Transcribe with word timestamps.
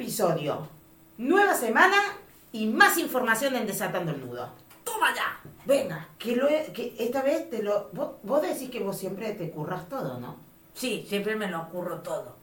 episodio, 0.00 0.66
nueva 1.18 1.54
semana 1.54 1.98
y 2.52 2.66
más 2.68 2.96
información 2.96 3.54
en 3.54 3.66
Desatando 3.66 4.12
el 4.12 4.20
Nudo. 4.24 4.48
¡Toma 4.82 5.14
ya! 5.14 5.38
Venga, 5.66 6.08
que, 6.18 6.36
lo 6.36 6.48
que 6.48 6.96
esta 6.98 7.20
vez 7.20 7.50
te 7.50 7.62
lo... 7.62 7.90
Vos, 7.92 8.12
vos 8.22 8.40
decís 8.40 8.70
que 8.70 8.80
vos 8.80 8.96
siempre 8.96 9.34
te 9.34 9.50
curras 9.50 9.86
todo, 9.90 10.18
¿no? 10.18 10.36
Sí, 10.72 11.04
siempre 11.06 11.36
me 11.36 11.48
lo 11.48 11.60
ocurro 11.60 12.00
todo. 12.00 12.34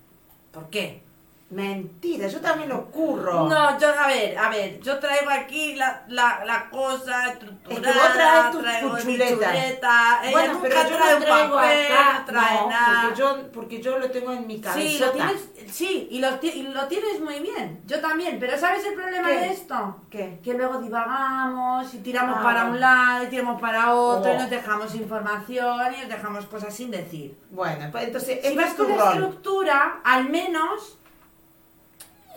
¿Por 0.51 0.69
qué? 0.69 1.01
Mentira, 1.49 2.27
yo 2.27 2.41
también 2.41 2.67
lo 2.67 2.87
curro. 2.91 3.47
No, 3.47 3.79
yo, 3.79 3.87
a 3.97 4.07
ver, 4.07 4.37
a 4.37 4.49
ver, 4.49 4.81
yo 4.81 4.99
traigo 4.99 5.29
aquí 5.31 5.75
la, 5.75 6.03
la, 6.09 6.43
la 6.43 6.69
cosa 6.69 7.27
Es 7.27 7.37
que 7.37 7.45
estructurada, 7.45 7.93
vos 8.03 8.13
traes 8.13 8.51
tu- 8.51 8.59
traigo 8.61 8.89
tu 8.89 8.97
chuleta. 9.03 9.33
chuleta, 9.33 10.19
ella 10.23 10.31
bueno, 10.31 10.53
nunca 10.53 10.67
pero 10.67 10.89
yo 10.89 10.97
trae 10.97 11.15
un 11.15 11.21
traigo 11.23 11.55
papel, 11.55 11.85
acá, 11.93 12.19
no 12.19 12.25
trae 12.25 12.55
no, 12.61 12.69
nada. 12.69 13.01
porque 13.01 13.17
yo, 13.21 13.51
porque 13.53 13.81
yo 13.81 13.97
lo 13.97 14.11
tengo 14.11 14.31
en 14.33 14.45
mi 14.45 14.59
cabeza. 14.59 14.89
Sí, 14.89 14.99
lo 14.99 15.11
tienes, 15.11 15.49
sí, 15.71 16.07
y 16.11 16.19
lo, 16.19 16.27
y 16.41 16.63
lo 16.63 16.87
tienes 16.89 17.21
muy 17.21 17.39
bien. 17.39 17.81
Yo 17.85 18.01
también, 18.01 18.39
pero 18.41 18.57
¿sabes 18.57 18.83
el 18.85 18.93
problema 18.95 19.29
¿Qué? 19.29 19.37
de 19.39 19.49
esto? 19.53 20.01
¿Qué? 20.09 20.39
Que 20.43 20.53
luego 20.53 20.79
divagamos 20.81 21.93
y 21.93 21.99
tiramos 21.99 22.39
Ah, 22.39 22.43
para 22.43 22.65
un 22.65 22.79
lado 22.79 23.23
y 23.23 23.27
tiramos 23.27 23.61
para 23.61 23.93
otro 23.93 24.31
Oh. 24.31 24.35
y 24.35 24.37
nos 24.37 24.49
dejamos 24.49 24.93
información 24.95 25.93
y 25.95 25.99
nos 26.01 26.09
dejamos 26.09 26.45
cosas 26.47 26.73
sin 26.75 26.91
decir. 26.91 27.37
Bueno, 27.51 27.87
pues 27.91 28.03
entonces, 28.05 28.39
Si 28.45 28.53
vas 28.55 28.73
con 28.73 28.89
la 28.97 29.11
estructura, 29.11 30.01
al 30.03 30.27
menos 30.29 30.97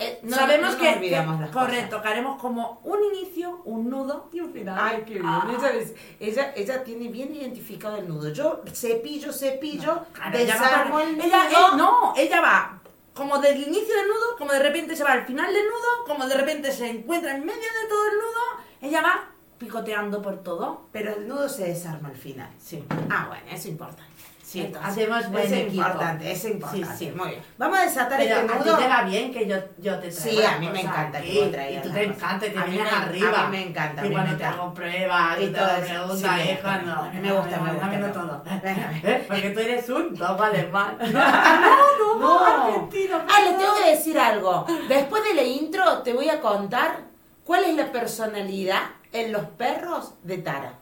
Eh, 0.01 0.19
no- 0.23 0.35
sabemos 0.37 0.73
no 0.73 0.79
que, 0.79 0.85
nos 0.87 0.97
olvidamos 0.97 1.37
que- 1.37 1.41
las 1.43 1.51
cosas. 1.51 1.67
correcto, 1.69 2.03
que 2.03 2.09
haremos 2.09 2.41
como 2.41 2.81
un 2.85 2.99
inicio, 3.15 3.61
un 3.67 3.91
nudo 3.91 4.31
y 4.33 4.41
un 4.41 4.53
final. 4.53 4.79
Ay, 4.81 5.03
qué 5.07 5.15
bien. 5.15 5.27
Ah. 5.27 5.47
Ella, 5.57 5.71
es- 5.75 5.95
ella, 6.19 6.53
ella 6.57 6.83
tiene 6.85 7.09
bien 7.09 7.35
identificado 7.35 7.97
el 7.97 8.09
nudo. 8.09 8.31
Yo 8.33 8.63
cepillo, 8.73 9.33
cepillo, 9.33 10.07
ella 10.33 10.57
va 10.57 10.63
desarmo 10.69 11.01
el 11.01 11.21
ella, 11.21 11.45
nudo. 11.45 11.59
eh, 11.75 11.77
no, 11.77 12.15
ella 12.17 12.41
va 12.41 12.77
como 13.15 13.39
del 13.39 13.57
inicio 13.63 13.95
del 13.95 14.09
nudo, 14.09 14.37
como 14.39 14.53
de 14.53 14.61
repente 14.61 14.97
se 14.97 15.05
va 15.05 15.13
al 15.13 15.27
final 15.27 15.53
del 15.53 15.65
nudo, 15.67 16.05
como 16.07 16.27
de 16.27 16.35
repente 16.35 16.73
se 16.73 16.89
encuentra 16.89 17.37
en 17.37 17.45
medio 17.45 17.61
de 17.61 17.89
todo 17.89 18.05
el 18.07 18.15
nudo, 18.17 18.65
ella 18.81 19.03
va 19.03 19.27
picoteando 19.59 20.23
por 20.23 20.43
todo. 20.43 20.87
Pero 20.93 21.13
el 21.15 21.29
nudo 21.29 21.47
se 21.49 21.67
desarma 21.67 22.09
al 22.09 22.17
final. 22.17 22.49
Sí. 22.59 22.83
Ah, 23.11 23.27
bueno, 23.29 23.45
eso 23.49 23.57
es 23.57 23.67
importante. 23.67 24.10
Sí, 24.51 24.63
Entonces, 24.63 24.91
hacemos 24.91 25.31
buen 25.31 25.45
es 25.45 25.53
equipo. 25.53 25.75
importante, 25.87 26.33
es 26.33 26.45
importante. 26.45 26.87
Sí, 26.87 26.93
sí. 27.07 27.13
Muy 27.17 27.29
bien. 27.29 27.43
Vamos 27.57 27.79
a 27.79 27.83
desatar 27.83 28.19
Pero 28.19 28.35
este 28.41 28.53
a 28.53 28.59
ti 28.59 28.69
nudo. 28.69 28.79
te 28.79 28.89
va 28.89 29.03
bien 29.05 29.33
que 29.33 29.47
yo, 29.47 29.57
yo 29.79 29.97
te 30.01 30.09
traiga 30.11 30.11
Sí, 30.41 30.43
a 30.43 30.59
mí 30.59 30.69
me 30.73 30.81
encanta 30.81 31.19
aquí, 31.19 31.33
que 31.35 31.41
vos 31.41 31.53
traigas 31.53 31.85
Y 31.85 31.89
tú 31.89 31.95
te 31.95 32.03
encanta 32.05 32.47
y 32.47 32.51
te 32.51 32.59
A 32.59 32.65
vienes 32.65 32.93
me- 32.93 32.99
arriba. 32.99 33.41
a 33.41 33.49
mí 33.49 33.57
me 33.57 33.63
encanta, 33.69 34.03
a 34.03 34.07
Y 34.07 34.11
cuando 34.11 34.33
me 34.33 34.39
te 34.39 34.45
hago 34.45 34.75
pruebas 34.75 35.41
Y 35.41 35.47
todo 35.53 35.69
eso, 35.77 36.17
sí, 36.17 36.25
me 36.25 36.43
es 36.43 36.49
gusta. 36.51 36.63
cuando... 36.63 36.93
A 36.93 37.03
mí 37.13 37.21
me 37.21 37.33
gusta, 37.33 37.61
me 37.61 37.71
gusta 37.71 37.87
dámelo 37.87 38.13
todo. 38.13 38.43
Venga. 38.65 38.93
¿Eh? 39.05 39.25
Porque 39.29 39.51
tú 39.51 39.61
eres 39.61 39.89
un 39.89 40.17
top 40.19 40.41
alemán. 40.43 40.99
No, 40.99 41.07
no, 42.01 42.19
No. 42.19 42.45
argentino. 42.45 43.19
Ah, 43.29 43.41
les 43.45 43.57
tengo 43.57 43.75
que 43.85 43.91
decir 43.91 44.19
algo. 44.19 44.67
Después 44.89 45.23
de 45.23 45.35
la 45.35 45.43
intro 45.45 45.99
te 46.03 46.13
voy 46.13 46.29
a 46.29 46.41
contar 46.41 47.03
cuál 47.45 47.63
es 47.67 47.77
la 47.77 47.93
personalidad 47.93 48.83
en 49.13 49.31
los 49.31 49.45
perros 49.45 50.15
de 50.25 50.39
Tara. 50.39 50.73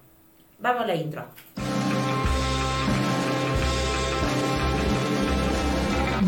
Vamos 0.59 0.85
a 0.85 0.87
la 0.87 0.95
intro. 0.95 1.27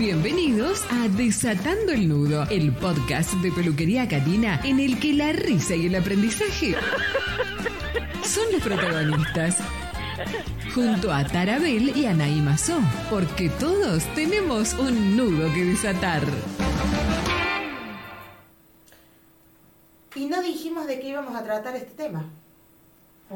Bienvenidos 0.01 0.83
a 0.91 1.09
Desatando 1.09 1.93
el 1.93 2.09
Nudo, 2.09 2.47
el 2.49 2.73
podcast 2.73 3.35
de 3.35 3.53
peluquería 3.53 4.09
canina 4.09 4.59
en 4.65 4.81
el 4.81 4.99
que 4.99 5.13
la 5.13 5.31
risa 5.33 5.75
y 5.75 5.89
el 5.89 5.95
aprendizaje 5.95 6.75
son 8.23 8.51
los 8.51 8.63
protagonistas. 8.63 9.59
Junto 10.75 11.13
a 11.13 11.23
Tarabel 11.27 11.95
y 11.95 12.07
Anaí 12.07 12.41
Mazó, 12.41 12.81
porque 13.11 13.51
todos 13.51 14.03
tenemos 14.15 14.73
un 14.73 15.19
nudo 15.19 15.53
que 15.53 15.67
desatar. 15.67 16.23
Y 20.15 20.25
no 20.25 20.43
dijimos 20.43 20.87
de 20.87 20.99
qué 20.99 21.09
íbamos 21.09 21.37
a 21.37 21.45
tratar 21.45 21.77
este 21.77 21.93
tema 21.93 22.25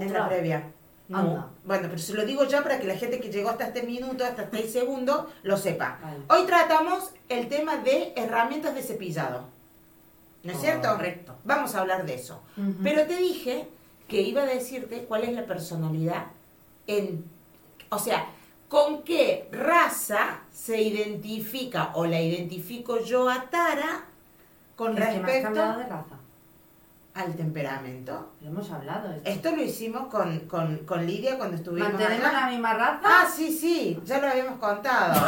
en 0.00 0.10
la 0.14 0.26
previa. 0.30 0.64
No. 1.08 1.18
Anda. 1.18 1.50
Bueno, 1.64 1.88
pero 1.88 1.98
se 1.98 2.14
lo 2.14 2.24
digo 2.24 2.44
ya 2.44 2.62
para 2.62 2.78
que 2.78 2.86
la 2.86 2.96
gente 2.96 3.20
que 3.20 3.30
llegó 3.30 3.50
hasta 3.50 3.66
este 3.66 3.82
minuto, 3.82 4.24
hasta 4.24 4.42
este 4.42 4.68
segundo, 4.68 5.30
lo 5.42 5.56
sepa. 5.56 5.98
Vale. 6.02 6.18
Hoy 6.28 6.46
tratamos 6.46 7.10
el 7.28 7.48
tema 7.48 7.76
de 7.78 8.12
herramientas 8.16 8.74
de 8.74 8.82
cepillado. 8.82 9.44
¿No 10.42 10.52
es 10.52 10.60
cierto? 10.60 10.88
Correcto. 10.90 11.36
Vamos 11.44 11.74
a 11.74 11.80
hablar 11.80 12.04
de 12.04 12.14
eso. 12.14 12.42
Pero 12.82 13.06
te 13.06 13.16
dije 13.16 13.68
que 14.08 14.20
iba 14.20 14.42
a 14.42 14.46
decirte 14.46 15.04
cuál 15.04 15.24
es 15.24 15.32
la 15.32 15.46
personalidad 15.46 16.26
en... 16.86 17.24
O 17.88 17.98
sea, 17.98 18.26
con 18.68 19.02
qué 19.04 19.48
raza 19.52 20.40
se 20.52 20.82
identifica 20.82 21.92
o 21.94 22.04
la 22.04 22.20
identifico 22.20 23.00
yo 23.00 23.30
a 23.30 23.48
Tara 23.48 24.04
con 24.76 24.98
Es 24.98 24.98
que 24.98 25.00
me 25.00 25.06
has 25.06 25.22
respecto 25.22 25.44
cambiado 25.44 25.78
de 25.78 25.86
raza. 25.86 26.13
Al 27.14 27.34
temperamento. 27.36 28.32
Lo 28.40 28.48
hemos 28.48 28.70
hablado. 28.72 29.12
esto. 29.12 29.30
Esto 29.30 29.54
lo 29.56 29.62
hicimos 29.62 30.08
con, 30.08 30.40
con, 30.40 30.78
con 30.78 31.06
Lidia 31.06 31.38
cuando 31.38 31.56
estuvimos 31.56 31.90
¿Mantenemos 31.92 32.26
acá. 32.26 32.40
la 32.40 32.46
misma 32.48 32.74
raza? 32.74 33.00
Ah, 33.04 33.26
sí, 33.32 33.56
sí, 33.56 34.00
ya 34.04 34.18
lo 34.18 34.28
habíamos 34.28 34.58
contado. 34.58 35.14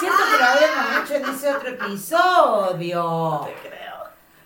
Siento 0.00 0.18
que 0.30 0.38
lo 0.38 0.44
habíamos 0.44 1.04
hecho 1.04 1.14
en 1.16 1.34
ese 1.34 1.52
otro 1.52 1.68
episodio. 1.70 3.40
te 3.46 3.68
creo. 3.68 3.78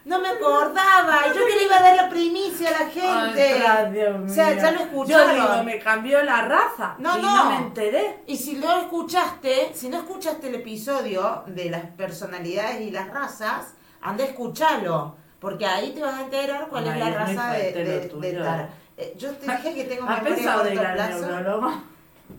No 0.05 0.21
me 0.21 0.31
acordaba. 0.31 1.27
Yo 1.29 1.47
que 1.47 1.55
le 1.57 1.65
iba 1.65 1.77
a 1.77 1.83
dar 1.83 1.97
la 1.97 2.09
primicia 2.09 2.71
a 2.71 2.73
la 2.73 2.87
gente. 2.91 3.55
Ostras, 3.55 3.93
Dios 3.93 4.19
mío. 4.19 4.33
O 4.33 4.35
sea, 4.35 4.55
ya 4.57 4.71
lo 4.73 4.79
Yo 4.79 4.85
escucharon. 4.87 5.35
digo, 5.35 5.63
me 5.65 5.79
cambió 5.79 6.23
la 6.25 6.43
raza. 6.43 6.95
No, 6.99 7.19
y 7.19 7.23
no. 7.23 7.37
no 7.37 7.45
me 7.51 7.57
enteré. 7.67 8.23
Y 8.27 8.37
si 8.37 8.55
no 8.55 8.79
escuchaste, 8.79 9.73
si 9.75 9.89
no 9.91 9.99
escuchaste 9.99 10.49
el 10.49 10.57
episodio 10.57 11.45
de 11.47 11.71
las 11.71 11.85
personalidades 11.91 12.81
y 12.81 12.91
las 12.91 13.09
razas, 13.13 13.75
anda 14.01 14.25
a 14.25 14.29
escucharlo. 14.29 15.17
Porque 15.43 15.67
ahí 15.67 15.91
te 15.91 16.01
vas 16.01 16.15
a 16.15 16.23
enterar 16.23 16.69
cuál 16.71 16.87
es 16.87 16.97
la 16.97 17.09
es 17.11 17.15
raza 17.17 17.53
de, 17.53 17.73
de, 17.73 18.09
de 18.09 18.33
Tara. 18.33 18.63
eh. 18.63 18.69
Eh, 18.97 19.15
Yo 19.19 19.31
te 19.33 19.45
dije 19.51 19.75
que 19.75 19.85
tengo 19.85 20.09
¿Has 20.09 20.23
memoria 20.23 20.53
a 20.53 20.57
corto 20.57 20.73
plazo. 20.95 21.83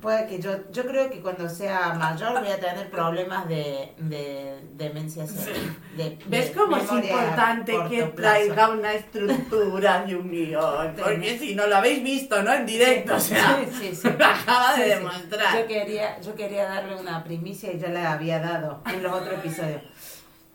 Puede 0.02 0.26
que 0.26 0.40
yo, 0.40 0.52
yo 0.72 0.86
creo 0.88 1.08
que 1.10 1.20
cuando 1.20 1.48
sea 1.48 1.94
mayor 1.94 2.40
voy 2.40 2.50
a 2.50 2.60
tener 2.60 2.90
problemas 2.90 3.48
de, 3.48 3.94
de 3.98 4.60
demencia 4.74 5.24
de- 5.24 6.18
¿Ves 6.26 6.48
de 6.48 6.52
cómo 6.54 6.78
es 6.78 6.92
importante 6.92 7.74
que 7.90 8.04
plazo? 8.04 8.16
traiga 8.16 8.70
una 8.70 8.94
estructura 8.94 10.06
y 10.08 10.16
un 10.16 10.32
guion? 10.32 10.96
Porque 10.96 11.38
si 11.38 11.54
no 11.54 11.68
lo 11.68 11.76
habéis 11.76 12.02
visto, 12.04 12.42
¿no? 12.42 12.52
En 12.54 12.66
directo, 12.66 13.16
o 13.16 13.20
sea, 13.20 13.60
Sí, 13.72 13.90
sí, 13.90 13.96
sí. 13.96 14.08
lo 14.18 14.26
acaba 14.26 14.76
de 14.76 14.84
Sí, 14.86 14.90
sí. 14.92 14.98
demostrar. 14.98 15.60
Yo 15.60 15.68
quería, 15.68 16.22
yo 16.22 16.36
quería 16.36 16.64
darle 16.70 16.96
una 16.96 17.24
primicia 17.24 17.72
y 17.72 17.78
ya 17.80 17.90
la 17.90 18.14
había 18.14 18.40
dado 18.40 18.82
en 18.92 19.04
los 19.04 19.12
otros 19.14 19.34
episodios. 19.36 19.82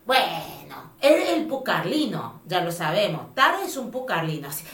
Bueno, 0.08 0.74
es 1.02 1.28
el 1.34 1.46
pucarlino, 1.46 2.40
ya 2.46 2.62
lo 2.64 2.72
sabemos. 2.72 3.34
Tara 3.34 3.62
es 3.62 3.76
un 3.76 3.90
pucarlino. 3.90 4.48
así. 4.48 4.64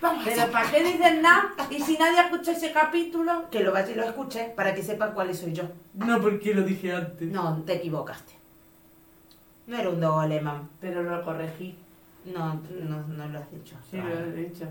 Vamos 0.00 0.22
a 0.24 0.30
Pero 0.30 0.52
¿para 0.52 0.70
qué 0.70 0.84
dicen 0.84 1.20
nada? 1.20 1.50
¿Y 1.68 1.80
si 1.80 1.98
nadie 1.98 2.20
escucha 2.20 2.52
ese 2.52 2.70
capítulo? 2.70 3.50
que 3.50 3.58
lo 3.58 3.72
vaya 3.72 3.90
y 3.90 3.96
lo 3.96 4.04
escuche 4.04 4.52
para 4.54 4.72
que 4.72 4.84
sepan 4.84 5.14
cuál 5.14 5.34
soy 5.34 5.52
yo. 5.52 5.64
No, 5.94 6.20
porque 6.20 6.54
lo 6.54 6.62
dije 6.62 6.94
antes. 6.94 7.28
No, 7.28 7.60
te 7.66 7.74
equivocaste. 7.74 8.34
No 9.66 9.76
era 9.78 9.88
un 9.88 10.00
dogo 10.00 10.20
alemán. 10.20 10.68
Pero 10.80 11.02
lo 11.02 11.24
corregí. 11.24 11.76
No, 12.24 12.54
no, 12.54 13.04
no 13.08 13.26
lo 13.26 13.38
has 13.40 13.50
dicho. 13.50 13.74
Sí, 13.90 13.96
lo 13.96 14.16
he 14.16 14.32
dicho. 14.32 14.66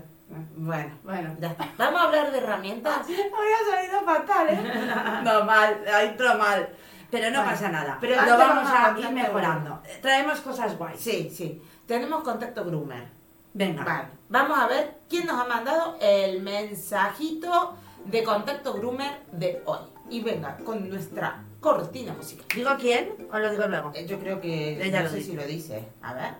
Bueno, 0.56 0.94
Bueno. 1.04 1.36
ya 1.38 1.48
está. 1.48 1.68
Vamos 1.76 2.00
a 2.00 2.04
hablar 2.04 2.32
de 2.32 2.38
herramientas. 2.38 3.00
Había 3.06 3.70
salido 3.70 4.00
fatal, 4.06 4.48
¿eh? 4.48 5.22
No, 5.22 5.44
mal, 5.44 5.84
ha 5.86 6.02
entrado 6.02 6.38
mal. 6.38 6.66
Pero 7.12 7.30
no 7.30 7.44
pasa 7.44 7.68
nada. 7.68 7.98
pero 8.00 8.16
lo 8.22 8.38
vamos 8.38 8.68
a 8.68 8.98
ir 8.98 9.10
mejorando. 9.10 9.80
Traemos 10.00 10.40
cosas 10.40 10.76
guays. 10.78 10.98
Sí, 10.98 11.30
sí. 11.30 11.62
Tenemos 11.86 12.24
contacto 12.24 12.64
groomer. 12.64 13.06
Venga. 13.52 13.84
Vale. 13.84 14.08
Vamos 14.30 14.58
a 14.58 14.66
ver 14.66 15.00
quién 15.10 15.26
nos 15.26 15.38
ha 15.38 15.44
mandado 15.44 15.98
el 16.00 16.40
mensajito 16.42 17.74
de 18.06 18.24
contacto 18.24 18.72
groomer 18.72 19.20
de 19.30 19.62
hoy. 19.66 19.80
Y 20.08 20.22
venga, 20.22 20.56
con 20.64 20.88
nuestra 20.88 21.44
cortina 21.60 22.14
musical. 22.14 22.46
¿Digo 22.54 22.70
quién 22.80 23.28
o 23.30 23.38
lo 23.38 23.50
digo 23.50 23.66
luego? 23.66 23.92
Eh, 23.94 24.06
Yo 24.06 24.18
creo 24.18 24.40
que 24.40 24.82
Ella 24.82 25.00
no 25.00 25.04
lo 25.04 25.10
sé 25.10 25.16
dice. 25.16 25.30
si 25.30 25.36
lo 25.36 25.44
dice. 25.44 25.88
A 26.02 26.14
ver. 26.14 26.34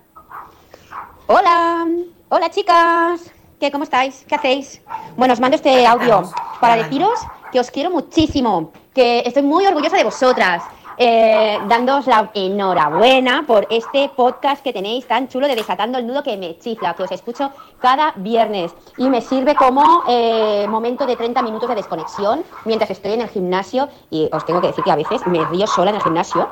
Hola, 1.26 1.86
hola 2.30 2.50
chicas, 2.50 3.30
¿qué 3.60 3.70
cómo 3.70 3.84
estáis? 3.84 4.24
¿Qué 4.26 4.34
hacéis? 4.34 4.80
Bueno, 5.16 5.34
os 5.34 5.40
mando 5.40 5.56
este 5.56 5.86
audio 5.86 6.22
para 6.60 6.76
deciros 6.76 7.18
que 7.52 7.60
os 7.60 7.70
quiero 7.70 7.90
muchísimo, 7.90 8.72
que 8.94 9.20
estoy 9.20 9.42
muy 9.42 9.66
orgullosa 9.66 9.96
de 9.96 10.04
vosotras, 10.04 10.62
eh, 10.98 11.58
dándoos 11.68 12.06
la 12.06 12.30
enhorabuena 12.34 13.44
por 13.46 13.66
este 13.70 14.10
podcast 14.14 14.62
que 14.62 14.72
tenéis 14.72 15.06
tan 15.06 15.28
chulo 15.28 15.48
de 15.48 15.54
Desatando 15.54 15.98
el 15.98 16.06
Nudo 16.06 16.22
que 16.22 16.36
me 16.36 16.58
chifla, 16.58 16.94
que 16.94 17.02
os 17.02 17.12
escucho 17.12 17.50
cada 17.80 18.12
viernes. 18.16 18.72
Y 18.98 19.08
me 19.08 19.20
sirve 19.20 19.54
como 19.54 20.04
eh, 20.08 20.66
momento 20.68 21.06
de 21.06 21.16
30 21.16 21.42
minutos 21.42 21.68
de 21.68 21.76
desconexión 21.76 22.44
mientras 22.64 22.90
estoy 22.90 23.12
en 23.12 23.22
el 23.22 23.28
gimnasio 23.28 23.88
y 24.10 24.28
os 24.32 24.44
tengo 24.44 24.60
que 24.60 24.68
decir 24.68 24.84
que 24.84 24.90
a 24.90 24.96
veces 24.96 25.26
me 25.26 25.44
río 25.46 25.66
sola 25.66 25.90
en 25.90 25.96
el 25.96 26.02
gimnasio 26.02 26.48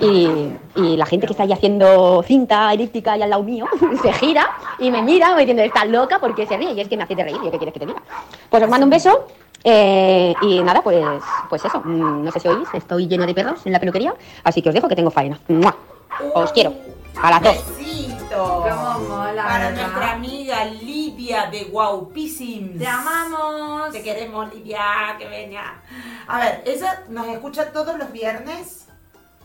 y, 0.00 0.50
la 0.76 1.06
gente 1.06 1.26
que 1.26 1.32
está 1.32 1.44
ahí 1.44 1.52
haciendo 1.52 2.22
cinta 2.22 2.72
elíptica 2.72 3.16
y 3.16 3.22
al 3.22 3.30
lado 3.30 3.42
mío 3.42 3.66
se 4.02 4.12
gira 4.12 4.50
y 4.78 4.90
me 4.90 5.02
mira 5.02 5.28
como 5.28 5.38
diciendo, 5.38 5.62
está 5.62 5.84
loca 5.84 6.18
porque 6.18 6.46
se 6.46 6.56
ríe 6.56 6.72
y 6.72 6.80
es 6.80 6.88
que 6.88 6.96
me 6.96 7.04
hace 7.04 7.14
de 7.14 7.24
reír, 7.24 7.38
¿yo 7.42 7.50
qué 7.50 7.58
quieres 7.58 7.72
que 7.72 7.80
te 7.80 7.86
diga? 7.86 8.02
Pues 8.48 8.62
os 8.62 8.68
mando 8.68 8.84
un 8.84 8.90
beso 8.90 9.26
eh, 9.64 10.34
y 10.42 10.62
nada, 10.62 10.82
pues, 10.82 11.04
pues 11.48 11.64
eso, 11.64 11.80
mm, 11.84 12.24
no 12.24 12.32
sé 12.32 12.40
si 12.40 12.48
oís, 12.48 12.68
estoy 12.72 13.06
lleno 13.06 13.26
de 13.26 13.34
perros 13.34 13.60
en 13.66 13.72
la 13.72 13.80
peluquería, 13.80 14.14
así 14.44 14.62
que 14.62 14.68
os 14.70 14.74
dejo 14.74 14.88
que 14.88 14.96
tengo 14.96 15.10
faena. 15.10 15.38
¡Mua! 15.48 15.74
Os 16.34 16.52
quiero. 16.52 16.74
A 17.22 17.30
las 17.30 17.42
dos. 17.42 17.56
Mola, 18.30 19.42
Para 19.44 19.68
¿verdad? 19.70 19.82
nuestra 19.82 20.12
amiga 20.12 20.64
Lidia 20.66 21.46
de 21.50 21.64
Guaupissims. 21.64 22.78
¡Te 22.78 22.86
amamos! 22.86 23.90
Te 23.92 24.02
queremos, 24.02 24.54
Lidia, 24.54 25.16
que 25.18 25.26
venga. 25.28 25.82
A 26.28 26.38
ver, 26.38 26.62
ella 26.64 27.04
nos 27.08 27.26
escucha 27.28 27.72
todos 27.72 27.96
los 27.98 28.12
viernes. 28.12 28.86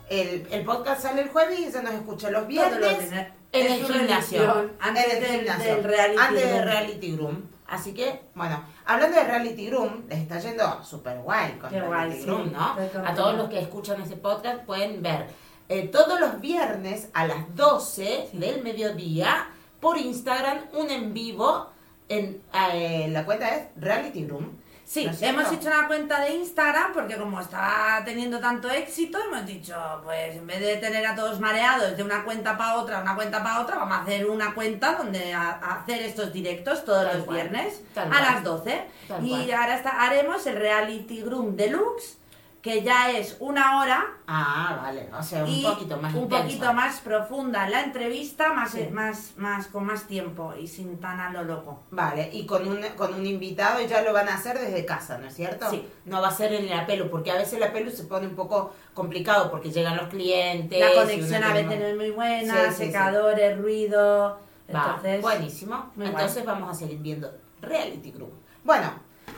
El, 0.09 0.47
el 0.51 0.63
podcast 0.63 1.01
sale 1.01 1.23
el 1.23 1.29
jueves 1.29 1.59
y 1.59 1.65
ella 1.65 1.81
nos 1.81 1.94
escucha 1.95 2.29
los 2.29 2.45
viernes 2.47 2.79
los 2.79 3.13
en 3.51 3.71
el 3.71 3.85
gimnasio. 3.85 4.69
antes 4.79 5.06
en 5.06 5.23
el 5.23 5.45
del- 5.57 5.83
reality 5.83 6.17
Antes 6.19 6.44
del 6.44 6.51
room. 6.57 6.65
reality 6.65 7.15
room. 7.17 7.44
Así 7.67 7.94
que, 7.95 8.21
bueno, 8.35 8.62
hablando 8.85 9.17
de 9.17 9.23
reality 9.23 9.69
room, 9.69 10.05
les 10.07 10.19
está 10.19 10.39
yendo 10.39 10.83
súper 10.83 11.19
guay 11.19 11.53
con 11.53 11.69
Qué 11.69 11.79
reality 11.79 11.89
guay, 11.89 12.21
sí. 12.21 12.29
room, 12.29 12.51
¿no? 12.53 12.75
A 13.05 13.13
todos 13.13 13.35
los 13.35 13.49
que 13.49 13.59
escuchan 13.59 14.01
este 14.01 14.15
podcast 14.15 14.63
pueden 14.63 15.01
ver 15.01 15.27
eh, 15.69 15.87
todos 15.87 16.19
los 16.19 16.39
viernes 16.39 17.09
a 17.13 17.25
las 17.25 17.55
12 17.55 18.29
del 18.33 18.61
mediodía 18.63 19.49
por 19.79 19.97
Instagram 19.97 20.59
un 20.73 20.89
en 20.91 21.13
vivo 21.13 21.69
en 22.07 22.41
eh, 22.73 23.07
la 23.09 23.25
cuenta 23.25 23.55
es 23.55 23.67
Reality 23.77 24.27
Room. 24.27 24.57
Sí, 24.87 25.09
hemos 25.21 25.51
hecho 25.51 25.67
una 25.67 25.87
cuenta 25.87 26.19
de 26.21 26.35
Instagram 26.35 26.93
porque 26.93 27.17
como 27.17 27.41
está 27.41 28.03
teniendo 28.05 28.39
tanto 28.39 28.69
éxito, 28.69 29.17
hemos 29.19 29.43
dicho, 29.45 29.75
pues 30.03 30.35
en 30.35 30.45
vez 30.45 30.59
de 30.59 30.77
tener 30.77 31.05
a 31.07 31.15
todos 31.15 31.39
mareados 31.39 31.97
de 31.97 32.03
una 32.03 32.23
cuenta 32.23 32.55
para 32.55 32.75
otra, 32.75 33.01
una 33.01 33.15
cuenta 33.15 33.41
para 33.43 33.61
otra, 33.61 33.77
vamos 33.77 33.97
a 33.97 34.01
hacer 34.03 34.29
una 34.29 34.53
cuenta 34.53 34.93
donde 34.93 35.33
a, 35.33 35.49
a 35.61 35.81
hacer 35.81 36.03
estos 36.03 36.31
directos 36.31 36.85
todos 36.85 37.03
Tal 37.03 37.17
los 37.17 37.25
cual, 37.25 37.35
viernes 37.37 37.81
tal 37.95 38.07
a 38.07 38.09
cual. 38.11 38.23
las 38.35 38.43
12. 38.43 38.85
Tal 39.07 39.25
y 39.25 39.29
cual. 39.29 39.53
ahora 39.53 39.75
está, 39.75 39.89
haremos 40.05 40.45
el 40.45 40.55
Reality 40.55 41.23
Room 41.23 41.55
Deluxe, 41.55 42.17
que 42.65 42.81
ya 42.81 43.12
es 43.12 43.38
una 43.41 43.77
hora 43.77 44.03
Ah, 44.25 44.79
vale, 44.81 45.07
o 45.15 45.21
sea, 45.21 45.44
un 45.45 45.62
poquito 45.62 45.97
más 45.97 46.15
un 46.15 46.27
poquito 46.27 46.73
más 46.73 47.00
profunda 47.00 47.69
la 47.69 47.83
entrevista, 47.83 48.53
más, 48.53 48.71
Sí. 48.71 48.88
más, 48.91 49.33
más 49.38 49.67
con 49.67 49.85
más 49.85 50.07
tiempo 50.07 50.51
y 50.59 50.65
sin 50.65 51.00
tan 51.00 51.19
a 51.19 51.29
lo 51.31 51.44
loco. 51.44 51.83
Vale, 51.91 52.27
y 52.33 52.47
con 52.47 52.67
un, 52.67 52.81
con 52.97 53.13
un 53.13 53.23
invitado 53.23 53.81
ya 53.85 54.01
lo 54.01 54.13
van 54.13 54.29
a 54.29 54.33
hacer 54.33 54.57
desde 54.57 54.83
casa, 54.83 55.19
¿no 55.19 55.27
es 55.27 55.35
cierto? 55.35 55.69
Sí. 55.69 55.88
No 56.06 56.23
va 56.23 56.29
a 56.29 56.31
ser 56.31 56.53
en 56.53 56.67
la 56.67 56.88
pelu, 56.88 57.07
porque 57.12 57.29
a 57.29 57.35
veces 57.35 57.59
la 57.59 57.71
pelu 57.71 57.91
se 57.91 58.06
pone 58.06 58.25
un 58.25 58.35
poco 58.35 58.73
complicado 58.95 59.51
porque 59.51 59.69
llegan 59.69 59.95
los 59.97 60.07
clientes. 60.07 60.79
La 60.79 61.00
conexión 61.03 61.44
a 61.44 61.53
veces 61.53 61.79
no 61.79 61.85
es 61.85 61.95
muy 61.95 62.09
buena, 62.09 62.71
Sí, 62.71 62.85
secadores, 62.85 63.59
ruido. 63.59 64.39
Va, 64.73 64.85
Entonces, 64.85 65.21
buenísimo. 65.21 65.91
Entonces 66.00 66.44
vamos 66.44 66.71
a 66.71 66.73
seguir 66.73 66.97
viendo 66.97 67.31
Reality 67.62 68.09
Group. 68.12 68.33
Bueno, 68.63 68.91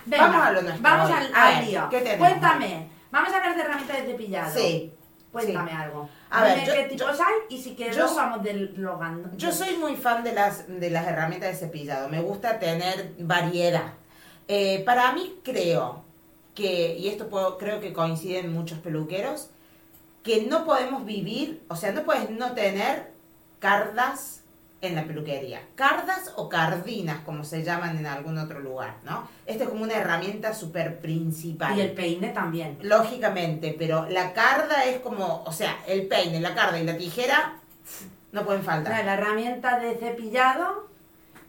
Venga, 0.06 0.27
vamos 0.27 0.47
a 0.47 0.51
lo 0.51 0.62
nuestro. 0.62 0.81
Vamos 0.81 1.09
hoy. 1.09 1.15
al, 1.18 1.35
A 1.35 1.47
al 1.47 1.56
ver, 1.56 1.63
lío. 1.65 1.89
Cuéntame. 2.19 2.96
Vamos 3.12 3.33
a 3.33 3.38
hablar 3.38 3.56
de 3.56 3.62
herramientas 3.62 3.98
de 3.98 4.12
cepillado. 4.12 4.57
Sí. 4.59 4.94
Cuéntame 5.31 5.71
sí. 5.71 5.77
algo. 5.77 6.09
A 6.30 6.44
ver, 6.44 6.65
yo- 6.65 6.74
qué 6.74 6.83
tipos 6.86 7.19
hay 7.19 7.33
y 7.50 7.62
si 7.62 7.75
quieres 7.75 7.98
luego 7.98 8.15
vamos 8.15 8.44
dialogando. 8.44 9.30
Yo 9.38 9.51
soy 9.51 9.77
muy 9.77 9.95
fan 9.95 10.24
de 10.24 10.33
las, 10.33 10.65
de 10.68 10.89
las 10.89 11.06
herramientas 11.07 11.50
de 11.51 11.56
cepillado. 11.68 12.09
Me 12.09 12.21
gusta 12.21 12.59
tener 12.59 13.13
variedad. 13.19 13.94
Eh, 14.48 14.83
para 14.86 15.12
mí 15.12 15.39
creo 15.44 16.04
que, 16.56 16.95
y 16.98 17.07
esto 17.09 17.27
puedo- 17.30 17.57
creo 17.57 17.80
que 17.80 17.94
coinciden 17.94 18.51
muchos 18.54 18.80
peluqueros, 18.80 19.50
que 20.24 20.44
no 20.44 20.65
podemos 20.65 21.06
vivir, 21.06 21.62
o 21.68 21.75
sea, 21.75 21.92
no 21.92 22.03
puedes 22.03 22.30
no 22.30 22.53
tener 22.53 23.12
cardas 23.60 24.44
en 24.81 24.95
la 24.95 25.06
peluquería. 25.06 25.62
Cardas 25.75 26.33
o 26.35 26.50
cardinas, 26.50 27.19
como 27.25 27.44
se 27.44 27.63
llaman 27.63 27.97
en 27.97 28.06
algún 28.06 28.38
otro 28.38 28.59
lugar, 28.59 28.97
¿no? 29.03 29.27
Esta 29.45 29.63
es 29.63 29.69
como 29.69 29.83
una 29.83 29.95
herramienta 29.95 30.53
súper 30.53 31.00
principal. 31.00 31.77
Y 31.77 31.81
el 31.81 31.91
peine 31.91 32.29
también. 32.29 32.77
Lógicamente, 32.81 33.75
pero 33.77 34.07
la 34.09 34.33
carda 34.33 34.85
es 34.85 35.00
como, 35.00 35.44
o 35.45 35.51
sea, 35.51 35.79
el 35.88 36.07
peine, 36.07 36.39
la 36.39 36.53
carda 36.53 36.79
y 36.79 36.83
la 36.83 36.97
tijera 36.97 37.59
no 38.31 38.45
pueden 38.45 38.63
faltar. 38.63 38.94
La, 38.94 39.03
la 39.03 39.13
herramienta 39.15 39.79
de 39.79 39.95
cepillado 39.95 40.88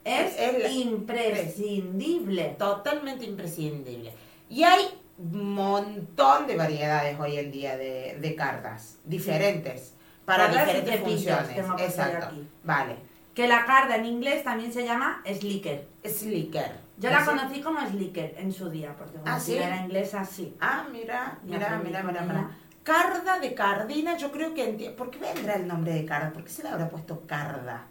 es, 0.05 0.73
imprescindible. 0.73 2.57
Totalmente 2.59 3.25
imprescindible. 3.25 4.13
Y 4.49 4.63
hay 4.65 4.83
un 5.19 5.53
montón 5.53 6.47
de 6.47 6.57
variedades 6.57 7.19
hoy 7.21 7.37
en 7.37 7.51
día 7.51 7.77
de, 7.77 8.17
de 8.21 8.35
cartas, 8.35 8.99
diferentes, 9.05 9.95
para 10.25 10.47
Cardas 10.47 10.67
diferentes 10.67 11.01
funciones. 11.01 11.59
Exacto. 11.81 12.37
Vale. 12.63 13.08
Que 13.39 13.47
la 13.47 13.65
carda 13.65 13.95
en 13.95 14.05
inglés 14.05 14.43
también 14.43 14.73
se 14.73 14.85
llama 14.85 15.23
slicker. 15.25 15.87
Slicker. 16.05 16.73
Yo 16.97 17.09
la 17.09 17.25
conocí 17.25 17.61
como 17.61 17.79
slicker 17.87 18.35
en 18.37 18.51
su 18.53 18.69
día, 18.69 18.97
porque 18.99 19.17
¿Ah, 19.25 19.39
sí? 19.39 19.57
era 19.57 19.77
inglesa, 19.77 20.25
sí. 20.25 20.57
Ah, 20.61 20.85
mira, 20.91 21.39
mira, 21.45 21.81
mira, 21.85 22.03
mira, 22.03 22.23
mira. 22.23 22.51
Carda 22.83 23.39
de 23.39 23.55
cardina, 23.55 24.17
yo 24.17 24.33
creo 24.33 24.55
que 24.55 24.77
enti- 24.77 24.93
¿Por 24.93 25.13
qué 25.13 25.21
vendrá 25.21 25.55
el 25.55 25.69
nombre 25.69 25.93
de 25.95 26.05
carda? 26.05 26.33
¿Por 26.33 26.43
qué 26.43 26.51
se 26.51 26.65
le 26.65 26.71
habrá 26.71 26.89
puesto 26.89 27.21
carda? 27.29 27.85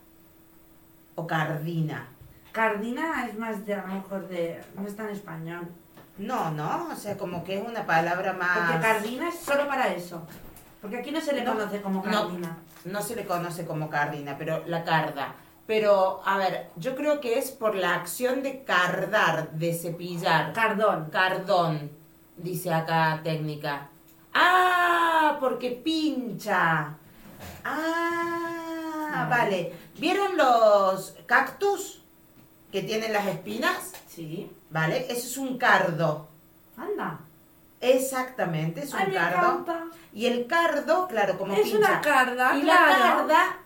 O 1.15 1.25
cardina. 1.25 2.07
Cardina 2.51 3.25
es 3.25 3.37
más 3.39 3.65
de 3.65 3.75
a 3.75 3.87
lo 3.87 3.93
mejor 3.93 4.27
de. 4.27 4.61
no 4.75 4.85
está 4.85 5.05
en 5.05 5.11
español. 5.11 5.65
No, 6.17 6.51
no, 6.51 6.89
o 6.91 6.95
sea, 6.97 7.17
como 7.17 7.45
que 7.45 7.57
es 7.57 7.65
una 7.65 7.85
palabra 7.85 8.33
más... 8.33 8.57
Porque 8.71 8.81
cardina 8.81 9.29
es 9.29 9.39
solo 9.39 9.65
para 9.65 9.93
eso. 9.93 10.27
Porque 10.81 10.97
aquí 10.97 11.11
no 11.11 11.19
se 11.21 11.33
le 11.33 11.43
No, 11.43 11.53
conoce 11.53 11.81
como 11.81 12.03
no. 12.05 12.11
cardina. 12.11 12.57
no 12.85 13.01
se 13.01 13.15
le 13.15 13.25
conoce 13.25 13.65
como 13.65 13.89
cardina, 13.89 14.35
pero 14.37 14.63
la 14.67 14.83
carda. 14.83 15.35
Pero, 15.65 16.21
a 16.25 16.37
ver, 16.37 16.69
yo 16.77 16.95
creo 16.95 17.19
que 17.19 17.37
es 17.37 17.51
por 17.51 17.75
la 17.75 17.95
acción 17.95 18.41
de 18.41 18.63
cardar, 18.63 19.51
de 19.51 19.73
cepillar. 19.73 20.53
Cardón. 20.53 21.09
Cardón, 21.11 21.91
dice 22.37 22.73
acá 22.73 23.19
técnica. 23.23 23.89
Ah, 24.33 25.37
porque 25.41 25.71
pincha. 25.71 26.95
Ah, 27.65 29.27
vale. 29.29 29.73
¿Vieron 29.99 30.37
los 30.37 31.15
cactus 31.25 32.01
que 32.71 32.83
tienen 32.83 33.11
las 33.13 33.25
espinas? 33.27 33.93
Sí. 34.07 34.51
Vale, 34.69 35.05
eso 35.11 35.27
es 35.27 35.37
un 35.37 35.57
cardo. 35.57 36.27
Anda. 36.77 37.19
Exactamente, 37.81 38.81
es 38.81 38.93
un 38.93 38.99
Ay, 38.99 39.13
cardo. 39.13 39.65
Y 40.13 40.25
el 40.25 40.47
cardo, 40.47 41.07
claro, 41.07 41.37
como 41.37 41.53
Es 41.53 41.61
pincha. 41.61 41.77
una 41.77 42.01
carda, 42.01 42.55
Y 42.55 42.61
claro. 42.61 42.91
la 42.91 42.97
carda 42.97 43.57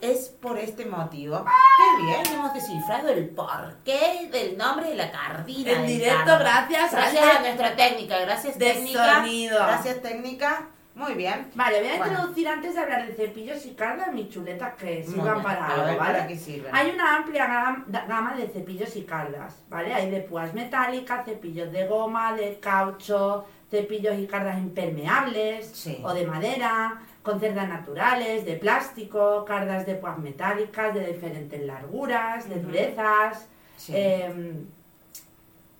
es 0.00 0.28
por 0.28 0.58
este 0.58 0.84
motivo. 0.86 1.44
Qué 1.44 2.02
bien, 2.04 2.26
hemos 2.34 2.52
descifrado 2.52 3.08
el 3.08 3.28
porqué 3.30 4.28
del 4.30 4.58
nombre 4.58 4.88
de 4.90 4.96
la 4.96 5.10
cardina. 5.12 5.70
En 5.72 5.86
directo, 5.86 6.24
cardo. 6.26 6.38
gracias 6.40 6.92
Gracias 6.92 7.36
a 7.36 7.40
nuestra 7.40 7.76
técnica, 7.76 8.18
gracias 8.18 8.58
de 8.58 8.72
técnica. 8.72 9.14
sonido. 9.16 9.56
Gracias 9.56 10.02
técnica. 10.02 10.68
Muy 10.94 11.14
bien. 11.14 11.50
Vale, 11.56 11.80
voy 11.80 11.88
a 11.90 11.96
Bueno. 11.96 12.12
introducir 12.12 12.46
antes 12.48 12.74
de 12.74 12.80
hablar 12.80 13.06
de 13.06 13.14
cepillos 13.14 13.66
y 13.66 13.74
cardas 13.74 14.12
mis 14.12 14.28
chuletas 14.28 14.74
que 14.74 15.02
sirvan 15.02 15.42
para 15.42 15.66
algo, 15.66 15.84
ver, 15.86 15.96
¿vale? 15.98 16.12
¿para 16.14 16.26
qué 16.28 16.36
sirven? 16.36 16.74
Hay 16.74 16.90
una 16.90 17.16
amplia 17.16 17.84
gama 18.06 18.34
de 18.36 18.46
cepillos 18.46 18.94
y 18.94 19.02
cardas, 19.02 19.64
¿vale? 19.68 19.92
Hay 19.92 20.08
de 20.10 20.20
púas 20.20 20.54
metálicas, 20.54 21.24
cepillos 21.24 21.72
de 21.72 21.88
goma, 21.88 22.34
de 22.34 22.60
caucho, 22.60 23.44
cepillos 23.70 24.16
y 24.18 24.26
cardas 24.28 24.58
impermeables 24.58 25.66
Sí. 25.66 26.00
o 26.04 26.14
de 26.14 26.26
madera, 26.26 27.00
con 27.22 27.40
cerdas 27.40 27.68
naturales, 27.68 28.44
de 28.44 28.54
plástico, 28.54 29.44
cardas 29.44 29.86
de 29.86 29.94
púas 29.96 30.18
metálicas 30.18 30.94
de 30.94 31.06
diferentes 31.12 31.60
larguras, 31.62 32.48
de 32.48 32.60
durezas. 32.60 33.48
Sí. 33.76 33.92
Em, 33.96 34.66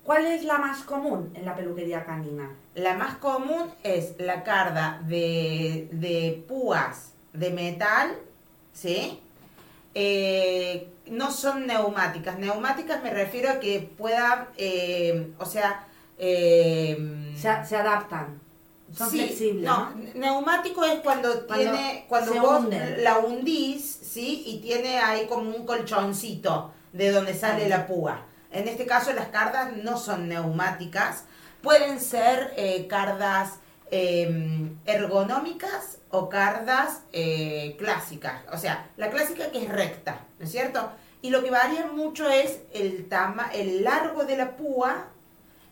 ¿Cuál 0.05 0.25
es 0.27 0.43
la 0.45 0.59
más 0.59 0.83
común 0.83 1.31
en 1.35 1.45
la 1.45 1.55
peluquería 1.55 2.05
canina? 2.05 2.51
La 2.75 2.93
más 2.93 3.15
común 3.17 3.71
es 3.83 4.13
la 4.19 4.43
carda 4.43 5.01
de, 5.07 5.89
de 5.91 6.43
púas 6.47 7.13
de 7.33 7.49
metal, 7.49 8.15
¿sí? 8.71 9.19
Eh, 9.95 10.89
no 11.07 11.31
son 11.31 11.65
neumáticas. 11.65 12.37
Neumáticas 12.37 13.01
me 13.01 13.09
refiero 13.11 13.49
a 13.49 13.59
que 13.59 13.79
pueda, 13.97 14.49
eh, 14.57 15.31
o 15.39 15.45
sea... 15.45 15.87
eh, 16.19 17.33
Se, 17.35 17.65
se 17.65 17.75
adaptan, 17.75 18.39
son 18.93 19.09
sí, 19.09 19.17
flexibles, 19.17 19.63
No, 19.65 19.89
¿no? 19.89 19.95
neumático 20.13 20.85
es 20.85 20.99
cuando, 21.01 21.45
Cuando 21.47 21.71
tiene, 21.71 22.05
cuando 22.07 22.33
vos 22.41 22.65
la 22.99 23.17
hundís, 23.19 23.83
¿sí? 23.83 24.43
Y 24.45 24.59
tiene 24.61 24.99
ahí 24.99 25.25
como 25.27 25.49
un 25.55 25.65
colchoncito 25.65 26.71
de 26.93 27.11
donde 27.11 27.33
sale 27.33 27.67
la 27.67 27.87
púa. 27.87 28.25
En 28.55 28.69
este 28.69 28.85
caso 28.85 29.11
las 29.11 29.27
cardas 29.27 29.73
no 29.83 29.97
son 29.97 30.29
neumáticas, 30.29 31.25
pueden 31.61 31.99
ser 31.99 32.53
eh, 32.55 32.87
cardas 32.87 33.55
eh, 33.91 34.71
ergonómicas 34.85 35.97
o 36.09 36.29
cardas 36.29 37.01
eh, 37.11 37.75
clásicas. 37.77 38.41
O 38.53 38.57
sea, 38.57 38.89
la 38.95 39.09
clásica 39.09 39.51
que 39.51 39.63
es 39.63 39.69
recta, 39.69 40.21
¿no 40.39 40.45
es 40.45 40.51
cierto? 40.53 40.89
Y 41.21 41.31
lo 41.31 41.43
que 41.43 41.51
varía 41.51 41.87
mucho 41.87 42.29
es 42.29 42.61
el, 42.73 43.09
tama 43.09 43.49
el 43.53 43.83
largo 43.83 44.23
de 44.23 44.37
la 44.37 44.55
púa 44.55 45.07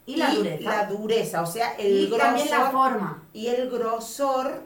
Y 0.06 0.18
la 0.18 0.32
dureza. 0.34 0.70
la 0.70 0.86
dureza, 0.86 1.42
o 1.42 1.46
sea, 1.46 1.76
el 1.76 2.02
y 2.02 2.18
también 2.18 2.50
la 2.50 2.58
grosor 2.58 2.72
forma. 2.74 3.24
y 3.32 3.48
el 3.48 3.70
grosor 3.70 4.62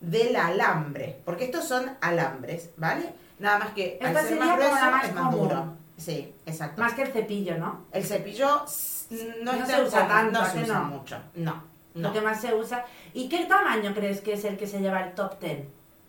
del 0.00 0.34
alambre, 0.34 1.20
porque 1.24 1.44
estos 1.44 1.68
son 1.68 1.96
alambres, 2.00 2.70
¿vale? 2.76 3.12
Nada 3.38 3.58
más 3.60 3.74
que 3.74 3.96
al 4.02 4.12
ser 4.26 4.38
más 4.40 4.56
grueso 4.56 4.74
es 4.76 4.82
más 4.82 5.08
común. 5.08 5.48
duro. 5.48 5.79
Sí, 6.00 6.34
exacto. 6.46 6.80
Más 6.80 6.94
que 6.94 7.02
el 7.02 7.08
cepillo, 7.12 7.58
¿no? 7.58 7.84
El 7.92 8.02
cepillo 8.04 8.48
no, 9.42 9.66
se 9.66 9.82
usa 9.82 10.08
tanto, 10.08 10.38
no 10.38 10.44
¿a 10.46 10.48
se 10.50 10.62
usa 10.62 10.78
no? 10.78 10.84
mucho. 10.86 11.16
No, 11.34 11.62
Lo 11.94 12.08
no. 12.08 12.12
que 12.12 12.20
más 12.22 12.40
se 12.40 12.54
usa. 12.54 12.84
¿Y 13.12 13.28
qué 13.28 13.44
tamaño 13.44 13.92
crees 13.94 14.20
que 14.22 14.32
es 14.32 14.44
el 14.46 14.56
que 14.56 14.66
se 14.66 14.80
lleva 14.80 15.00
el 15.04 15.14
top 15.14 15.38
10? 15.40 15.58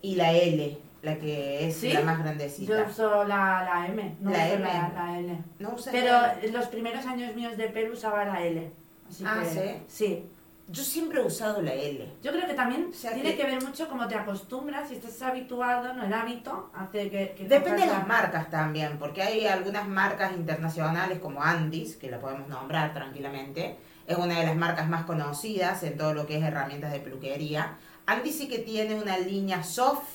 Y 0.01 0.15
la 0.15 0.31
L. 0.31 0.77
la 1.01 1.17
que 1.17 1.67
es 1.67 1.75
¿Sí? 1.77 1.91
la 1.91 2.01
más 2.01 2.17
Yo 2.17 2.23
grandecita. 2.23 2.85
uso 2.89 3.23
la, 3.25 3.63
la 3.65 3.87
M, 3.87 4.15
no 4.21 4.29
La 4.31 4.37
uso 4.45 4.53
M. 4.53 4.63
La, 4.63 4.89
la 4.95 5.19
L. 5.19 5.37
¿No 5.59 5.69
usas 5.71 5.91
Pero 5.93 6.11
la- 6.13 6.37
en 6.41 6.53
los 6.53 6.67
primeros 6.67 7.05
años 7.05 7.35
míos 7.35 7.57
de 7.57 7.67
pelo 7.69 7.93
usaba 7.93 8.23
la 8.23 8.41
L. 8.43 8.71
Así 9.09 9.23
Ah, 9.27 9.41
que, 9.43 9.81
sí. 9.87 10.25
Yo 10.71 10.83
siempre 10.83 11.19
he 11.19 11.23
usado 11.25 11.61
la 11.61 11.73
L. 11.73 12.07
Yo 12.23 12.31
creo 12.31 12.47
que 12.47 12.53
también 12.53 12.87
O 12.91 12.93
sea, 12.93 13.13
tiene 13.13 13.31
que- 13.35 13.41
que 13.41 13.43
ver 13.51 13.61
mucho 13.63 13.89
cómo 13.89 14.07
te 14.07 14.15
acostumbras, 14.15 14.87
si 14.87 14.95
estás 14.95 15.21
habituado, 15.21 15.93
no 15.93 16.05
el 16.05 16.13
hábito, 16.13 16.69
hace 16.73 17.09
que... 17.09 17.33
que 17.37 17.45
Depende 17.45 17.81
de 17.81 17.87
las 17.87 17.99
la- 17.99 18.05
marcas 18.05 18.49
también, 18.49 18.97
porque 18.97 19.21
hay 19.21 19.45
algunas 19.47 19.87
marcas 19.87 20.31
internacionales 20.31 21.19
como 21.19 21.41
Andis, 21.43 21.97
que 21.97 22.09
la 22.09 22.19
podemos 22.19 22.47
nombrar 22.47 22.93
tranquilamente, 22.93 23.75
es 24.07 24.17
una 24.17 24.39
de 24.39 24.45
las 24.45 24.55
marcas 24.55 24.87
más 24.87 25.03
conocidas 25.05 25.83
en 25.83 25.97
todo 25.97 26.13
lo 26.13 26.25
que 26.25 26.37
es 26.37 26.43
herramientas 26.43 26.91
de 26.93 26.99
peluquería. 26.99 27.77
Andis 28.05 28.37
sí 28.37 28.47
que 28.47 28.59
tiene 28.59 28.95
una 28.95 29.17
línea 29.17 29.63
soft 29.63 30.07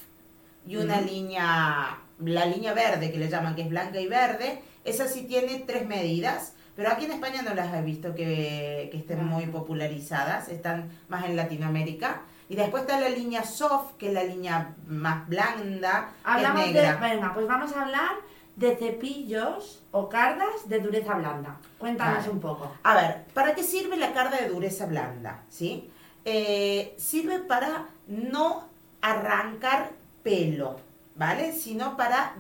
y 0.67 0.77
una 0.77 0.97
Ujú. 0.99 1.07
línea, 1.07 1.99
la 2.21 2.47
línea 2.47 2.73
verde 2.73 3.13
que 3.13 3.19
le 3.19 3.29
llaman, 3.29 3.55
que 3.55 3.63
es 3.63 3.69
blanca 3.69 4.01
y 4.01 4.07
verde. 4.07 4.63
Esa 4.85 5.07
sí 5.07 5.23
tiene 5.27 5.65
tres 5.67 5.87
medidas, 5.87 6.55
pero 6.77 6.91
aquí 6.91 7.07
en 7.07 7.13
España 7.13 7.43
no 7.43 7.55
las 7.55 7.73
he 7.75 7.83
visto 7.83 8.15
que, 8.15 8.89
que 8.93 8.99
estén 8.99 9.21
Ah. 9.21 9.25
muy 9.25 9.47
popularizadas, 9.47 10.49
están 10.49 10.91
más 11.09 11.25
en 11.25 11.35
Latinoamérica. 11.37 12.21
Y 12.49 12.55
después 12.55 12.83
está 12.83 13.01
la 13.01 13.09
línea 13.09 13.43
soft, 13.43 13.95
que 13.99 14.09
es 14.09 14.13
la 14.15 14.23
línea 14.23 14.75
más 14.87 15.27
blanda, 15.29 16.11
Hablamos 16.23 16.63
es 16.67 16.75
de... 16.75 16.81
Venga, 17.01 17.35
pues 17.35 17.49
vamos 17.49 17.73
a 17.75 17.83
hablar 17.83 18.13
de 18.55 18.77
cepillos 18.77 19.83
o 19.91 20.09
cardas 20.09 20.69
de 20.69 20.79
dureza 20.79 21.15
blanda. 21.15 21.59
Cuéntanos 21.79 22.19
Vale. 22.19 22.31
un 22.31 22.41
poco. 22.41 22.73
A 22.85 22.95
ver, 22.95 23.25
¿para 23.35 23.55
qué 23.55 23.63
sirve 23.65 23.97
la 23.97 24.13
carga 24.13 24.39
de 24.39 24.49
dureza 24.49 24.87
blanda? 24.87 25.43
¿Sí? 25.49 25.91
Eh, 26.25 26.95
sirve 26.99 27.41
para 27.41 27.87
no 28.07 28.69
arrancar 29.03 29.91
pelo, 30.23 30.81
¿vale? 31.17 31.53
Sino 31.53 31.97
para, 31.97 32.35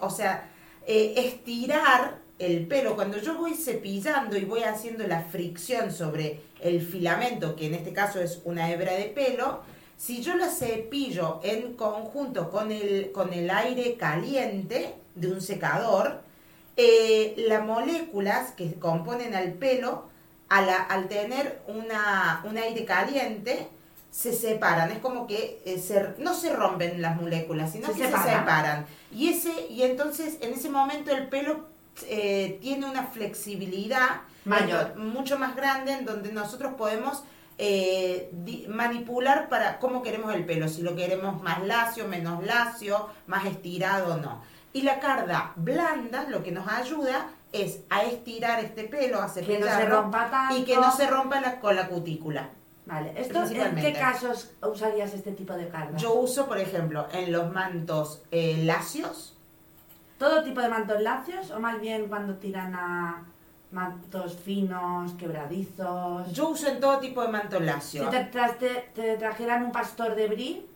o 0.00 0.10
sea, 0.10 0.48
eh, 0.86 1.14
estirar 1.16 2.18
el 2.38 2.66
pelo. 2.66 2.94
Cuando 2.94 3.18
yo 3.18 3.36
voy 3.36 3.54
cepillando 3.54 4.36
y 4.36 4.44
voy 4.44 4.62
haciendo 4.62 5.06
la 5.06 5.22
fricción 5.22 5.92
sobre 5.92 6.40
el 6.60 6.80
filamento, 6.80 7.56
que 7.56 7.66
en 7.66 7.74
este 7.74 7.92
caso 7.92 8.20
es 8.20 8.40
una 8.44 8.70
hebra 8.70 8.92
de 8.92 9.04
pelo, 9.04 9.60
si 9.96 10.22
yo 10.22 10.36
la 10.36 10.48
cepillo 10.48 11.40
en 11.42 11.74
conjunto 11.74 12.50
con 12.50 12.70
el, 12.70 13.10
con 13.12 13.32
el 13.32 13.50
aire 13.50 13.96
caliente 13.96 14.94
de 15.16 15.28
un 15.32 15.40
secador, 15.40 16.20
eh, 16.76 17.34
las 17.48 17.64
moléculas 17.64 18.52
que 18.52 18.74
componen 18.74 19.34
al 19.34 19.54
pelo, 19.54 20.04
al 20.48 21.08
tener 21.08 21.60
una, 21.66 22.42
un 22.48 22.56
aire 22.56 22.84
caliente, 22.84 23.66
se 24.10 24.32
separan. 24.32 24.90
Es 24.92 24.98
como 24.98 25.26
que 25.26 25.60
eh, 25.66 25.78
se- 25.78 26.14
no 26.18 26.32
se 26.34 26.52
rompen 26.54 27.02
las 27.02 27.16
moléculas, 27.20 27.72
sino 27.72 27.88
Se 27.88 27.94
que 27.94 27.98
se 27.98 28.04
separan. 28.06 28.38
separan. 28.38 28.86
Y, 29.12 29.28
ese, 29.28 29.50
y 29.68 29.82
entonces 29.82 30.38
en 30.40 30.52
ese 30.54 30.70
momento 30.70 31.10
el 31.10 31.28
pelo 31.28 31.66
eh, 32.08 32.58
tiene 32.60 32.86
una 32.86 33.04
flexibilidad 33.04 34.22
Mayor. 34.44 34.96
mucho 34.96 35.38
más 35.38 35.54
grande 35.56 35.92
en 35.92 36.04
donde 36.04 36.32
nosotros 36.32 36.74
podemos 36.74 37.24
eh, 37.58 38.28
di- 38.32 38.66
manipular 38.68 39.48
para 39.48 39.78
cómo 39.78 40.02
queremos 40.02 40.34
el 40.34 40.44
pelo, 40.46 40.68
si 40.68 40.82
lo 40.82 40.94
queremos 40.94 41.42
más 41.42 41.62
lacio, 41.64 42.06
menos 42.06 42.44
lacio, 42.44 43.08
más 43.26 43.46
estirado 43.46 44.14
o 44.14 44.16
no. 44.18 44.42
Y 44.72 44.82
la 44.82 45.00
carda 45.00 45.52
blanda 45.56 46.24
lo 46.28 46.42
que 46.42 46.52
nos 46.52 46.68
ayuda 46.68 47.30
es 47.52 47.80
a 47.90 48.02
estirar 48.04 48.60
este 48.62 48.84
pelo, 48.84 49.20
a 49.22 49.32
Que 49.32 49.58
no 49.58 49.66
se 49.66 49.86
rompa 49.86 50.30
tanto. 50.30 50.56
y 50.56 50.64
que 50.64 50.76
no 50.76 50.92
se 50.94 51.06
rompa 51.08 51.40
la, 51.40 51.58
con 51.60 51.74
la 51.74 51.88
cutícula. 51.88 52.50
Vale, 52.86 53.12
¿esto 53.16 53.42
en 53.44 53.74
qué 53.76 53.92
casos 53.92 54.52
usarías 54.62 55.12
este 55.12 55.32
tipo 55.32 55.52
de 55.54 55.68
cargas? 55.68 56.00
Yo 56.00 56.14
uso, 56.14 56.46
por 56.46 56.58
ejemplo, 56.58 57.06
en 57.12 57.32
los 57.32 57.52
mantos 57.52 58.22
eh, 58.30 58.62
lacios, 58.64 59.36
¿Todo 60.18 60.42
tipo 60.42 60.60
de 60.60 60.68
mantos 60.68 61.00
lacios 61.00 61.50
o 61.50 61.60
más 61.60 61.80
bien 61.80 62.08
cuando 62.08 62.34
tiran 62.34 62.74
a 62.74 63.22
mantos 63.70 64.36
finos, 64.36 65.12
quebradizos? 65.12 66.32
yo 66.32 66.48
uso 66.48 66.68
en 66.68 66.80
todo 66.80 66.98
tipo 66.98 67.22
de 67.22 67.28
manto 67.28 67.60
lacio. 67.60 68.04
Si 68.04 68.10
te, 68.10 68.24
tras- 68.24 68.58
te- 68.58 68.90
te 68.94 69.16
trajeran 69.16 69.62
un 69.64 69.72
pastor 69.72 70.14
de 70.14 70.26
brie, 70.28 70.66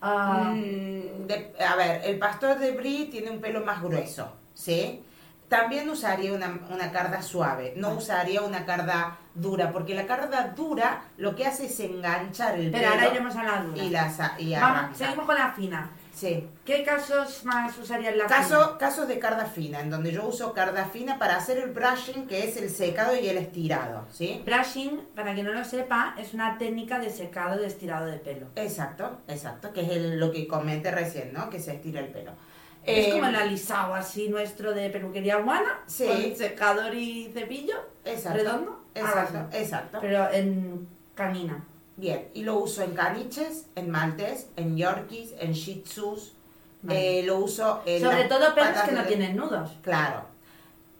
ah, 0.00 0.52
Mm, 0.54 1.26
de- 1.26 1.54
a 1.66 1.76
ver, 1.76 2.02
el 2.04 2.18
pastor 2.18 2.58
de 2.58 2.72
Brie 2.72 3.06
tiene 3.06 3.30
un 3.30 3.40
pelo 3.40 3.64
más 3.64 3.80
grueso, 3.82 4.32
¿sí? 4.54 5.02
También 5.48 5.88
usaría 5.90 6.32
una, 6.32 6.60
una 6.70 6.90
carda 6.92 7.20
suave, 7.20 7.74
no 7.76 7.90
usaría 7.90 8.40
una 8.42 8.64
carda 8.64 9.18
dura, 9.34 9.70
porque 9.70 9.94
la 9.94 10.06
carda 10.06 10.52
dura 10.56 11.02
lo 11.18 11.34
que 11.36 11.46
hace 11.46 11.66
es 11.66 11.78
enganchar 11.80 12.58
el 12.58 12.70
pero 12.70 12.88
ahora 12.88 13.00
pelo 13.02 13.14
iremos 13.14 13.36
a 13.36 13.42
la 13.44 13.62
dura. 13.62 13.82
y 13.82 13.90
la 13.90 14.12
y 14.38 14.54
Vamos, 14.54 14.96
seguimos 14.96 15.26
con 15.26 15.34
la 15.34 15.50
fina. 15.52 15.90
Sí. 16.12 16.46
¿Qué 16.64 16.84
casos 16.84 17.44
más 17.44 17.76
usarías 17.78 18.14
la 18.16 18.26
Caso, 18.26 18.76
casos 18.78 19.08
de 19.08 19.18
carda 19.18 19.46
fina, 19.46 19.80
en 19.80 19.90
donde 19.90 20.12
yo 20.12 20.26
uso 20.26 20.52
carda 20.52 20.84
fina 20.84 21.18
para 21.18 21.36
hacer 21.36 21.58
el 21.58 21.70
brushing, 21.70 22.26
que 22.26 22.44
es 22.46 22.56
el 22.58 22.68
secado 22.70 23.16
y 23.16 23.26
el 23.28 23.38
estirado, 23.38 24.04
¿sí? 24.10 24.42
Brushing, 24.44 25.00
para 25.16 25.32
quien 25.34 25.46
no 25.46 25.52
lo 25.52 25.64
sepa, 25.64 26.14
es 26.18 26.34
una 26.34 26.58
técnica 26.58 26.98
de 26.98 27.10
secado 27.10 27.58
de 27.58 27.66
estirado 27.66 28.06
de 28.06 28.18
pelo. 28.18 28.46
Exacto, 28.56 29.20
exacto, 29.26 29.72
que 29.72 29.80
es 29.80 29.88
el- 29.90 30.20
lo 30.20 30.30
que 30.30 30.46
comenté 30.46 30.90
recién, 30.90 31.32
¿no? 31.32 31.48
Que 31.48 31.58
se 31.58 31.72
estira 31.74 32.00
el 32.00 32.08
pelo. 32.08 32.32
Es 32.84 33.06
Eh, 33.08 33.10
como 33.12 33.26
el 33.26 33.36
alisado 33.36 33.94
así 33.94 34.28
nuestro 34.28 34.74
de 34.74 34.90
peluquería 34.90 35.38
humana, 35.38 35.80
Sí. 35.86 36.06
con 36.06 36.36
secador 36.36 36.94
y 36.94 37.30
cepillo, 37.32 37.76
exacto, 38.04 38.38
redondo, 38.38 38.84
Exacto, 38.94 39.38
algo 39.38 39.48
así. 39.48 39.58
exacto. 39.62 39.98
pero 40.00 40.30
en 40.30 40.88
canina. 41.14 41.64
Bien, 41.96 42.28
y 42.34 42.42
lo 42.42 42.56
uso 42.58 42.82
en 42.82 42.94
caniches, 42.94 43.66
en 43.74 43.90
maltés, 43.90 44.48
en 44.56 44.76
yorkies, 44.76 45.34
en 45.38 45.52
shih 45.52 45.82
tzus. 45.82 46.32
Vale. 46.84 47.20
eh, 47.20 47.22
lo 47.22 47.38
uso 47.38 47.80
en 47.86 48.02
Sobre 48.02 48.24
todo 48.24 48.54
patas 48.56 48.88
que 48.88 48.92
no 48.92 49.02
de- 49.02 49.06
tienen 49.08 49.36
nudos. 49.36 49.70
Claro. 49.82 50.24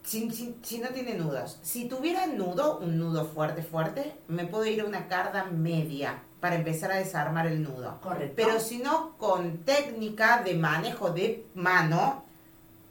Si, 0.05 0.31
si- 0.31 0.57
si 0.63 0.79
no 0.79 0.89
tiene 0.91 1.15
nudos. 1.15 1.59
Si 1.63 1.89
tuviera 1.89 2.27
nudo, 2.27 2.79
un 2.79 2.99
nudo 2.99 3.25
fuerte, 3.25 3.63
fuerte, 3.65 4.15
me 4.29 4.47
puedo 4.47 4.65
ir 4.67 4.81
a 4.81 4.85
una 4.85 5.09
carda 5.09 5.45
media 5.47 6.23
para 6.41 6.55
empezar 6.57 6.93
a 6.93 6.97
desarmar 6.97 7.47
el 7.49 7.63
nudo. 7.65 7.99
Correcto. 8.01 8.35
Pero 8.37 8.61
si 8.61 8.79
no, 8.79 9.17
con 9.19 9.59
técnica 9.59 10.43
de 10.45 10.55
manejo 10.55 11.11
de 11.11 11.47
mano, 11.55 12.25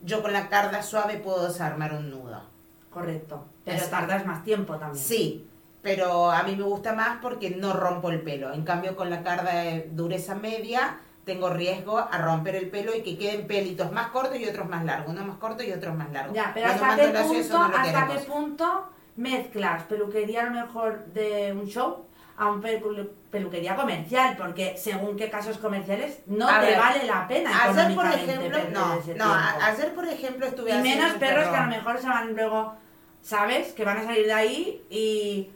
yo 0.03 0.22
con 0.22 0.34
la 0.34 0.50
carda 0.50 0.84
suave 0.84 1.17
puedo 1.17 1.48
desarmar 1.48 1.93
un 1.93 2.10
nudo. 2.10 2.41
Correcto. 2.89 3.46
Pero 3.63 3.77
Exacto. 3.77 3.96
tardas 4.08 4.25
más 4.25 4.43
tiempo 4.43 4.75
también. 4.77 5.01
Sí, 5.03 5.48
pero 5.81 6.29
a 6.31 6.43
mí 6.43 6.55
me 6.55 6.63
gusta 6.63 6.93
más 6.93 7.17
porque 7.21 7.50
no 7.51 7.73
rompo 7.73 8.09
el 8.09 8.21
pelo. 8.21 8.53
En 8.53 8.63
cambio, 8.63 8.95
con 8.95 9.09
la 9.09 9.23
carda 9.23 9.51
de 9.53 9.89
dureza 9.91 10.35
media, 10.35 10.97
tengo 11.25 11.50
riesgo 11.50 11.97
a 11.97 12.17
romper 12.17 12.55
el 12.55 12.69
pelo 12.69 12.95
y 12.95 13.01
que 13.01 13.17
queden 13.17 13.47
pelitos 13.47 13.91
más 13.91 14.07
cortos 14.07 14.38
y 14.39 14.45
otros 14.47 14.67
más 14.69 14.83
largos. 14.85 15.09
Unos 15.11 15.25
más 15.25 15.38
cortos 15.38 15.65
y 15.65 15.71
otros 15.71 15.95
más 15.95 16.11
largos. 16.11 16.35
Ya, 16.35 16.51
pero 16.53 16.67
¿hasta 16.67 16.95
qué, 16.95 17.07
punto, 17.07 17.57
no 17.57 17.77
¿hasta 17.77 18.07
qué 18.07 18.19
punto 18.19 18.89
mezclas 19.15 19.83
peluquería 19.83 20.41
a 20.41 20.45
lo 20.45 20.51
mejor 20.51 21.05
de 21.13 21.51
un 21.53 21.67
show 21.67 22.05
a 22.38 22.47
un 22.50 22.61
pelu- 22.61 23.09
peluquería 23.29 23.75
comercial? 23.75 24.35
Porque 24.38 24.75
según 24.77 25.15
qué 25.15 25.29
casos 25.29 25.57
comerciales 25.57 26.19
no 26.27 26.47
A 26.47 26.59
te 26.59 26.67
ver, 26.67 26.79
vale 26.79 27.03
la 27.05 27.27
pena 27.27 27.51
Ayer, 27.65 27.95
por 27.95 28.05
ejemplo, 28.05 28.57
no, 28.71 28.95
no, 29.15 29.33
ayer, 29.63 29.93
por 29.93 30.07
ejemplo, 30.07 30.45
estuve 30.47 30.71
Y 30.75 30.81
menos 30.81 31.13
perros 31.13 31.47
que 31.50 31.55
a 31.55 31.63
lo 31.63 31.69
mejor 31.69 32.00
se 32.00 32.07
van 32.07 32.33
luego, 32.33 32.73
¿sabes? 33.21 33.73
Que 33.73 33.83
van 33.85 33.97
a 33.97 34.03
salir 34.03 34.25
de 34.25 34.33
ahí 34.33 34.83
y, 34.89 35.51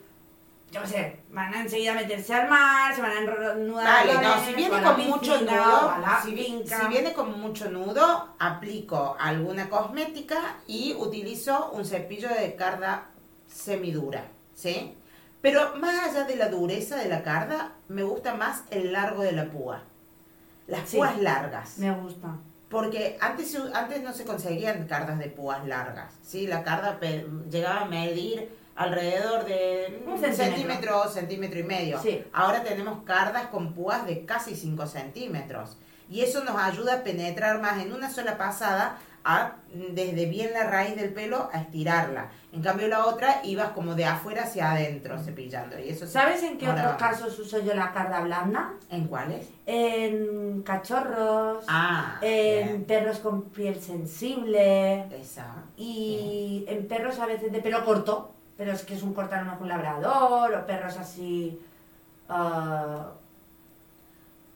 yo 0.76 0.82
qué 0.82 0.88
sé, 0.88 1.20
van 1.30 1.54
a 1.54 1.60
enseguida 1.62 1.94
meterse 1.94 2.34
al 2.34 2.48
mar, 2.48 2.94
se 2.94 3.00
van 3.00 3.10
a 3.12 3.18
enrudar 3.20 3.84
Vale, 3.84 4.14
no, 4.14 4.44
si 4.44 4.54
viene 4.54 4.82
con 4.82 5.06
mucho 5.06 5.32
piscina, 5.32 5.52
nudo, 5.52 5.94
si, 6.22 6.88
viene 6.88 7.12
con 7.12 7.40
mucho 7.40 7.70
nudo, 7.70 8.34
aplico 8.38 9.16
alguna 9.18 9.68
cosmética 9.68 10.56
y 10.66 10.94
utilizo 10.94 11.70
un 11.72 11.84
cepillo 11.84 12.28
de 12.28 12.54
carda 12.56 13.06
semidura, 13.46 14.24
¿sí? 14.54 14.94
Pero 15.40 15.76
más 15.76 16.10
allá 16.10 16.24
de 16.24 16.36
la 16.36 16.48
dureza 16.48 16.96
de 16.96 17.08
la 17.08 17.22
carda, 17.22 17.72
me 17.88 18.02
gusta 18.02 18.34
más 18.34 18.64
el 18.70 18.92
largo 18.92 19.22
de 19.22 19.32
la 19.32 19.46
púa. 19.46 19.82
Las 20.66 20.88
Sí. 20.88 20.96
púas 20.96 21.18
largas. 21.20 21.78
Me 21.78 21.92
gusta. 21.92 22.36
Porque 22.68 23.16
antes, 23.20 23.56
antes 23.72 24.02
no 24.02 24.12
se 24.12 24.24
conseguían 24.24 24.88
cardas 24.88 25.18
de 25.18 25.26
púas 25.26 25.64
largas, 25.66 26.12
¿sí? 26.22 26.48
La 26.48 26.64
carda 26.64 26.98
llegaba 27.48 27.82
a 27.82 27.84
medir 27.84 28.50
alrededor 28.76 29.44
de 29.44 30.02
Un 30.06 30.12
un 30.12 30.18
centímetro. 30.18 30.44
centímetro, 30.44 31.08
centímetro 31.08 31.58
y 31.60 31.64
medio. 31.64 32.00
Sí. 32.00 32.22
Ahora 32.32 32.62
tenemos 32.62 33.02
cardas 33.04 33.46
con 33.46 33.72
púas 33.74 34.06
de 34.06 34.24
casi 34.24 34.54
5 34.54 34.86
centímetros. 34.86 35.78
Y 36.08 36.20
eso 36.20 36.44
nos 36.44 36.56
ayuda 36.56 36.94
a 36.94 37.02
penetrar 37.02 37.60
más 37.60 37.82
en 37.82 37.92
una 37.92 38.10
sola 38.10 38.38
pasada, 38.38 38.98
a, 39.24 39.54
desde 39.74 40.26
bien 40.26 40.52
la 40.52 40.70
raíz 40.70 40.94
del 40.94 41.12
pelo, 41.12 41.50
a 41.52 41.58
estirarla. 41.62 42.28
En 42.52 42.62
cambio 42.62 42.86
la 42.86 43.06
otra 43.06 43.40
ibas 43.42 43.70
como 43.70 43.96
de 43.96 44.04
afuera 44.04 44.44
hacia 44.44 44.70
adentro 44.70 45.18
cepillando. 45.18 45.76
Y 45.80 45.88
eso 45.88 46.06
se- 46.06 46.12
¿Sabes 46.12 46.44
en 46.44 46.58
qué 46.58 46.68
otros 46.68 46.94
casos 46.94 47.36
uso 47.40 47.58
yo 47.60 47.74
la 47.74 47.92
carda 47.92 48.20
blanda? 48.20 48.74
¿En 48.88 49.08
cuáles? 49.08 49.48
En 49.66 50.62
cachorros, 50.62 51.64
Ah, 51.66 52.18
en 52.22 52.66
bien. 52.68 52.84
perros 52.84 53.18
con 53.18 53.50
piel 53.50 53.80
sensible 53.82 55.06
Esa. 55.20 55.64
y 55.76 56.64
en 56.68 56.86
perros 56.86 57.18
a 57.18 57.26
veces 57.26 57.50
de 57.50 57.60
pelo 57.60 57.84
corto, 57.84 58.32
pero 58.56 58.72
es 58.72 58.82
que 58.84 58.94
es 58.94 59.02
un 59.02 59.12
corto 59.14 59.34
a 59.34 59.38
lo 59.38 59.44
mejor 59.46 59.62
un 59.62 59.68
labrador 59.68 60.54
o 60.54 60.66
perros 60.66 60.96
así... 60.96 61.60
ah, 62.28 63.06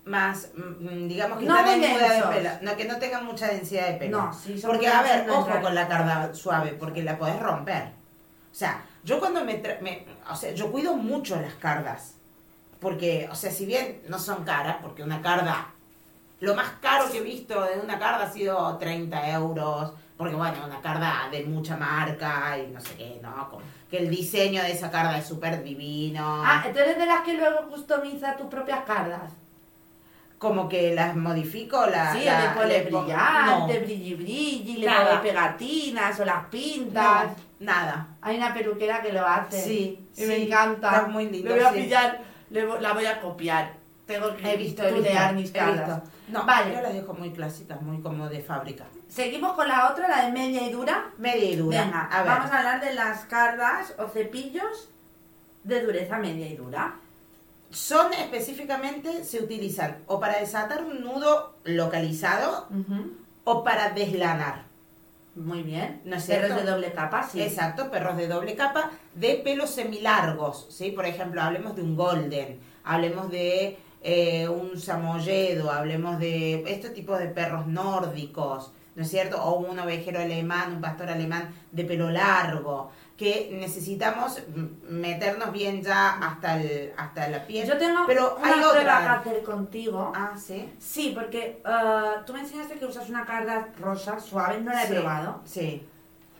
más, 0.04 0.48
mm, 0.56 1.06
digamos 1.08 1.38
que 1.38 1.44
No 1.44 1.62
muy 1.62 1.78
de 1.80 1.88
pelo, 1.88 2.50
no, 2.62 2.76
que 2.76 2.84
no 2.86 2.98
tengan 2.98 3.24
mucha 3.26 3.48
densidad 3.48 3.86
de 3.88 3.94
pelo. 3.94 4.22
No, 4.22 4.32
sí, 4.32 4.58
son 4.58 4.70
Porque, 4.72 4.88
a 4.88 5.02
ver, 5.02 5.28
ojo 5.30 5.48
no 5.50 5.60
con 5.60 5.74
la 5.74 5.86
carda 5.88 6.34
suave, 6.34 6.72
porque 6.72 7.02
la 7.02 7.18
podés 7.18 7.38
romper. 7.38 7.84
O 8.50 8.54
sea, 8.54 8.82
yo 9.04 9.20
cuando 9.20 9.44
me, 9.44 9.62
me- 9.82 10.06
o 10.28 10.34
sea, 10.34 10.52
yo 10.52 10.72
cuido 10.72 10.96
mucho 10.96 11.40
las 11.40 11.54
cardas. 11.54 12.14
Porque, 12.80 13.28
o 13.30 13.34
sea, 13.34 13.50
si 13.50 13.66
bien 13.66 14.00
no 14.08 14.18
son 14.18 14.42
caras, 14.42 14.78
porque 14.80 15.02
una 15.02 15.20
carda, 15.20 15.66
lo 16.40 16.54
más 16.54 16.70
caro 16.80 17.10
que 17.12 17.18
he 17.18 17.22
visto 17.22 17.60
de 17.62 17.78
una 17.78 17.98
carda 17.98 18.24
ha 18.24 18.32
sido 18.32 18.78
30 18.78 19.30
euros, 19.32 19.92
porque 20.16 20.34
bueno, 20.34 20.64
una 20.64 20.80
carda 20.80 21.28
de 21.30 21.44
mucha 21.44 21.76
marca 21.76 22.58
y 22.58 22.68
no 22.68 22.80
sé 22.80 22.96
qué, 22.96 23.20
¿no? 23.22 23.50
Que 23.90 23.98
el 23.98 24.08
diseño 24.10 24.62
de 24.62 24.72
esa 24.72 24.90
carda 24.90 25.18
es 25.18 25.26
súper 25.26 25.62
divino. 25.64 26.42
Ah, 26.46 26.64
eres 26.68 26.96
de 26.96 27.06
las 27.06 27.22
que 27.22 27.34
luego 27.34 27.68
customiza 27.68 28.36
tus 28.36 28.46
propias 28.46 28.80
cardas. 28.84 29.32
Como 30.38 30.68
que 30.70 30.94
las 30.94 31.14
modifico, 31.16 31.84
la, 31.86 32.12
sí, 32.14 32.24
la- 32.24 32.40
le 32.40 32.48
pone 32.50 32.80
brillante, 32.82 33.50
no, 33.50 33.66
brilli 33.84 34.14
brilli, 34.14 34.76
le 34.78 34.86
pone 34.86 35.18
pegatinas 35.22 36.18
o 36.20 36.24
las 36.24 36.46
pintas. 36.46 37.26
no, 37.26 37.34
nada. 37.60 38.06
Hay 38.22 38.36
una 38.38 38.54
peluquera 38.54 39.02
que 39.02 39.12
lo 39.12 39.26
hace. 39.26 39.60
Sí, 39.62 40.06
Y 40.16 40.24
me 40.24 40.36
sí, 40.36 40.42
encanta. 40.44 40.88
está 40.96 41.08
muy 41.08 41.28
lindo, 41.28 41.48
Le 41.50 41.56
voy 41.56 41.64
a 41.64 41.72
sí. 41.72 41.80
pillar, 41.82 42.20
le 42.48 42.66
la 42.80 42.92
voy 42.94 43.04
a 43.04 43.20
copiar. 43.20 43.72
Tengo 44.10 44.36
que 44.36 44.52
He 44.52 44.56
visto, 44.56 44.82
he 44.82 45.12
cardas. 45.12 45.36
visto. 45.36 46.02
No, 46.28 46.44
Vale. 46.44 46.74
yo 46.74 46.80
las 46.80 46.92
dejo 46.94 47.14
muy 47.14 47.30
clásicas, 47.30 47.80
muy 47.80 48.00
como 48.02 48.28
de 48.28 48.40
fábrica. 48.40 48.84
Seguimos 49.08 49.52
con 49.52 49.68
la 49.68 49.88
otra, 49.90 50.08
la 50.08 50.26
de 50.26 50.32
media 50.32 50.66
y 50.66 50.72
dura. 50.72 51.12
Media 51.18 51.44
y 51.50 51.54
dura. 51.54 51.84
Venga, 51.84 52.06
a 52.06 52.22
ver. 52.22 52.32
vamos 52.32 52.50
a 52.50 52.58
hablar 52.58 52.80
de 52.80 52.92
las 52.94 53.20
cardas 53.26 53.94
o 53.98 54.08
cepillos 54.08 54.90
de 55.62 55.82
dureza 55.82 56.18
media 56.18 56.48
y 56.48 56.56
dura. 56.56 56.96
Son 57.70 58.12
específicamente, 58.12 59.22
se 59.24 59.38
utilizan 59.40 59.98
o 60.08 60.18
para 60.18 60.40
desatar 60.40 60.82
un 60.82 61.02
nudo 61.04 61.54
localizado 61.62 62.66
o 63.44 63.62
para 63.62 63.90
deslanar. 63.90 64.64
Muy 65.36 65.62
bien. 65.62 66.00
¿No 66.04 66.16
es 66.16 66.24
Perros 66.24 66.46
cierto? 66.48 66.64
de 66.64 66.70
doble 66.72 66.92
capa, 66.92 67.22
sí. 67.22 67.40
Exacto, 67.40 67.88
perros 67.92 68.16
de 68.16 68.26
doble 68.26 68.56
capa, 68.56 68.90
de 69.14 69.34
pelos 69.44 69.70
semilargos, 69.70 70.66
¿sí? 70.70 70.90
Por 70.90 71.06
ejemplo, 71.06 71.40
hablemos 71.40 71.76
de 71.76 71.82
un 71.82 71.94
golden, 71.96 72.58
hablemos 72.82 73.30
de 73.30 73.78
eh, 74.02 74.48
un 74.48 74.78
samoyedo, 74.80 75.70
hablemos 75.70 76.18
de 76.18 76.62
este 76.66 76.90
tipo 76.90 77.16
de 77.18 77.26
perros 77.26 77.66
nórdicos, 77.66 78.72
¿no 78.96 79.02
es 79.02 79.10
cierto? 79.10 79.42
O 79.42 79.58
un 79.60 79.78
ovejero 79.78 80.20
alemán, 80.20 80.74
un 80.74 80.80
pastor 80.80 81.10
alemán 81.10 81.54
de 81.72 81.84
pelo 81.84 82.10
largo, 82.10 82.90
que 83.16 83.50
necesitamos 83.52 84.40
meternos 84.88 85.52
bien 85.52 85.82
ya 85.82 86.12
hasta, 86.18 86.60
el, 86.60 86.92
hasta 86.96 87.28
la 87.28 87.46
piel. 87.46 87.68
Yo 87.68 87.76
tengo 87.76 88.00
pero 88.06 88.36
una 88.36 88.54
hay 88.54 88.60
otra. 88.62 88.82
que 89.22 89.28
hacer 89.30 89.42
contigo. 89.42 90.12
Ah, 90.16 90.32
sí. 90.38 90.72
Sí, 90.78 91.12
porque 91.14 91.60
eh, 91.64 92.02
tú 92.26 92.32
me 92.32 92.40
enseñaste 92.40 92.78
que 92.78 92.86
usas 92.86 93.08
una 93.10 93.26
carda 93.26 93.68
rosa 93.78 94.18
suave, 94.18 94.60
no 94.62 94.72
la 94.72 94.84
he 94.84 94.86
Sí, 94.86 94.92
probado. 94.94 95.40
Sí. 95.44 95.86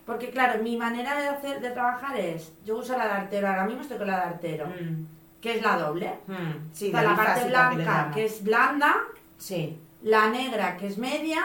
Porque 0.07 0.31
claro, 0.31 0.63
mi 0.63 0.77
manera 0.79 1.21
de 1.21 1.29
hacer 1.29 1.61
de 1.61 1.71
trabajar 1.71 2.19
es, 2.19 2.53
yo 2.65 2.79
uso 2.79 2.97
la 2.97 3.05
de 3.05 3.13
artero, 3.13 3.47
ahora 3.49 3.65
mismo 3.67 3.83
estoy 3.83 3.99
con 3.99 4.07
la 4.07 4.17
de 4.17 4.23
artero, 4.23 4.67
Mm, 4.67 5.05
que 5.41 5.57
es 5.57 5.63
la 5.63 5.77
doble. 5.79 6.19
mm, 6.27 6.73
sí, 6.73 6.93
la 6.93 7.17
parte 7.17 7.43
que 7.43 7.49
blanca, 7.49 8.11
que 8.15 8.25
es 8.25 8.45
blanda, 8.45 8.95
Sí. 9.39 9.79
la 10.03 10.29
negra, 10.31 10.77
que 10.77 10.87
es 10.87 10.99
media, 10.99 11.43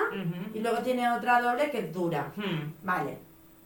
y 0.54 0.60
luego 0.60 0.80
tiene 0.80 1.10
otra 1.12 1.42
doble 1.42 1.70
que 1.72 1.80
es 1.80 1.94
dura. 1.94 2.32
Mm. 2.36 2.74
Vale. 2.84 3.18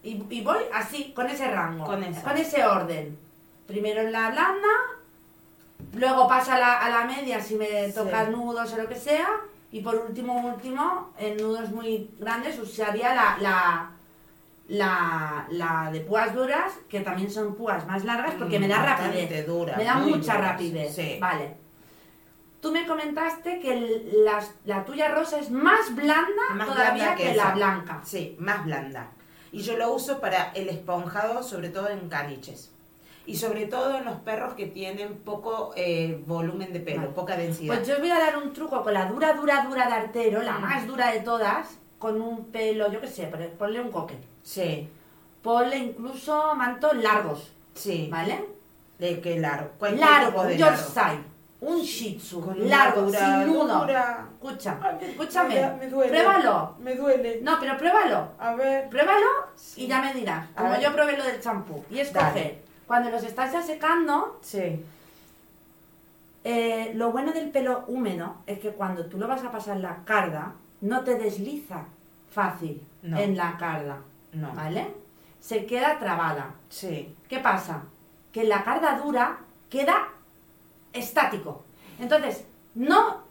Y, 0.03 0.24
y 0.29 0.41
voy 0.41 0.57
así, 0.74 1.12
con 1.15 1.27
ese 1.27 1.50
rango, 1.51 1.83
Con 1.86 2.03
eso. 2.03 2.29
ese 2.36 2.65
orden. 2.65 3.17
Primero 3.67 4.01
en 4.01 4.12
la 4.12 4.29
blanda, 4.31 4.67
luego 5.93 6.27
paso 6.27 6.51
a 6.53 6.57
la, 6.59 6.77
a 6.79 6.89
la 6.89 7.05
media 7.05 7.39
si 7.41 7.55
me 7.55 7.88
Sí. 7.88 7.93
toca 7.95 8.25
nudos 8.29 8.74
o 8.74 8.77
lo 8.77 8.88
que 8.88 8.95
sea, 8.95 9.27
y 9.71 9.81
por 9.81 9.95
último, 9.95 10.33
último, 10.48 11.12
en 11.19 11.38
nudos 11.38 11.69
muy 11.71 12.09
grandes 12.19 12.57
usaría 12.59 13.13
la, 13.13 13.38
la, 13.39 13.91
la, 14.69 15.45
la 15.49 15.89
de 15.91 15.99
púas 16.01 16.34
duras, 16.34 16.71
que 16.88 17.01
también 17.01 17.29
son 17.29 17.55
púas 17.55 17.86
más 17.88 18.05
largas 18.05 18.36
porque 18.38 18.58
Mm, 18.58 18.62
me 18.62 18.67
da 18.67 18.84
bastante 18.84 19.21
rapidez. 19.21 19.47
dura, 19.47 19.75
me 19.77 19.84
da 19.84 19.95
mucha 19.95 20.36
duras, 20.36 20.51
rapidez. 20.51 20.95
sí. 20.95 21.17
Vale. 21.19 21.58
Tú 22.62 22.71
me 22.71 22.86
comentaste 22.86 23.60
que 23.60 23.73
el- 23.73 24.25
la, 24.25 24.43
la 24.65 24.86
tuya 24.86 25.08
rosa 25.10 25.39
es 25.39 25.49
más 25.49 25.95
blanda 25.95 26.53
Más 26.55 26.67
todavía 26.67 26.93
blanda 26.93 27.15
que, 27.15 27.23
que 27.32 27.36
la 27.36 27.51
blanca. 27.51 28.01
Sí, 28.03 28.36
más 28.39 28.63
blanda. 28.65 29.12
Y 29.51 29.62
yo 29.62 29.77
lo 29.77 29.91
uso 29.93 30.19
para 30.19 30.51
el 30.51 30.69
esponjado, 30.69 31.41
sobre 31.41 31.69
todo 31.69 31.89
en 31.89 32.08
caniches. 32.10 32.71
Y 33.25 33.38
sobre 33.38 33.65
todo 33.67 33.97
en 33.97 34.05
los 34.05 34.19
perros 34.21 34.53
que 34.55 34.65
tienen 34.67 35.17
poco 35.19 35.71
eh, 35.75 36.21
volumen 36.27 36.73
de 36.73 36.79
pelo, 36.82 37.01
Vale. 37.01 37.13
poca 37.13 37.38
densidad. 37.38 37.75
Pues 37.75 37.88
yo 37.88 37.93
os 37.95 37.99
voy 38.01 38.12
a 38.12 38.19
dar 38.19 38.38
un 38.38 38.53
truco 38.53 38.84
con 38.84 38.93
la 38.93 39.05
dura, 39.05 39.34
dura, 39.34 39.63
dura 39.67 39.88
de 39.88 39.93
artero, 39.93 40.41
la 40.41 40.58
Mm. 40.58 40.62
más 40.62 40.86
dura 40.88 41.12
de 41.12 41.21
todas, 41.21 41.79
con 41.99 42.19
un 42.21 42.45
pelo, 42.45 42.91
yo 42.91 42.99
qué 43.01 43.07
sé, 43.07 43.27
ponle 43.57 43.81
un 43.81 43.91
coque. 43.91 44.17
Sí, 44.43 44.89
Ponle 45.43 45.77
incluso 45.77 46.53
mantos 46.55 46.95
largos, 46.97 47.51
sí. 47.73 48.09
¿vale? 48.12 48.45
¿De 48.97 49.21
qué 49.21 49.39
largo? 49.39 49.69
¿Cuál 49.79 49.97
Largo, 49.99 50.41
un 50.41 50.47
de 50.49 50.57
largo? 50.57 50.75
Yorkshire, 50.77 51.23
un 51.62 51.79
shih 51.81 52.17
tzu, 52.17 52.41
Con 52.41 52.67
largo, 52.69 53.03
dura- 53.03 53.19
sin 53.43 53.53
nudo. 53.53 53.79
dura. 53.79 54.27
Escucha, 54.33 54.79
Ay, 54.81 54.97
me- 54.99 55.07
escúchame, 55.12 55.73
me 55.79 55.88
duele. 55.89 56.12
pruébalo. 56.12 56.75
Me 56.79 56.95
duele. 56.95 57.39
No, 57.41 57.57
pero 57.59 57.77
pruébalo. 57.77 58.29
A 58.38 58.53
ver. 58.55 58.89
Pruébalo 58.89 59.27
Sí. 59.55 59.83
y 59.83 59.88
ya 59.88 60.01
me 60.01 60.13
dirás, 60.13 60.45
A 60.55 60.62
como 60.62 60.71
ver. 60.71 60.81
yo 60.81 60.93
probé 60.93 61.15
lo 61.17 61.23
del 61.23 61.39
champú. 61.39 61.85
Y 61.89 61.99
es 61.99 62.12
Dale. 62.12 62.27
coger, 62.33 62.62
cuando 62.88 63.09
los 63.12 63.23
estás 63.23 63.53
ya 63.53 63.62
secando, 63.62 64.39
Sí. 64.41 64.83
Eh, 66.43 66.91
lo 66.95 67.12
bueno 67.12 67.31
del 67.33 67.49
pelo 67.51 67.83
húmedo 67.88 68.35
es 68.47 68.59
que 68.59 68.71
cuando 68.71 69.05
tú 69.05 69.17
lo 69.17 69.27
vas 69.27 69.43
a 69.43 69.51
pasar 69.51 69.77
la 69.77 70.03
carda, 70.05 70.53
no 70.81 71.03
te 71.03 71.15
desliza 71.15 71.85
fácil 72.29 72.85
No. 73.01 73.17
en 73.17 73.35
la 73.37 73.57
carda, 73.57 74.01
No. 74.33 74.53
¿vale? 74.53 74.93
Se 75.39 75.65
queda 75.65 75.97
trabada. 75.99 76.53
Sí. 76.69 77.15
¿Qué 77.27 77.39
pasa? 77.39 77.83
Que 78.31 78.43
la 78.43 78.63
carda 78.63 78.99
dura 78.99 79.39
queda 79.69 80.09
estático. 80.93 81.63
Entonces, 81.99 82.45
no 82.75 83.23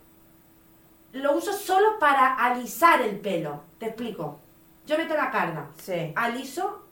lo 1.13 1.37
uso 1.37 1.53
solo 1.53 1.99
para 1.99 2.35
alisar 2.35 3.01
el 3.03 3.19
pelo. 3.21 3.63
Te 3.79 3.87
explico. 3.87 4.41
Yo 4.87 4.97
meto 4.97 5.15
la 5.15 5.31
carda, 5.31 5.69
Sí. 5.77 6.13
aliso, 6.17 6.83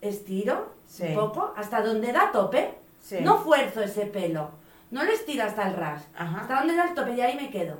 estiro 0.00 0.74
Sí. 0.86 1.04
un 1.08 1.14
poco 1.14 1.52
hasta 1.56 1.80
donde 1.82 2.12
da 2.12 2.32
tope. 2.32 2.78
Sí. 3.00 3.18
No 3.22 3.38
fuerzo 3.38 3.82
ese 3.82 4.06
pelo. 4.06 4.50
No 4.90 5.04
lo 5.04 5.10
estiro 5.10 5.44
hasta 5.44 5.68
el 5.68 5.74
ras. 5.76 6.06
Ajá. 6.16 6.40
Hasta 6.40 6.58
donde 6.60 6.76
da 6.76 6.84
el 6.88 6.94
tope 6.94 7.12
y 7.14 7.20
ahí 7.20 7.36
me 7.36 7.50
quedo. 7.50 7.78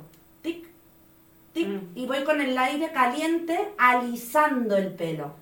Tic. 1.53 1.67
Mm. 1.67 1.91
Y 1.95 2.05
voy 2.07 2.23
con 2.23 2.41
el 2.41 2.57
aire 2.57 2.91
caliente 2.91 3.73
alisando 3.77 4.75
el 4.77 4.93
pelo. 4.93 5.35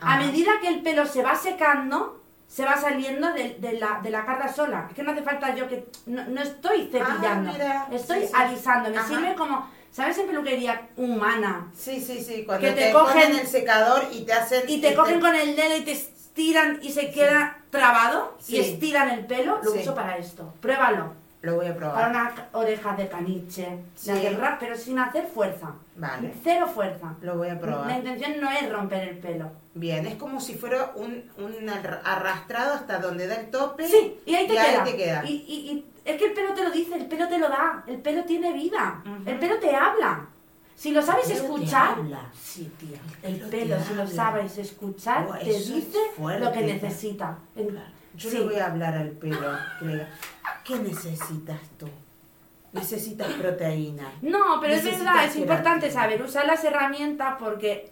A 0.00 0.16
medida 0.18 0.52
que 0.60 0.68
el 0.68 0.82
pelo 0.82 1.06
se 1.06 1.22
va 1.22 1.36
secando, 1.36 2.20
se 2.48 2.64
va 2.64 2.76
saliendo 2.76 3.32
de, 3.32 3.56
de 3.60 3.74
la, 3.74 4.00
de 4.02 4.10
la 4.10 4.26
carga 4.26 4.52
sola. 4.52 4.86
Es 4.88 4.94
que 4.96 5.02
no 5.04 5.12
hace 5.12 5.22
falta 5.22 5.54
yo 5.54 5.68
que... 5.68 5.86
No, 6.06 6.24
no 6.26 6.42
estoy 6.42 6.88
cepillando. 6.90 7.50
Ah, 7.50 7.52
mira. 7.52 7.88
Estoy 7.92 8.20
Sí, 8.22 8.26
sí. 8.26 8.32
alisando. 8.34 8.90
Me 8.90 8.98
Ajá. 8.98 9.08
sirve 9.08 9.34
como... 9.36 9.70
¿Sabes 9.92 10.16
en 10.18 10.26
peluquería 10.26 10.88
humana? 10.96 11.70
Sí, 11.74 12.00
sí, 12.00 12.20
sí. 12.24 12.44
Cuando 12.46 12.66
Que 12.66 12.72
te, 12.72 12.86
te 12.86 12.92
cogen 12.92 13.36
el 13.38 13.46
secador 13.46 14.06
y 14.10 14.22
te 14.22 14.32
hacen. 14.32 14.62
Y 14.66 14.80
te 14.80 14.94
cogen 14.94 15.20
con 15.20 15.34
el 15.34 15.54
dedo 15.54 15.76
y 15.76 15.82
te 15.82 15.92
estiran 15.92 16.78
y 16.82 16.90
se 16.90 17.10
queda 17.12 17.58
trabado 17.70 18.36
y 18.48 18.58
estiran 18.58 19.10
el 19.10 19.26
pelo. 19.26 19.60
Lo 19.62 19.72
uso 19.74 19.94
para 19.94 20.16
esto. 20.16 20.54
Pruébalo. 20.60 21.12
Lo 21.42 21.56
voy 21.56 21.66
a 21.66 21.74
Para 21.74 21.76
probar. 21.92 22.10
una 22.10 22.34
ca- 22.34 22.48
oreja 22.52 22.94
de 22.94 23.08
caniche, 23.08 23.78
Sí. 23.96 24.12
de 24.12 24.30
rap, 24.30 24.60
pero 24.60 24.76
sin 24.76 24.98
hacer 24.98 25.26
fuerza. 25.26 25.72
Vale. 25.96 26.32
Cero 26.42 26.68
fuerza. 26.72 27.14
Lo 27.20 27.36
voy 27.36 27.48
a 27.48 27.54
La 27.54 27.60
probar. 27.60 27.90
intención 27.90 28.40
no 28.40 28.48
es 28.50 28.70
romper 28.72 29.08
el 29.08 29.18
pelo. 29.18 29.50
Bien, 29.74 30.06
es 30.06 30.14
como 30.14 30.40
si 30.40 30.54
fuera 30.54 30.92
un, 30.94 31.24
un 31.38 31.68
ar- 31.68 32.00
arrastrado 32.04 32.74
hasta 32.74 32.98
donde 33.00 33.26
da 33.26 33.34
el 33.36 33.50
tope. 33.50 33.88
Sí, 33.88 34.20
y 34.24 34.34
ahí 34.36 34.46
te 34.46 34.54
y 34.54 34.56
ahí 34.58 34.70
queda. 34.70 34.84
te 34.84 34.96
queda. 34.96 35.24
Y, 35.24 35.32
y- 35.32 35.70
y 35.72 35.86
es 36.04 36.16
que 36.16 36.26
el 36.26 36.32
pelo 36.32 36.54
te 36.54 36.62
lo 36.62 36.70
dice, 36.70 36.94
el 36.94 37.06
pelo 37.06 37.28
te 37.28 37.38
lo 37.38 37.48
da, 37.48 37.82
el 37.88 37.98
pelo 38.00 38.24
tiene 38.24 38.52
vida, 38.52 39.02
el 39.26 39.38
pelo 39.40 39.58
te 39.58 39.74
habla. 39.74 40.26
Si 40.76 40.90
lo 40.92 41.02
sabes 41.02 41.28
escuchar, 41.30 41.96
sí, 42.34 42.72
tía, 42.78 42.98
El 43.22 43.34
el 43.42 43.48
pelo 43.50 43.76
si 43.86 43.94
lo 43.94 44.06
sabes 44.06 44.58
escuchar, 44.58 45.26
te 45.40 45.44
dice 45.44 45.98
lo 46.38 46.52
que 46.52 46.60
necesita. 46.60 47.38
En- 47.56 47.78
Yo 48.16 48.30
sí. 48.30 48.38
le 48.38 48.44
voy 48.44 48.56
a 48.56 48.66
hablar 48.66 48.94
al 48.94 49.10
pelo. 49.10 49.48
¿Qué 50.64 50.76
necesitas 50.78 51.60
tú? 51.78 51.88
Necesitas 52.72 53.28
proteína. 53.34 54.10
No, 54.22 54.58
pero 54.60 54.74
es 54.74 54.84
verdad, 54.84 55.24
es 55.24 55.36
importante 55.36 55.90
saber 55.90 56.22
usar 56.22 56.46
las 56.46 56.62
herramientas 56.64 57.36
porque 57.38 57.90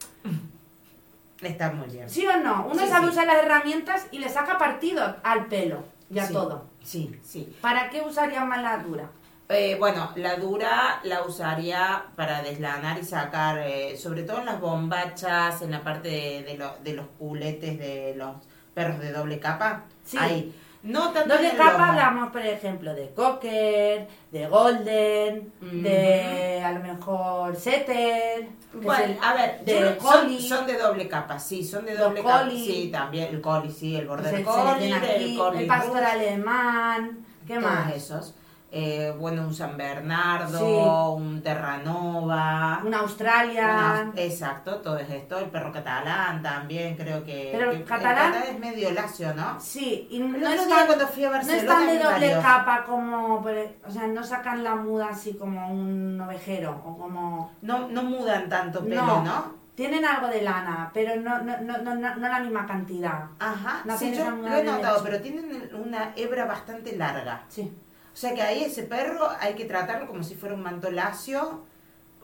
Está 1.42 1.72
muy 1.72 1.88
bien. 1.88 2.08
¿Sí 2.08 2.26
o 2.26 2.36
no? 2.36 2.66
Uno 2.70 2.82
Sí, 2.82 2.86
sabe 2.88 3.06
sí. 3.06 3.12
usar 3.12 3.26
las 3.26 3.42
herramientas 3.42 4.06
y 4.10 4.18
le 4.18 4.28
saca 4.28 4.58
partido 4.58 5.16
al 5.22 5.46
pelo 5.46 5.84
y 6.10 6.18
a 6.18 6.28
todo. 6.28 6.66
Sí, 6.84 7.18
sí. 7.24 7.56
¿Para 7.62 7.88
qué 7.88 8.02
usaría 8.02 8.44
más 8.44 8.60
la 8.62 8.76
dura? 8.78 9.08
Eh, 9.48 9.76
bueno, 9.80 10.12
la 10.16 10.36
dura 10.36 11.00
la 11.02 11.22
usaría 11.24 12.04
para 12.14 12.42
deslanar 12.42 12.98
y 12.98 13.04
sacar, 13.04 13.58
eh, 13.58 13.96
sobre 13.96 14.22
todo 14.24 14.40
en 14.40 14.46
las 14.46 14.60
bombachas, 14.60 15.62
en 15.62 15.70
la 15.70 15.82
parte 15.82 16.08
de, 16.08 16.42
de 16.44 16.58
lo- 16.58 16.76
de 16.84 16.92
los 16.92 17.06
culetes 17.18 17.78
de 17.78 18.14
los 18.16 18.36
perros 18.74 18.98
de 19.00 19.12
doble 19.12 19.38
capa. 19.38 19.84
Sí. 20.04 20.16
Ahí. 20.18 20.54
No 20.82 21.10
tanto 21.10 21.34
Doble 21.34 21.50
el 21.50 21.56
capa 21.58 21.72
lomo. 21.72 21.84
hablamos, 21.84 22.32
por 22.32 22.40
ejemplo, 22.40 22.94
de 22.94 23.10
cocker, 23.10 24.08
de 24.32 24.46
golden, 24.46 25.52
de 25.60 26.62
a 26.64 26.72
lo 26.72 26.80
mejor 26.80 27.54
setter, 27.54 28.48
Bueno, 28.72 29.04
el- 29.04 29.18
a 29.22 29.34
ver, 29.34 29.60
de 29.62 29.78
yo- 30.00 30.00
son, 30.48 30.66
de 30.66 30.78
doble 30.78 31.06
capa, 31.06 31.38
sí, 31.38 31.62
son 31.62 31.84
de 31.84 31.96
doble 31.96 32.22
capa. 32.22 32.48
Sí, 32.50 32.88
también 32.90 33.28
el 33.34 33.42
collie, 33.42 33.70
sí, 33.70 33.94
el 33.94 34.06
pues 34.06 34.22
border 34.22 34.34
el 34.36 34.44
collie, 34.44 34.94
el 34.94 35.36
collie 35.36 35.60
el 35.60 35.66
pastor 35.66 36.02
alemán, 36.02 37.26
¿qué 37.46 37.58
todos 37.58 37.70
más? 37.70 37.94
esos. 37.94 38.34
Eh, 38.72 39.12
bueno, 39.18 39.42
un 39.42 39.52
San 39.52 39.76
Bernardo, 39.76 40.58
Sí. 40.58 41.20
un 41.22 41.42
Terranova. 41.42 42.80
Una- 44.04 44.12
exacto, 44.16 44.76
todo 44.76 44.96
es 44.98 45.10
esto. 45.10 45.38
El 45.38 45.46
perro 45.46 45.72
catalán 45.72 46.40
también, 46.42 46.96
creo 46.96 47.24
que. 47.24 47.50
Pero 47.52 47.72
que- 47.72 47.84
catalán- 47.84 48.34
es 48.48 48.58
medio 48.58 48.90
lacio, 48.92 49.34
¿no? 49.34 49.58
Sí, 49.60 50.06
y 50.10 50.20
no 50.20 50.48
es 50.48 50.68
tan, 50.68 50.86
cuando 50.86 51.06
fui 51.08 51.24
a 51.24 51.28
no 51.28 51.32
Barcelona. 51.34 51.60
es 51.62 51.66
tan 51.66 51.86
de 51.86 51.98
doble 51.98 52.32
capa 52.42 52.84
como, 52.84 53.48
e- 53.48 53.76
o 53.86 53.90
sea, 53.90 54.06
no 54.06 54.22
sacan 54.22 54.62
la 54.62 54.76
muda 54.76 55.08
así 55.10 55.34
como 55.34 55.68
un 55.72 56.20
ovejero 56.20 56.80
o 56.86 56.96
como... 56.96 57.52
No, 57.62 57.88
no 57.88 58.02
mudan 58.04 58.48
tanto 58.48 58.84
pelo, 58.84 59.04
No. 59.04 59.24
¿no? 59.24 59.60
Tienen 59.74 60.04
algo 60.04 60.26
de 60.28 60.42
lana, 60.42 60.90
pero 60.92 61.16
no, 61.20 61.40
no, 61.42 61.56
no, 61.62 61.78
no, 61.78 61.94
no, 61.94 62.14
no 62.16 62.28
la 62.28 62.40
misma 62.40 62.66
cantidad. 62.66 63.24
Ajá, 63.38 63.80
No 63.84 63.96
sí, 63.96 64.14
yo 64.14 64.30
lo 64.30 64.54
he 64.54 64.62
notado, 64.62 65.02
pero 65.02 65.20
tienen 65.22 65.70
una 65.74 66.12
hebra 66.16 66.44
bastante 66.44 66.96
larga. 66.96 67.42
Sí. 67.48 67.72
O 68.12 68.16
sea 68.16 68.34
que 68.34 68.42
ahí 68.42 68.64
ese 68.64 68.82
perro 68.82 69.28
hay 69.40 69.54
que 69.54 69.64
tratarlo 69.64 70.06
como 70.06 70.22
si 70.22 70.34
fuera 70.34 70.54
un 70.54 70.62
manto 70.62 70.90
lacio. 70.90 71.64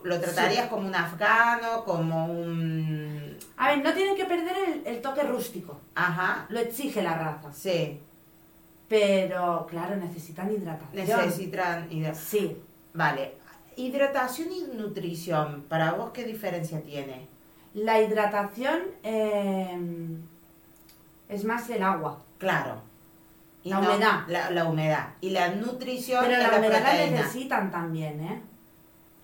Lo 0.03 0.19
tratarías 0.19 0.67
como 0.67 0.87
un 0.87 0.93
afgano, 0.95 1.83
como 1.83 2.25
un... 2.27 3.35
A 3.57 3.69
ver, 3.69 3.83
no 3.83 3.93
tienen 3.93 4.15
que 4.15 4.25
perder 4.25 4.55
el, 4.67 4.87
el 4.87 5.01
toque 5.01 5.23
rústico. 5.23 5.81
Ajá, 5.95 6.45
Lo 6.49 6.59
exige 6.59 7.01
la 7.01 7.15
raza. 7.17 7.51
sí. 7.51 7.99
Pero, 8.89 9.67
claro, 9.69 9.97
necesitan 9.97 10.49
hidratación. 10.49 11.05
Necesitan... 11.07 11.89
hidra- 11.91 12.13
Sí. 12.15 12.61
Vale, 12.93 13.35
hidratación 13.75 14.49
y 14.51 14.61
nutrición, 14.77 15.63
¿para 15.67 15.91
vos 15.91 16.11
qué 16.11 16.23
diferencia 16.23 16.81
tiene? 16.81 17.27
La 17.73 17.99
hidratación 18.01 18.79
eh, 19.03 19.77
es 21.27 21.43
más 21.43 21.69
el 21.69 21.83
agua. 21.83 22.23
Claro. 22.37 22.81
Y 23.67 23.69
La 23.69 23.79
humedad. 23.79 24.19
La, 24.27 24.49
la 24.51 24.63
humedad. 24.63 25.07
Y 25.19 25.31
la 25.31 25.49
nutrición 25.49 26.23
Pero 26.25 26.41
la 26.41 26.57
humedad 26.57 26.81
la 26.83 26.93
necesitan 26.93 27.69
también, 27.69 28.21
¿eh? 28.23 28.41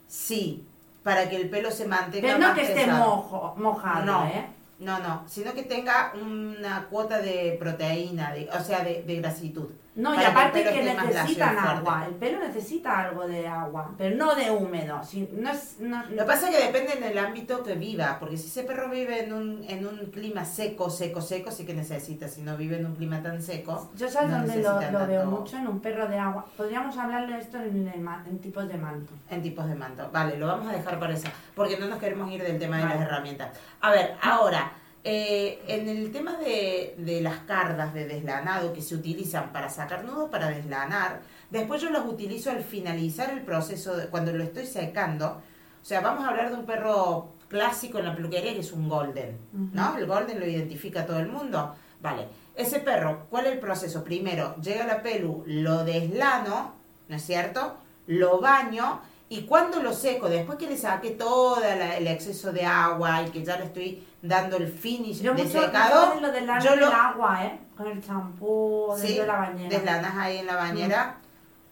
Sí, 0.05 0.67
para 1.01 1.29
que 1.29 1.37
el 1.37 1.49
pelo 1.49 1.71
se 1.71 1.85
mantenga 1.87 2.27
Pero 2.27 2.39
no 2.39 2.47
más 2.47 2.57
que 2.57 2.65
esté 2.65 2.87
mojo, 2.87 3.55
mojado, 3.57 4.05
No. 4.05 4.25
¿eh? 4.27 4.45
No, 4.79 4.99
no, 4.99 5.23
sino 5.27 5.53
que 5.53 5.63
tenga 5.63 6.11
una 6.21 6.87
cuota 6.89 7.19
de 7.19 7.55
proteína, 7.57 8.33
de, 8.33 8.49
o 8.49 8.61
sea, 8.61 8.83
de, 8.83 9.03
de 9.03 9.15
grasitud. 9.15 9.69
No, 9.95 10.11
y 10.11 10.17
Para 10.17 10.29
que 10.29 10.31
aparte 10.31 10.63
que, 10.63 10.83
necesitan 10.83 11.57
agua. 11.57 12.05
El 12.07 12.15
pelo 12.15 12.39
necesita 12.39 12.99
algo 12.99 13.27
de 13.27 13.47
agua, 13.47 13.91
pero 13.95 14.15
no 14.15 14.33
de 14.33 14.49
húmedo. 14.49 15.03
Si, 15.03 15.29
no 15.33 15.51
es, 15.51 15.77
no- 15.79 16.03
Lo 16.05 16.17
que 16.17 16.23
pasa 16.23 16.49
es 16.49 16.55
que 16.55 16.71
depende 16.71 16.95
del 17.07 17.17
ámbito 17.17 17.61
que 17.61 17.75
viva, 17.75 18.17
porque 18.19 18.37
si 18.37 18.47
ese 18.47 18.63
perro 18.63 18.89
vive 18.89 19.23
en 19.23 19.33
un, 19.33 19.63
en 19.67 19.85
un 19.85 19.97
clima 20.07 20.45
seco, 20.45 20.89
seco, 20.89 21.21
seco, 21.21 21.51
sí 21.51 21.63
que 21.65 21.75
necesita. 21.75 22.27
Si 22.27 22.41
no 22.41 22.57
vive 22.57 22.77
en 22.77 22.87
un 22.87 22.95
clima 22.95 23.21
tan 23.21 23.39
seco, 23.41 23.91
Yo 23.95 24.09
sabes 24.09 24.31
no 24.31 24.37
dónde 24.39 24.91
lo, 24.91 25.07
veo 25.07 25.25
mucho 25.25 25.57
en 25.57 25.67
un 25.67 25.79
perro 25.79 26.07
de 26.07 26.17
agua. 26.17 26.45
Podríamos 26.57 26.97
hablarle 26.97 27.35
de 27.35 27.41
esto 27.41 27.57
en, 27.57 27.87
el 27.87 28.07
en 28.27 28.39
tipos 28.39 28.67
de 28.67 28.77
manto. 28.77 29.13
En 29.29 29.43
tipos 29.43 29.67
de 29.67 29.75
manto. 29.75 30.09
Vale, 30.11 30.37
lo 30.37 30.47
vamos 30.47 30.67
a 30.69 30.71
dejar 30.71 30.97
por 30.97 31.11
eso, 31.11 31.27
porque 31.55 31.77
no 31.77 31.85
nos 31.85 31.99
queremos 31.99 32.31
ir 32.31 32.41
del 32.41 32.57
tema 32.57 32.77
de 32.77 32.85
las 32.85 32.99
herramientas. 32.99 33.49
A 33.81 33.91
ver, 33.91 34.15
ahora, 34.23 34.71
eh, 35.03 35.61
en 35.67 35.89
el 35.89 36.11
tema 36.11 36.37
de, 36.37 36.95
de 36.97 37.21
las 37.21 37.39
cardas 37.39 37.93
de 37.93 38.07
deslanado 38.07 38.71
que 38.71 38.81
se 38.81 38.95
utilizan 38.95 39.51
para 39.51 39.69
sacar 39.69 40.05
nudos, 40.05 40.29
para 40.29 40.49
deslanar, 40.49 41.21
después 41.49 41.81
yo 41.81 41.89
las 41.89 42.05
utilizo 42.05 42.51
al 42.51 42.63
finalizar 42.63 43.29
el 43.31 43.41
proceso, 43.41 43.97
de, 43.97 44.07
cuando 44.07 44.31
lo 44.31 44.43
estoy 44.43 44.65
secando. 44.65 45.41
O 45.81 45.85
sea, 45.85 45.99
vamos 45.99 46.23
a 46.23 46.29
hablar 46.29 46.49
de 46.49 46.55
un 46.55 46.65
perro 46.65 47.33
clásico 47.49 47.99
en 47.99 48.05
la 48.05 48.15
peluquería 48.15 48.53
que 48.53 48.61
es 48.61 48.71
un 48.71 48.87
golden, 48.87 49.37
¿no? 49.51 49.97
El 49.97 50.07
golden 50.07 50.39
lo 50.39 50.47
identifica 50.47 51.05
todo 51.05 51.19
el 51.19 51.27
mundo. 51.27 51.75
Vale, 52.01 52.27
ese 52.55 52.79
perro, 52.79 53.27
¿cuál 53.29 53.47
es 53.47 53.53
el 53.53 53.59
proceso? 53.59 54.03
Primero, 54.03 54.55
llega 54.61 54.87
la 54.87 55.03
pelu, 55.03 55.43
lo 55.45 55.83
deslano, 55.83 56.73
¿no 57.09 57.15
es 57.15 57.21
cierto? 57.21 57.77
Lo 58.07 58.39
baño 58.39 59.01
y 59.37 59.45
cuando 59.45 59.81
lo 59.81 59.93
seco, 59.93 60.29
después 60.29 60.57
que 60.57 60.67
le 60.67 60.77
saqué 60.77 61.11
todo 61.11 61.61
el 61.63 62.07
exceso 62.07 62.51
de 62.51 62.65
agua 62.65 63.21
y 63.23 63.29
que 63.31 63.43
ya 63.43 63.57
le 63.57 63.65
estoy 63.65 64.03
dando 64.21 64.57
el 64.57 64.67
finish 64.71 65.21
Yo 65.21 65.33
de 65.33 65.43
mucho 65.43 65.61
secado, 65.61 66.19
lo 66.19 66.31
del 66.31 66.47
yo 66.63 66.75
lo- 66.75 66.87
agua, 66.87 67.45
¿eh? 67.45 67.59
Con 67.75 67.87
el 67.87 68.03
champú 68.05 68.85
o 68.89 68.97
Sí, 68.97 69.07
dentro 69.07 69.21
de 69.23 69.27
la 69.27 69.37
bañera. 69.39 69.69
deslanas 69.69 70.13
ahí 70.15 70.37
en 70.37 70.45
la 70.47 70.55
bañera. 70.55 71.17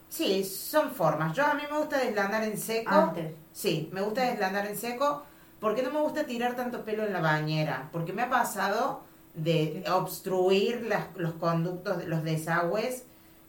Sí, 0.09 0.43
son 0.43 0.91
formas. 0.91 1.35
Yo 1.35 1.45
a 1.45 1.53
mí 1.53 1.61
me 1.71 1.77
gusta 1.77 1.97
deslanar 1.97 2.43
en 2.43 2.57
seco. 2.57 2.91
Antes. 2.93 3.33
Sí, 3.53 3.89
me 3.93 4.01
gusta 4.01 4.23
deslanar 4.23 4.65
en 4.65 4.75
seco 4.77 5.23
porque 5.59 5.83
no 5.83 5.91
me 5.91 6.01
gusta 6.01 6.25
tirar 6.25 6.55
tanto 6.55 6.83
pelo 6.83 7.05
en 7.05 7.13
la 7.13 7.21
bañera. 7.21 7.89
Porque 7.93 8.11
me 8.11 8.23
ha 8.23 8.29
pasado 8.29 9.03
de 9.35 9.83
obstruir 9.93 10.85
las- 10.87 11.07
los 11.15 11.33
conductos, 11.35 12.03
los 12.05 12.23
desagües 12.23 13.05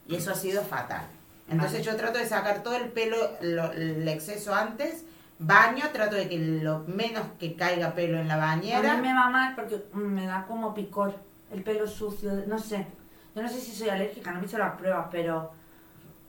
y 0.06 0.16
eso 0.16 0.30
ha 0.30 0.34
sido 0.34 0.62
fatal. 0.62 1.06
Entonces 1.48 1.80
Vale. 1.80 1.84
yo 1.84 1.96
trato 1.96 2.18
de 2.18 2.26
sacar 2.26 2.62
todo 2.62 2.76
el 2.76 2.88
pelo, 2.90 3.16
lo- 3.40 3.72
el 3.72 4.06
exceso 4.08 4.54
antes, 4.54 5.04
baño, 5.38 5.84
trato 5.92 6.16
de 6.16 6.28
que 6.28 6.38
lo 6.38 6.80
menos 6.86 7.24
que 7.38 7.54
caiga 7.56 7.94
pelo 7.94 8.18
en 8.18 8.28
la 8.28 8.34
A 8.34 8.38
bañera. 8.38 8.94
mí 8.96 9.02
me 9.08 9.14
va 9.14 9.28
mal 9.28 9.54
porque 9.54 9.82
me 9.92 10.26
da 10.26 10.44
como 10.46 10.72
picor. 10.74 11.14
El 11.50 11.62
pelo 11.62 11.86
sucio, 11.86 12.32
no 12.46 12.58
sé. 12.58 12.86
Yo 13.34 13.42
no 13.42 13.48
sé 13.48 13.60
si 13.60 13.72
soy 13.72 13.88
alérgica, 13.90 14.30
no 14.30 14.38
me 14.38 14.44
he 14.44 14.48
hecho 14.48 14.58
las 14.58 14.76
pruebas, 14.76 15.06
pero 15.10 15.50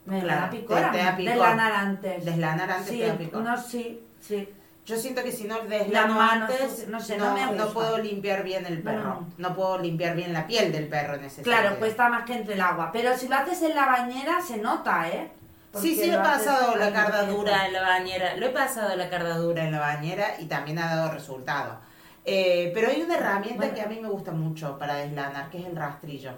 me 0.05 0.19
Claro, 0.21 0.41
da 0.41 0.49
picor. 0.49 0.77
te- 0.77 0.83
a 0.85 0.91
te 0.91 0.97
da 0.97 1.15
picor. 1.15 1.33
Deslanar 1.33 1.71
antes. 1.71 2.25
Deslanar 2.25 2.71
antes 2.71 2.89
sí, 2.89 2.99
te 2.99 3.07
da 3.07 3.17
picor. 3.17 3.41
No, 3.43 3.57
sí, 3.61 4.03
sí. 4.19 4.49
Yo 4.85 4.97
siento 4.97 5.23
que 5.23 5.31
si 5.31 5.45
no 5.45 5.55
manos, 5.63 6.19
antes, 6.19 6.87
no 6.89 6.99
sé, 6.99 7.17
no, 7.17 7.27
no 7.37 7.51
me 7.51 7.57
no 7.57 7.67
puedo 7.73 7.97
limpiar 7.99 8.43
bien 8.43 8.65
el 8.65 8.81
perro. 8.83 9.25
No. 9.37 9.55
Puedo 9.55 9.77
limpiar 9.79 10.13
bien 10.15 10.33
la 10.33 10.45
piel 10.45 10.73
del 10.73 10.87
perro 10.89 11.15
en 11.15 11.23
ese 11.23 11.41
Claro, 11.41 11.69
sentido. 11.69 11.79
cuesta 11.79 12.09
más 12.09 12.25
que 12.25 12.33
entre 12.35 12.55
el 12.55 12.61
agua. 12.61 12.89
Pero 12.91 13.17
si 13.17 13.29
lo 13.29 13.35
haces 13.37 13.61
en 13.61 13.75
la 13.75 13.85
bañera, 13.85 14.41
se 14.41 14.57
nota, 14.57 15.07
¿eh? 15.07 15.31
Porque 15.71 15.87
Sí, 15.87 15.95
sí, 15.95 16.09
he 16.09 16.17
pasado 16.17 16.75
la 16.75 16.91
cardadura 16.91 17.65
en 17.65 17.73
la 17.73 17.81
bañera. 17.81 18.35
Lo 18.35 18.47
he 18.47 18.49
pasado 18.49 18.93
la 18.97 19.09
cardadura 19.09 19.63
en 19.63 19.71
la 19.71 19.79
bañera 19.79 20.35
y 20.39 20.45
también 20.45 20.77
ha 20.79 20.93
dado 20.95 21.11
resultado. 21.11 21.79
Eh, 22.25 22.71
pero 22.73 22.89
hay 22.89 23.01
una 23.01 23.15
herramienta 23.15 23.57
Bueno. 23.57 23.73
que 23.73 23.81
a 23.81 23.87
mí 23.87 23.99
me 24.01 24.09
gusta 24.09 24.31
mucho 24.31 24.77
para 24.77 24.95
deslanar, 24.95 25.49
que 25.49 25.59
es 25.59 25.65
el 25.65 25.75
rastrillo. 25.75 26.31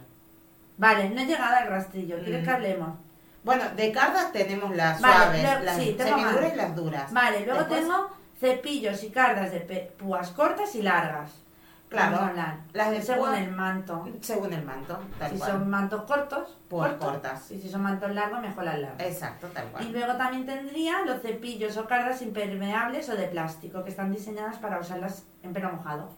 Vale, 0.78 1.10
no 1.10 1.22
he 1.22 1.26
llegado 1.26 1.56
al 1.56 1.68
rastrillo. 1.68 2.18
¿Quieres 2.20 2.42
Mm. 2.42 2.46
que 2.46 2.52
hablemos? 2.52 2.90
Bueno, 3.44 3.64
de 3.76 3.92
cardas 3.92 4.32
tenemos 4.32 4.76
las 4.76 5.02
Vale, 5.02 5.42
suaves, 5.42 5.64
las 5.64 5.76
sí, 5.78 5.96
semiduras 5.98 6.54
y 6.54 6.56
las 6.56 6.76
duras. 6.76 7.14
Vale, 7.14 7.40
luego 7.46 7.60
Después, 7.60 7.82
tengo 7.82 8.10
cepillos 8.39 9.04
y 9.04 9.10
cardas 9.10 9.52
de 9.52 9.60
púas 9.98 10.32
cortas 10.32 10.76
y 10.76 10.82
largas. 10.82 11.32
Claro, 11.88 12.32
las 12.74 12.91
de 12.91 13.02
Según 13.02 13.36
el 13.36 13.52
manto. 13.52 14.06
Según 14.19 14.52
el 14.52 14.65
manto, 14.65 15.00
tal 15.19 15.32
Si 15.32 15.38
cual. 15.38 15.52
son 15.52 15.69
mantos 15.69 16.02
cortos, 16.04 16.58
Púas 16.67 16.89
cortos. 16.93 17.10
cortas. 17.12 17.52
Y 17.52 17.62
si 17.62 17.69
son 17.69 17.84
mantos 17.84 18.12
largos, 18.12 18.41
mejor 18.41 18.63
las 18.65 18.80
largas. 18.80 19.02
Exacto, 19.08 19.48
tal 19.54 19.67
Y 19.67 19.69
cual. 19.71 19.91
luego 19.93 20.15
también 20.17 20.45
tendría 20.45 21.02
los 21.06 21.21
cepillos 21.21 21.78
o 21.78 21.86
cardas 21.88 22.21
impermeables 22.21 23.08
o 23.10 23.15
de 23.15 23.28
plástico, 23.28 23.84
que 23.84 23.91
están 23.91 24.12
diseñadas 24.12 24.58
para 24.58 24.80
usarlas 24.80 25.24
en 25.43 25.54
pelo 25.54 25.71
mojado. 25.71 26.10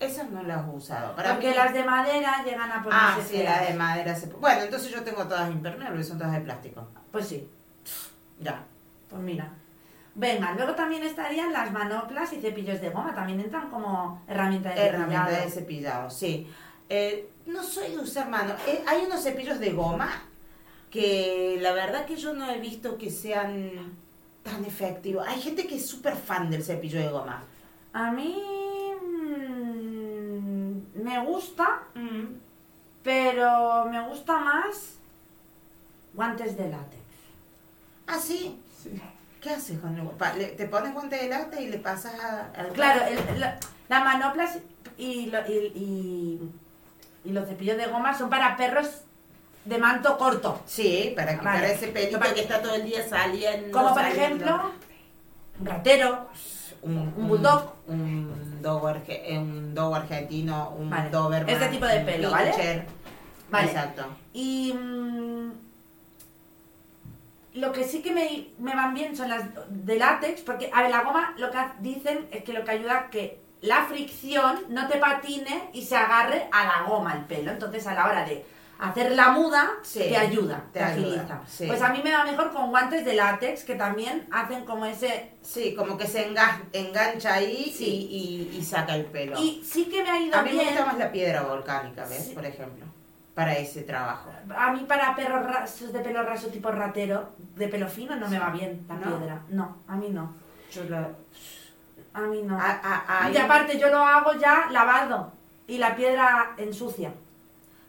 Esas 0.00 0.28
no 0.30 0.42
las 0.42 0.66
he 0.66 0.70
usado. 0.70 1.14
Para 1.14 1.30
Porque 1.34 1.50
mí- 1.50 1.54
las 1.54 1.72
de 1.72 1.84
madera 1.84 2.42
llegan 2.44 2.70
a 2.72 2.82
ponerse 2.82 3.06
Ah, 3.06 3.18
sí, 3.22 3.36
feas. 3.38 3.60
las 3.60 3.68
de 3.68 3.74
madera. 3.74 4.14
Se... 4.16 4.26
Bueno, 4.26 4.62
entonces 4.62 4.90
yo 4.90 5.02
tengo 5.04 5.24
todas 5.26 5.48
impermeables, 5.50 6.08
son 6.08 6.18
todas 6.18 6.32
de 6.32 6.40
plástico. 6.40 6.88
Pues 7.12 7.28
sí, 7.28 7.48
Ya. 8.40 8.64
pues 9.08 9.22
mira. 9.22 9.48
Venga, 10.14 10.52
luego 10.54 10.74
también 10.74 11.02
estarían 11.04 11.52
las 11.52 11.72
manoplas 11.72 12.32
y 12.34 12.40
cepillos 12.40 12.80
de 12.80 12.90
goma, 12.90 13.14
también 13.14 13.40
entran 13.40 13.70
como 13.70 14.22
herramienta 14.28 14.70
de 14.74 14.80
Herramienta 14.80 15.24
cepillado. 15.26 15.44
de 15.44 15.50
cepillado, 15.50 16.10
sí. 16.10 16.46
Eh, 16.88 17.30
no 17.46 17.62
soy 17.62 17.92
de 17.92 17.98
usar 17.98 18.28
mano. 18.28 18.54
Eh, 18.66 18.84
hay 18.86 19.04
unos 19.06 19.22
cepillos 19.22 19.58
de 19.58 19.70
goma 19.72 20.10
que 20.90 21.58
la 21.62 21.72
verdad 21.72 22.04
que 22.04 22.16
yo 22.16 22.34
no 22.34 22.50
he 22.50 22.58
visto 22.58 22.98
que 22.98 23.10
sean 23.10 23.96
tan 24.42 24.64
efectivos. 24.66 25.26
Hay 25.26 25.40
gente 25.40 25.66
que 25.66 25.76
es 25.76 25.86
súper 25.86 26.14
fan 26.14 26.50
del 26.50 26.62
cepillo 26.62 27.00
de 27.00 27.08
goma. 27.08 27.42
A 27.94 28.10
mí 28.12 28.36
mm, 29.00 31.02
me 31.02 31.24
gusta, 31.24 31.84
pero 33.02 33.86
me 33.86 34.06
gusta 34.08 34.38
más 34.38 34.96
guantes 36.12 36.54
de 36.58 36.68
látex. 36.68 37.02
¿Ah, 38.06 38.18
sí? 38.18 38.60
¿Qué 39.42 39.50
haces 39.50 39.78
con 39.80 39.98
el 39.98 40.08
le- 40.38 40.46
Te 40.52 40.66
pones 40.66 40.94
guante 40.94 41.16
de 41.16 41.28
lata 41.28 41.60
y 41.60 41.68
le 41.68 41.78
pasas 41.78 42.14
a- 42.20 42.50
al... 42.56 42.68
Claro, 42.68 43.02
el- 43.06 43.40
la, 43.40 43.58
la 43.88 44.00
manopla 44.04 44.48
y, 44.96 45.26
lo- 45.26 45.46
y- 45.48 45.72
y- 45.74 46.50
y 47.24 47.32
los 47.32 47.48
cepillos 47.48 47.76
de 47.76 47.86
goma 47.86 48.16
son 48.16 48.30
para 48.30 48.56
perros 48.56 48.88
de 49.64 49.78
manto 49.78 50.16
corto. 50.16 50.62
Sí, 50.66 51.12
para 51.16 51.38
quitar 51.38 51.54
Vale. 51.60 51.72
ese 51.74 51.88
pelito 51.88 52.18
Para- 52.20 52.34
que 52.34 52.42
está 52.42 52.62
todo 52.62 52.74
el 52.76 52.84
día 52.84 53.06
saliendo. 53.08 53.72
Como 53.76 53.92
por 53.92 54.02
saliendo. 54.02 54.22
ejemplo, 54.44 54.70
un 55.60 55.66
ratero. 55.66 56.28
un, 56.82 56.98
un 57.16 57.28
bulldog. 57.28 57.74
un 57.88 58.60
dogo, 58.62 58.88
arge- 58.88 59.38
un 59.38 59.74
dogo 59.74 59.94
argentino, 59.96 60.70
un 60.78 60.88
Vale, 60.90 61.10
doberman, 61.10 61.48
este 61.54 61.68
tipo 61.68 61.86
de 61.86 62.00
pelo. 62.00 62.30
Vale. 62.30 63.66
Exacto. 63.66 64.04
Y 64.32 64.72
mm, 64.72 65.52
lo 67.54 67.72
que 67.72 67.84
sí 67.84 68.02
que 68.02 68.12
me, 68.12 68.48
me 68.58 68.74
van 68.74 68.94
bien 68.94 69.16
son 69.16 69.28
las 69.28 69.44
de 69.68 69.96
látex, 69.98 70.40
porque, 70.42 70.70
a 70.72 70.82
ver, 70.82 70.90
la 70.90 71.02
goma 71.02 71.34
lo 71.38 71.50
que 71.50 71.58
dicen 71.80 72.28
es 72.30 72.44
que 72.44 72.52
lo 72.52 72.64
que 72.64 72.70
ayuda 72.72 72.98
a 72.98 73.10
que 73.10 73.40
la 73.60 73.84
fricción 73.84 74.60
no 74.70 74.88
te 74.88 74.98
patine 74.98 75.70
y 75.72 75.82
se 75.82 75.96
agarre 75.96 76.48
a 76.50 76.64
la 76.64 76.82
goma 76.88 77.14
el 77.14 77.24
pelo. 77.26 77.50
Entonces, 77.52 77.86
a 77.86 77.94
la 77.94 78.06
hora 78.06 78.24
de 78.24 78.44
hacer 78.80 79.12
la 79.12 79.28
muda, 79.30 79.70
Sí, 79.82 80.00
te 80.00 80.16
ayuda, 80.16 80.64
te 80.72 80.80
te, 80.80 80.84
ayuda, 80.84 81.12
agiliza. 81.22 81.40
sí. 81.46 81.66
Pues 81.68 81.80
a 81.82 81.90
mí 81.90 82.00
me 82.02 82.10
va 82.10 82.24
mejor 82.24 82.52
con 82.52 82.70
guantes 82.70 83.04
de 83.04 83.14
látex 83.14 83.62
que 83.62 83.76
también 83.76 84.26
hacen 84.32 84.64
como 84.64 84.86
ese... 84.86 85.34
Sí, 85.42 85.74
como 85.76 85.96
que 85.96 86.08
se 86.08 86.28
enga- 86.28 86.62
engancha 86.72 87.34
ahí 87.34 87.72
Sí. 87.72 87.84
y, 88.10 88.16
y- 88.54 88.58
y 88.58 88.64
saca 88.64 88.96
el 88.96 89.04
pelo. 89.04 89.38
Y 89.38 89.62
sí 89.64 89.84
que 89.84 90.02
me 90.02 90.10
ha 90.10 90.18
ido 90.18 90.36
a 90.36 90.42
mí 90.42 90.50
me 90.50 90.56
bien... 90.56 90.68
gusta 90.70 90.86
más 90.86 90.98
la 90.98 91.12
piedra 91.12 91.42
volcánica, 91.42 92.04
¿ves? 92.06 92.30
Por 92.34 92.44
ejemplo, 92.44 92.86
para 93.34 93.56
ese 93.56 93.82
trabajo. 93.82 94.30
A 94.56 94.72
mí 94.72 94.84
para 94.86 95.14
perros 95.16 95.44
rasos 95.46 95.92
de 95.92 96.00
pelo 96.00 96.22
raso 96.22 96.48
tipo 96.48 96.70
ratero, 96.70 97.30
de 97.56 97.68
pelo 97.68 97.88
fino, 97.88 98.14
no 98.16 98.28
me 98.28 98.38
va 98.38 98.50
bien 98.50 98.84
la 98.88 98.94
¿No? 98.96 99.02
piedra. 99.18 99.40
No, 99.48 99.76
a 99.88 99.96
mí 99.96 100.08
no. 100.10 100.34
Yo 100.72 100.84
la... 100.84 101.08
A 102.14 102.20
mí 102.22 102.42
no. 102.42 102.58
a- 102.60 102.80
a- 103.24 103.30
y 103.30 103.36
ahí- 103.36 103.42
aparte 103.42 103.78
yo 103.78 103.88
lo 103.88 103.98
hago 104.04 104.34
ya 104.34 104.66
lavado 104.70 105.32
y 105.66 105.78
la 105.78 105.96
piedra 105.96 106.52
ensucia. 106.58 107.10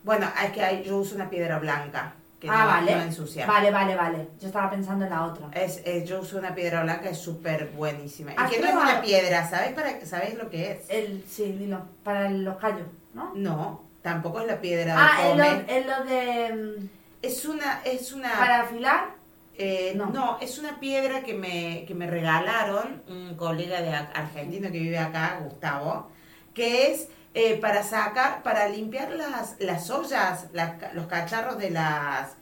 Bueno, 0.04 0.28
es 0.46 0.52
que 0.52 0.62
hay- 0.64 0.84
yo 0.84 0.98
uso 0.98 1.16
una 1.16 1.30
piedra 1.30 1.60
blanca 1.60 2.14
que 2.40 2.50
ah, 2.50 2.60
no, 2.60 2.66
vale. 2.68 2.96
no 2.96 3.02
ensucia. 3.02 3.46
Vale, 3.46 3.70
vale, 3.72 3.96
vale. 3.98 4.30
Yo 4.40 4.48
estaba 4.48 4.70
pensando 4.70 5.04
en 5.06 5.12
la 5.12 5.24
otra. 5.26 5.48
Es, 5.54 5.82
es- 5.86 6.08
yo 6.08 6.22
uso 6.22 6.38
una 6.38 6.56
piedra 6.56 6.84
blanca, 6.84 7.10
es 7.10 7.18
súper 7.18 7.72
buenísima. 7.76 8.32
Y 8.32 8.36
¿Has 8.38 8.50
que 8.50 8.60
no 8.62 8.68
es 8.70 8.76
una 8.76 9.02
piedra, 9.02 9.46
¿sabes, 9.50 9.74
para, 9.74 10.06
¿sabes 10.06 10.36
lo 10.36 10.50
que 10.50 10.72
es? 10.72 10.90
El, 10.90 11.24
sí, 11.28 11.52
dilo, 11.54 11.82
para 12.06 12.30
los 12.30 12.56
callos, 12.58 12.88
¿no? 13.14 13.34
No, 13.36 13.84
tampoco 14.04 14.42
es 14.42 14.48
la 14.48 14.62
piedra 14.62 14.94
de 14.96 15.02
Ah, 15.02 15.18
come. 15.32 15.66
en 15.68 15.88
lo 15.88 16.04
de... 16.04 16.54
mm, 16.80 16.90
Es 17.24 17.46
una, 17.46 17.82
es 17.84 18.12
una... 18.14 18.34
Para 18.38 18.62
afilar. 18.62 19.16
Eh, 19.58 19.94
no. 19.96 20.08
No. 20.12 20.38
es 20.42 20.58
una 20.60 20.80
piedra 20.80 21.22
que 21.22 21.34
me, 21.34 21.86
que 21.88 21.94
me 21.96 22.08
regalaron 22.08 23.02
un 23.08 23.36
colega 23.36 23.82
de 23.82 23.94
argentino 23.94 24.72
que 24.72 24.80
vive 24.80 24.98
acá, 25.00 25.40
Gustavo, 25.44 26.10
que 26.56 26.92
es 26.92 27.08
eh, 27.36 27.58
para 27.60 27.82
sacar, 27.84 28.44
para 28.44 28.68
limpiar 28.68 29.12
las, 29.12 29.56
las 29.60 29.90
ollas, 29.92 30.48
las 30.54 30.94
los 30.96 31.06
cacharros 31.08 31.58
de 31.60 31.70
las, 31.70 32.36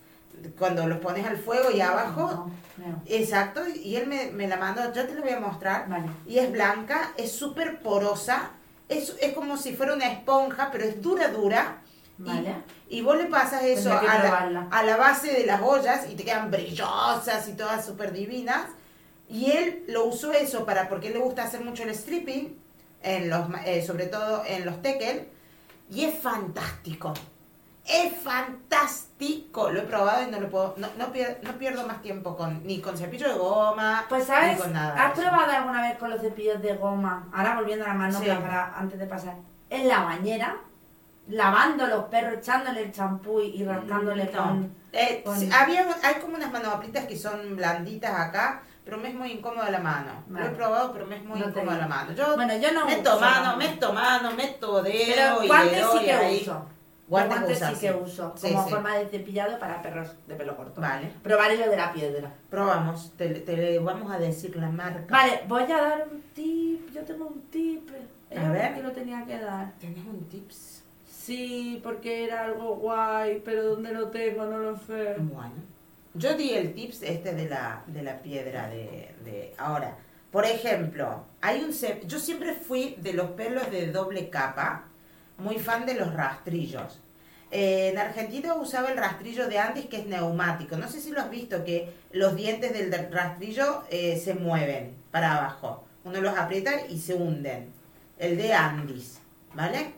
cuando 0.58 0.88
los 0.88 1.00
pones 1.00 1.26
al 1.26 1.38
fuego 1.38 1.70
y 1.72 1.82
abajo. 1.82 2.50
No. 2.78 3.02
Exacto, 3.06 3.62
y 3.68 3.96
él 3.98 4.08
me, 4.08 4.32
me 4.32 4.48
la 4.48 4.56
mandó, 4.58 4.82
yo 4.94 5.06
te 5.06 5.14
la 5.14 5.22
voy 5.22 5.32
a 5.32 5.40
mostrar. 5.42 5.88
Vale. 5.90 6.08
Y 6.26 6.40
es 6.40 6.50
blanca, 6.52 7.12
es 7.18 7.32
súper 7.34 7.80
porosa, 7.82 8.52
es, 8.92 9.16
es 9.22 9.34
como 9.34 9.58
si 9.58 9.74
fuera 9.76 9.94
una 9.94 10.12
esponja, 10.12 10.70
pero 10.72 10.84
es 10.86 11.02
dura, 11.02 11.30
dura. 11.30 11.82
Y- 12.20 12.24
Vale. 12.24 12.56
Y, 12.90 13.02
vos 13.02 13.18
le 13.18 13.26
pasas 13.26 13.64
eso 13.64 13.90
a 13.92 14.04
la, 14.04 14.68
a 14.70 14.84
la 14.84 14.98
base 14.98 15.32
de 15.32 15.46
las 15.46 15.62
ollas 15.62 16.10
y 16.10 16.16
te 16.16 16.24
quedan 16.26 16.52
brillosas 16.52 17.48
y 17.48 17.54
todas 17.54 17.86
súper 17.86 18.12
divinas. 18.12 18.66
Y 19.30 19.52
él 19.52 19.84
lo 19.88 20.06
usó 20.06 20.34
eso 20.34 20.66
para, 20.66 20.90
porque 20.90 21.08
él 21.08 21.14
le 21.14 21.20
gusta 21.20 21.44
hacer 21.44 21.62
mucho 21.62 21.84
el 21.84 21.96
stripping, 21.96 22.60
en 23.02 23.30
los, 23.30 23.48
eh, 23.66 23.82
sobre 23.86 24.08
todo 24.08 24.44
en 24.46 24.66
los 24.66 24.82
tekel, 24.82 25.28
y 25.90 26.04
es 26.06 26.20
fantástico. 26.20 27.14
Es 27.86 28.14
fantástico. 28.22 29.70
Lo 29.72 29.80
he 29.82 29.84
probado 29.84 30.24
y 30.28 30.32
no 30.32 30.40
lo 30.40 30.50
puedo, 30.50 30.76
no, 30.78 30.88
no, 30.98 31.12
pier- 31.14 31.40
no 31.42 31.52
pierdo 31.54 31.86
más 31.88 32.02
tiempo 32.02 32.36
con, 32.38 32.66
ni 32.66 32.80
con 32.80 32.98
cepillo 32.98 33.28
de 33.28 33.36
goma, 33.38 34.06
Pues 34.10 34.26
sabes, 34.26 34.56
ni 34.58 34.62
con 34.62 34.74
nada. 34.74 35.06
¿has 35.08 35.12
probado 35.20 35.52
alguna 35.52 35.82
vez 35.82 35.98
con 35.98 36.10
los 36.10 36.22
cepillos 36.22 36.62
de 36.62 36.76
goma? 36.76 37.28
Ahora 37.34 37.56
volviendo 37.56 37.86
a 37.86 37.90
la 37.90 37.94
mano 37.96 38.20
Sí. 38.20 38.28
para 38.28 38.78
antes 38.78 39.00
de 39.00 39.06
pasar. 39.08 39.36
En 39.70 39.88
la 39.88 40.04
bañera, 40.04 40.58
lavando 41.28 41.88
los 41.88 42.06
perros, 42.06 42.34
echándole 42.40 42.84
el 42.84 42.92
champú 42.92 43.40
y 43.42 43.62
y 43.62 43.66
rascándole 43.66 44.26
No. 44.34 44.44
con... 44.44 44.76
Eh, 44.94 45.22
con- 45.26 45.40
sí, 45.40 45.50
había, 45.52 45.86
hay 46.04 46.16
como 46.22 46.36
unas 46.36 46.52
manoplitas 46.52 47.06
que 47.06 47.18
son 47.18 47.56
blanditas 47.56 48.14
acá, 48.20 48.62
pero 48.84 48.98
me 48.98 49.10
es 49.10 49.16
muy 49.16 49.32
incómoda 49.32 49.70
la 49.72 49.80
mano. 49.80 50.12
Lo 50.30 50.44
he 50.46 50.50
probado, 50.50 50.92
pero 50.92 51.06
me 51.06 51.16
es 51.18 51.24
muy 51.24 51.40
No 51.40 51.52
te 51.52 51.62
digo. 51.62 51.72
la 51.74 51.88
mano. 51.88 52.12
Yo, 52.14 52.36
Bueno, 52.36 52.56
yo 52.58 52.72
no 52.74 52.86
meto 52.86 53.12
uso 53.12 53.22
mano, 53.22 53.46
mano. 53.46 53.58
meto 53.58 53.94
mano, 53.94 54.32
meto 54.32 54.82
dedo 54.84 55.06
Pero 55.16 55.44
y 55.44 55.48
guantes 55.48 55.72
le 55.78 55.84
sí 55.84 55.84
doy 55.94 56.06
que 56.06 56.12
ahí. 56.14 56.40
uso. 56.42 56.66
Guantes 57.12 57.38
Guantes 57.40 57.58
usas, 57.58 57.74
sí 57.74 57.80
que 57.88 57.94
uso, 57.94 58.34
Sí, 58.38 58.48
como 58.52 58.64
sí. 58.64 58.70
forma 58.72 58.98
de 58.98 59.06
cepillado 59.08 59.60
para 59.60 59.82
perros 59.82 60.08
de 60.28 60.36
pelo 60.36 60.56
corto. 60.58 60.82
Vale. 60.82 61.12
Probaré 61.22 61.58
lo 61.58 61.70
de 61.70 61.78
la 61.78 61.92
piedra. 61.94 62.32
Probamos, 62.50 63.12
te, 63.18 63.30
te 63.30 63.78
vamos 63.80 64.12
a 64.12 64.18
decir 64.18 64.56
la 64.56 64.70
marca. 64.70 65.04
Vale, 65.10 65.42
voy 65.48 65.64
a 65.64 65.68
dar 65.68 66.08
un 66.12 66.22
tip. 66.34 66.90
Yo 66.94 67.02
tengo 67.04 67.28
un 67.28 67.42
tip. 67.52 67.90
Era 68.30 68.48
A 68.48 68.52
ver. 68.52 68.74
que 68.76 68.82
lo 68.82 68.92
tenía 68.94 69.26
que 69.26 69.38
dar. 69.40 69.74
¿Tenés 69.80 70.06
un 70.06 70.28
tips? 70.30 70.84
Sí, 71.06 71.80
porque 71.84 72.24
era 72.24 72.46
algo 72.46 72.78
guay, 72.78 73.42
pero 73.46 73.64
¿dónde 73.72 73.92
lo 73.92 74.08
tengo? 74.08 74.46
No 74.46 74.58
lo 74.58 74.78
sé. 74.78 75.16
Bueno, 75.20 75.52
yo 76.14 76.36
di 76.36 76.52
el 76.52 76.74
tips 76.74 77.04
este 77.04 77.36
de 77.36 77.48
la, 77.50 77.84
de 77.88 78.02
la 78.04 78.22
piedra 78.22 78.68
de, 78.70 79.14
de... 79.26 79.54
Ahora, 79.58 79.98
por 80.32 80.46
ejemplo, 80.46 81.26
hay 81.42 81.62
un... 81.64 81.72
Yo 82.08 82.20
siempre 82.20 82.54
fui 82.54 82.96
de 83.00 83.14
los 83.14 83.32
pelos 83.32 83.70
de 83.70 83.92
doble 83.92 84.30
capa, 84.30 84.86
muy 85.42 85.58
fan 85.60 85.86
de 85.86 85.96
los 85.96 86.14
rastrillos. 86.14 87.00
Eh, 87.52 87.90
en 87.92 87.98
Argentina 87.98 88.54
usaba 88.54 88.90
el 88.92 88.98
rastrillo 88.98 89.48
de 89.50 89.60
Andes 89.60 89.88
que 89.88 89.98
es 89.98 90.06
neumático. 90.06 90.78
No 90.78 90.88
sé 90.90 91.02
si 91.02 91.12
lo 91.12 91.20
has 91.20 91.30
visto, 91.30 91.64
que 91.66 91.92
los 92.12 92.36
dientes 92.36 92.72
del 92.74 92.90
de- 92.90 93.10
rastrillo 93.10 93.84
eh, 93.90 94.18
se 94.24 94.34
mueven 94.34 94.96
para 95.12 95.36
abajo. 95.38 95.84
Uno 96.06 96.22
los 96.22 96.38
aprieta 96.38 96.72
y 96.90 96.98
se 97.00 97.14
hunden. 97.14 97.70
El 98.18 98.38
de 98.38 98.54
Andis, 98.54 99.20
¿vale? 99.54 99.94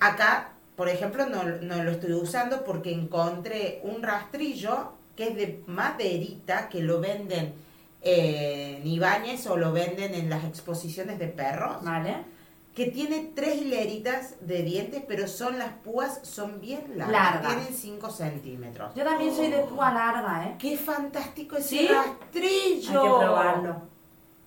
Acá, 0.00 0.52
por 0.76 0.88
ejemplo, 0.88 1.26
no, 1.26 1.42
no 1.44 1.82
lo 1.82 1.90
estoy 1.92 2.12
usando 2.12 2.64
porque 2.64 2.92
encontré 2.92 3.80
un 3.84 4.02
rastrillo 4.02 4.92
que 5.16 5.28
es 5.28 5.36
de 5.36 5.62
maderita 5.66 6.68
que 6.68 6.80
lo 6.82 7.00
venden 7.00 7.54
eh, 8.02 8.78
en 8.80 8.86
Ibáñez 8.86 9.46
o 9.48 9.56
lo 9.56 9.72
venden 9.72 10.14
en 10.14 10.30
las 10.30 10.44
exposiciones 10.44 11.18
de 11.18 11.26
perros 11.26 11.82
Vale. 11.82 12.18
Que 12.78 12.86
tiene 12.92 13.32
tres 13.34 13.60
hileritas 13.60 14.36
de 14.40 14.62
dientes, 14.62 15.02
pero 15.08 15.26
son 15.26 15.58
las 15.58 15.72
púas 15.82 16.20
son 16.22 16.60
bien 16.60 16.96
largas, 16.96 17.40
tienen 17.44 17.74
5 17.74 18.08
centímetros. 18.08 18.94
Yo 18.94 19.02
también 19.02 19.34
soy 19.34 19.48
de 19.48 19.58
púa 19.64 19.92
larga, 19.92 20.44
¿eh? 20.46 20.54
¡Qué 20.60 20.76
fantástico 20.76 21.56
ese 21.56 21.68
¿Sí? 21.68 21.88
rastrillo! 21.88 23.02
Hay 23.02 23.08
que 23.18 23.24
probarlo. 23.24 23.82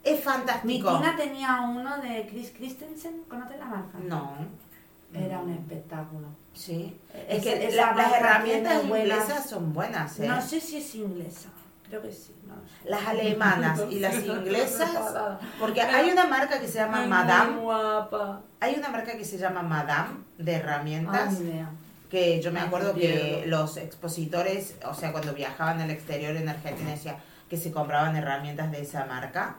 Es 0.01 0.15
Mi 0.15 0.21
fantástico. 0.23 0.97
Tina 0.97 1.15
tenía 1.17 1.59
uno 1.61 1.97
de 1.97 2.25
Chris 2.27 2.53
Christensen, 2.55 3.23
¿conoces 3.27 3.59
la 3.59 3.65
marca? 3.65 3.97
No. 3.99 4.31
Era 5.13 5.39
un 5.39 5.51
espectáculo. 5.51 6.27
Sí. 6.53 6.97
Esa- 7.27 7.33
Es 7.35 7.43
que 7.43 7.75
la- 7.75 7.93
las 7.95 8.13
herramientas 8.13 8.87
buenas- 8.87 9.19
inglesas 9.27 9.49
son 9.49 9.73
buenas, 9.73 10.17
¿eh? 10.21 10.25
No 10.25 10.41
sé 10.41 10.61
si 10.61 10.77
es 10.77 10.95
inglesa. 10.95 11.49
Creo 11.91 12.03
que 12.03 12.13
sí. 12.13 12.33
No. 12.47 12.53
Las 12.89 13.05
alemanas 13.05 13.81
y 13.89 13.99
las 13.99 14.23
inglesas, 14.25 14.91
porque 15.59 15.81
hay 15.81 16.09
una 16.09 16.25
marca 16.25 16.57
que 16.57 16.69
se 16.69 16.75
llama 16.75 17.05
Madame, 17.05 17.51
Muy 17.51 17.63
guapa. 17.63 18.43
hay 18.61 18.75
una 18.75 18.87
marca 18.87 19.17
que 19.17 19.25
se 19.25 19.37
llama 19.37 19.61
Madame 19.61 20.19
de 20.37 20.53
herramientas. 20.53 21.39
Que 22.09 22.41
yo 22.41 22.53
me 22.53 22.61
Ay, 22.61 22.67
acuerdo 22.67 22.93
que 22.93 23.43
los 23.45 23.75
expositores, 23.75 24.77
o 24.85 24.93
sea, 24.93 25.11
cuando 25.11 25.33
viajaban 25.33 25.81
al 25.81 25.91
exterior 25.91 26.33
en 26.37 26.47
Argentina, 26.47 26.91
decía 26.91 27.17
que 27.49 27.57
se 27.57 27.73
compraban 27.73 28.15
herramientas 28.15 28.71
de 28.71 28.79
esa 28.83 29.03
marca 29.03 29.57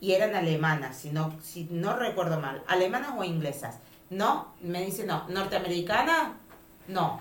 y 0.00 0.12
eran 0.12 0.34
alemanas, 0.34 0.96
si 0.96 1.10
no, 1.10 1.34
si 1.42 1.68
no 1.70 1.96
recuerdo 1.96 2.40
mal, 2.40 2.62
alemanas 2.66 3.10
o 3.14 3.24
inglesas. 3.24 3.76
No, 4.08 4.54
me 4.62 4.86
dice 4.86 5.04
no, 5.04 5.28
norteamericana, 5.28 6.32
no. 6.88 7.20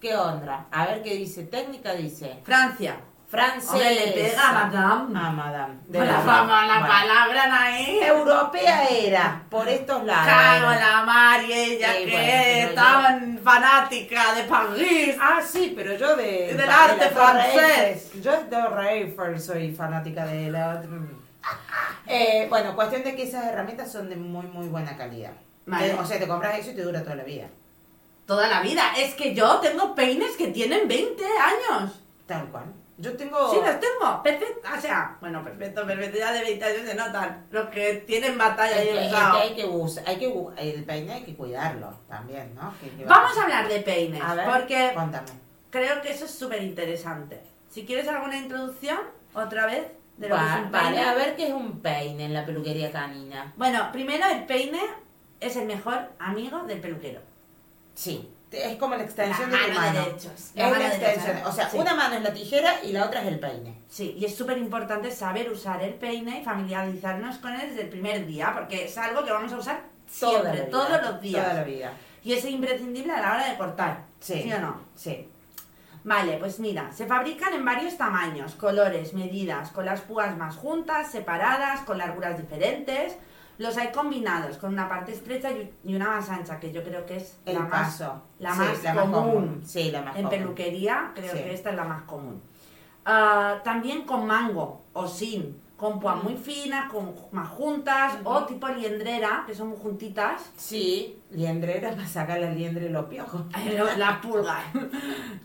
¿Qué 0.00 0.16
onda? 0.16 0.66
A 0.72 0.86
ver 0.86 1.02
qué 1.04 1.14
dice, 1.14 1.44
técnica 1.44 1.92
dice, 1.94 2.40
Francia. 2.42 2.96
Hombre, 3.32 3.94
le 3.94 4.12
pega 4.12 4.48
a 4.48 4.52
Madame. 4.66 5.18
A 5.18 5.30
Madame. 5.30 5.74
de 5.86 5.98
la, 6.04 6.20
fama, 6.20 6.66
la 6.66 6.78
Bueno. 6.80 6.88
palabra 6.88 7.62
ahí. 7.62 7.98
Europea 8.02 8.88
era, 8.88 9.42
por 9.48 9.68
estos 9.68 10.04
lados. 10.04 10.26
Cago 10.26 10.66
en 10.72 10.78
era. 10.78 10.90
la 10.96 11.04
mar 11.04 11.44
y 11.44 11.52
ella 11.52 11.92
Sí, 11.96 12.04
que 12.06 12.10
bueno, 12.10 12.26
yo- 12.26 12.68
estaban 12.70 13.38
fanática 13.44 14.34
de 14.34 14.42
París. 14.44 15.16
Ah, 15.20 15.40
sí, 15.46 15.72
pero 15.76 15.94
yo 15.96 16.16
de... 16.16 16.48
Del 16.48 16.56
de 16.56 16.62
arte 16.64 17.08
francés. 17.10 18.10
Yo 18.20 18.32
de 18.32 18.90
Eiffel 18.90 19.40
soy 19.40 19.72
fanática 19.72 20.24
de 20.26 20.50
la... 20.50 20.82
mm. 20.86 21.20
Eh, 22.06 22.46
bueno, 22.50 22.74
cuestión 22.74 23.02
de 23.04 23.14
que 23.14 23.22
esas 23.22 23.44
herramientas 23.46 23.90
son 23.92 24.08
de 24.10 24.16
muy, 24.16 24.46
muy 24.46 24.66
buena 24.68 24.96
calidad. 24.96 25.32
Vale. 25.66 25.94
O 25.94 26.04
sea, 26.04 26.18
te 26.18 26.26
compras 26.26 26.58
eso 26.58 26.72
y 26.72 26.74
te 26.74 26.82
dura 26.82 27.02
toda 27.02 27.14
la 27.14 27.22
vida. 27.24 27.46
Toda 28.26 28.48
la 28.48 28.60
vida. 28.60 28.82
Es 28.96 29.14
que 29.14 29.34
yo 29.34 29.58
tengo 29.60 29.94
peines 29.94 30.36
que 30.36 30.48
tienen 30.48 30.88
20 30.88 31.24
años. 31.24 31.92
Tal 32.26 32.46
cual. 32.48 32.64
Yo 33.00 33.16
tengo... 33.16 33.50
Sí, 33.50 33.56
los 33.64 33.80
tengo. 33.80 34.22
Perfecto. 34.22 34.68
O 34.76 34.80
sea, 34.80 35.16
bueno, 35.20 35.42
perfecto, 35.42 35.86
perfecto. 35.86 36.18
Ya 36.18 36.32
de 36.32 36.40
20 36.42 36.64
años 36.64 36.82
se 36.86 36.94
notan. 36.94 37.46
Los 37.50 37.68
que 37.70 37.94
tienen 38.06 38.36
batalla 38.36 38.76
Es 38.82 38.88
y 38.88 38.92
que, 38.92 39.04
es 39.06 39.10
que 39.10 39.16
hay 39.16 39.54
que 39.54 39.64
usar, 39.66 40.04
hay 40.06 40.16
que 40.18 40.26
el 40.58 40.84
peine 40.84 41.12
hay 41.14 41.22
que 41.24 41.34
cuidarlo 41.34 41.92
también, 42.08 42.54
¿no? 42.54 42.74
Que- 42.80 42.90
que 42.90 43.04
Vamos 43.04 43.36
a 43.38 43.42
hablar 43.42 43.68
de 43.68 43.80
peines. 43.80 44.22
A 44.22 44.34
ver, 44.34 44.46
porque 44.46 44.90
Cuéntame. 44.94 45.28
creo 45.70 46.02
que 46.02 46.10
eso 46.10 46.24
es 46.26 46.30
súper 46.30 46.62
interesante. 46.62 47.40
Si 47.70 47.86
quieres 47.86 48.06
alguna 48.08 48.36
introducción, 48.36 48.98
otra 49.34 49.66
vez, 49.66 49.86
de 50.18 50.28
lo 50.28 50.36
que 50.36 50.42
es 50.42 50.56
un 50.66 50.70
vale, 50.70 50.88
peine. 50.96 51.02
a 51.08 51.14
ver 51.14 51.36
qué 51.36 51.46
es 51.48 51.54
un 51.54 51.80
peine 51.80 52.24
en 52.26 52.34
la 52.34 52.44
peluquería 52.44 52.92
canina. 52.92 53.54
Bueno, 53.56 53.88
primero 53.92 54.26
el 54.26 54.44
peine 54.44 54.80
es 55.40 55.56
el 55.56 55.66
mejor 55.66 56.10
amigo 56.18 56.64
del 56.64 56.80
peluquero. 56.80 57.20
Sí, 57.94 58.30
es 58.50 58.76
como 58.76 58.96
la 58.96 59.02
extensión 59.04 59.50
La 59.50 59.58
de 59.58 59.64
tu 59.66 59.72
mano 59.74 60.04
derechos, 60.04 60.32
Es 60.32 60.56
la 60.56 60.68
una 60.68 60.78
mano 60.78 60.90
derecha, 60.90 61.12
extensión. 61.12 61.46
O 61.46 61.52
sea, 61.52 61.70
sí. 61.70 61.76
una 61.78 61.94
mano 61.94 62.16
es 62.16 62.22
la 62.22 62.32
tijera 62.32 62.84
y 62.84 62.92
la 62.92 63.06
otra 63.06 63.22
es 63.22 63.28
el 63.28 63.38
peine. 63.38 63.78
Sí, 63.88 64.16
y 64.18 64.24
es 64.24 64.34
súper 64.34 64.58
importante 64.58 65.10
saber 65.10 65.50
usar 65.50 65.82
el 65.82 65.94
peine 65.94 66.40
y 66.40 66.44
familiarizarnos 66.44 67.38
con 67.38 67.52
él 67.54 67.68
desde 67.70 67.82
el 67.82 67.88
primer 67.88 68.26
día, 68.26 68.52
porque 68.54 68.84
es 68.84 68.98
algo 68.98 69.24
que 69.24 69.32
vamos 69.32 69.52
a 69.52 69.58
usar 69.58 69.82
Toda 70.18 70.32
siempre, 70.32 70.50
la 70.50 70.64
vida, 70.66 70.70
todos 70.70 71.02
los 71.02 71.20
días. 71.20 71.44
Toda 71.44 71.54
la 71.54 71.64
vida. 71.64 71.92
Y 72.24 72.32
es 72.32 72.44
imprescindible 72.44 73.12
a 73.12 73.20
la 73.20 73.34
hora 73.34 73.50
de 73.50 73.56
cortar. 73.56 74.04
Sí. 74.18 74.52
o 74.52 74.58
no? 74.58 74.80
Sí. 74.94 75.28
Vale, 76.02 76.38
pues 76.38 76.58
mira, 76.60 76.90
se 76.92 77.06
fabrican 77.06 77.52
en 77.52 77.64
varios 77.64 77.96
tamaños, 77.96 78.54
colores, 78.54 79.12
medidas, 79.12 79.70
con 79.70 79.84
las 79.84 80.00
púas 80.00 80.36
más 80.36 80.56
juntas, 80.56 81.10
separadas, 81.12 81.80
con 81.82 81.98
larguras 81.98 82.38
diferentes. 82.38 83.16
Los 83.60 83.76
hay 83.76 83.92
combinados, 83.92 84.56
con 84.56 84.72
una 84.72 84.88
parte 84.88 85.12
estrecha 85.12 85.50
y 85.50 85.70
y 85.84 85.94
una 85.94 86.08
más 86.08 86.30
ancha, 86.30 86.58
que 86.58 86.72
yo 86.72 86.82
creo 86.82 87.04
que 87.04 87.16
es 87.18 87.38
El 87.44 87.54
la 87.56 87.60
más, 87.60 88.00
la 88.38 88.52
Sí, 88.54 88.58
más 88.58 88.82
la 88.84 88.94
más 88.94 89.04
común. 89.10 89.62
Sí, 89.66 89.90
la 89.90 90.00
más 90.02 90.16
En 90.16 90.24
común. 90.24 90.38
peluquería 90.38 91.12
creo 91.14 91.32
Sí. 91.36 91.42
que 91.44 91.52
esta 91.52 91.68
es 91.70 91.76
la 91.76 91.84
más 91.84 92.02
común. 92.04 92.40
Ah, 93.04 93.58
también 93.62 94.02
con 94.06 94.26
mango 94.26 94.84
o 94.94 95.06
sin, 95.06 95.60
con 95.76 96.00
púas 96.00 96.22
muy 96.22 96.36
finas, 96.36 96.90
con 96.90 97.14
más 97.32 97.48
juntas, 97.48 98.18
o 98.24 98.44
tipo 98.44 98.66
liendrera, 98.68 99.44
que 99.46 99.54
son 99.54 99.68
muy 99.68 99.78
juntitas. 99.78 100.50
Sí, 100.56 101.18
liendrera 101.30 101.90
para 101.96 102.06
sacar 102.06 102.40
la 102.40 102.50
liendre 102.50 102.84
de 102.84 102.90
los 102.90 103.06
piojos. 103.06 103.42
La 103.98 104.20
pulga. 104.22 104.58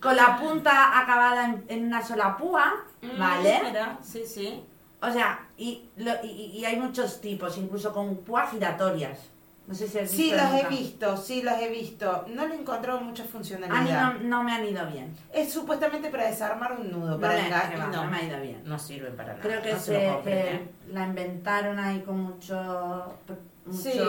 con 0.02 0.16
la 0.16 0.38
punta 0.38 1.00
acabada 1.02 1.46
en, 1.46 1.66
en 1.68 1.86
una 1.88 2.02
sola 2.02 2.38
púa, 2.38 2.74
¿vale? 3.20 3.60
Mm, 3.62 3.66
Mira, 3.68 3.98
sí, 4.02 4.24
sí. 4.26 4.64
O 5.08 5.12
sea, 5.14 5.48
y, 5.58 5.90
lo- 5.98 6.24
y, 6.24 6.28
y 6.58 6.66
hay 6.66 6.78
muchos 6.78 7.22
tipos, 7.22 7.58
incluso 7.58 7.92
con 7.94 8.18
púas 8.18 8.52
giratorias. 8.52 9.20
No 9.68 9.74
sé 9.74 9.88
si 9.88 9.98
has 9.98 10.12
Sí, 10.12 10.24
visto 10.32 10.38
los 10.38 10.46
he 10.52 10.56
nunca. 10.58 10.70
visto, 10.70 11.18
sí, 11.18 11.42
los 11.42 11.54
he 11.60 11.70
visto. 11.70 12.26
No 12.28 12.46
le 12.48 12.54
he 12.56 12.60
encontrado 12.60 13.02
mucha 13.02 13.24
A 13.24 13.26
mí 13.26 13.32
funcionalidad. 13.32 14.14
no, 14.14 14.20
no 14.20 14.44
me 14.44 14.52
han 14.54 14.64
ido 14.66 14.86
bien. 14.86 15.12
Es 15.34 15.52
supuestamente 15.52 16.10
para 16.10 16.28
desarmar 16.28 16.74
un 16.80 16.92
nudo, 16.92 17.12
No 17.16 17.20
para 17.20 17.34
me, 17.34 17.50
enga- 17.50 17.70
que 17.72 17.78
va, 17.78 17.88
no, 17.88 18.04
no 18.04 18.12
me 18.12 18.18
ha 18.18 18.24
ido 18.24 18.40
bien. 18.42 18.62
no 18.64 18.78
sirven 18.78 19.16
para 19.16 19.30
nada. 19.34 19.42
Creo 19.42 19.62
que 19.64 19.74
no 19.74 19.80
se 19.80 20.06
lo 20.08 20.24
se, 20.24 20.30
que 20.30 20.68
la 20.94 21.08
inventaron 21.08 21.80
ahí 21.80 22.02
con 22.02 22.20
mucho... 22.22 23.16
Sí. 23.72 24.00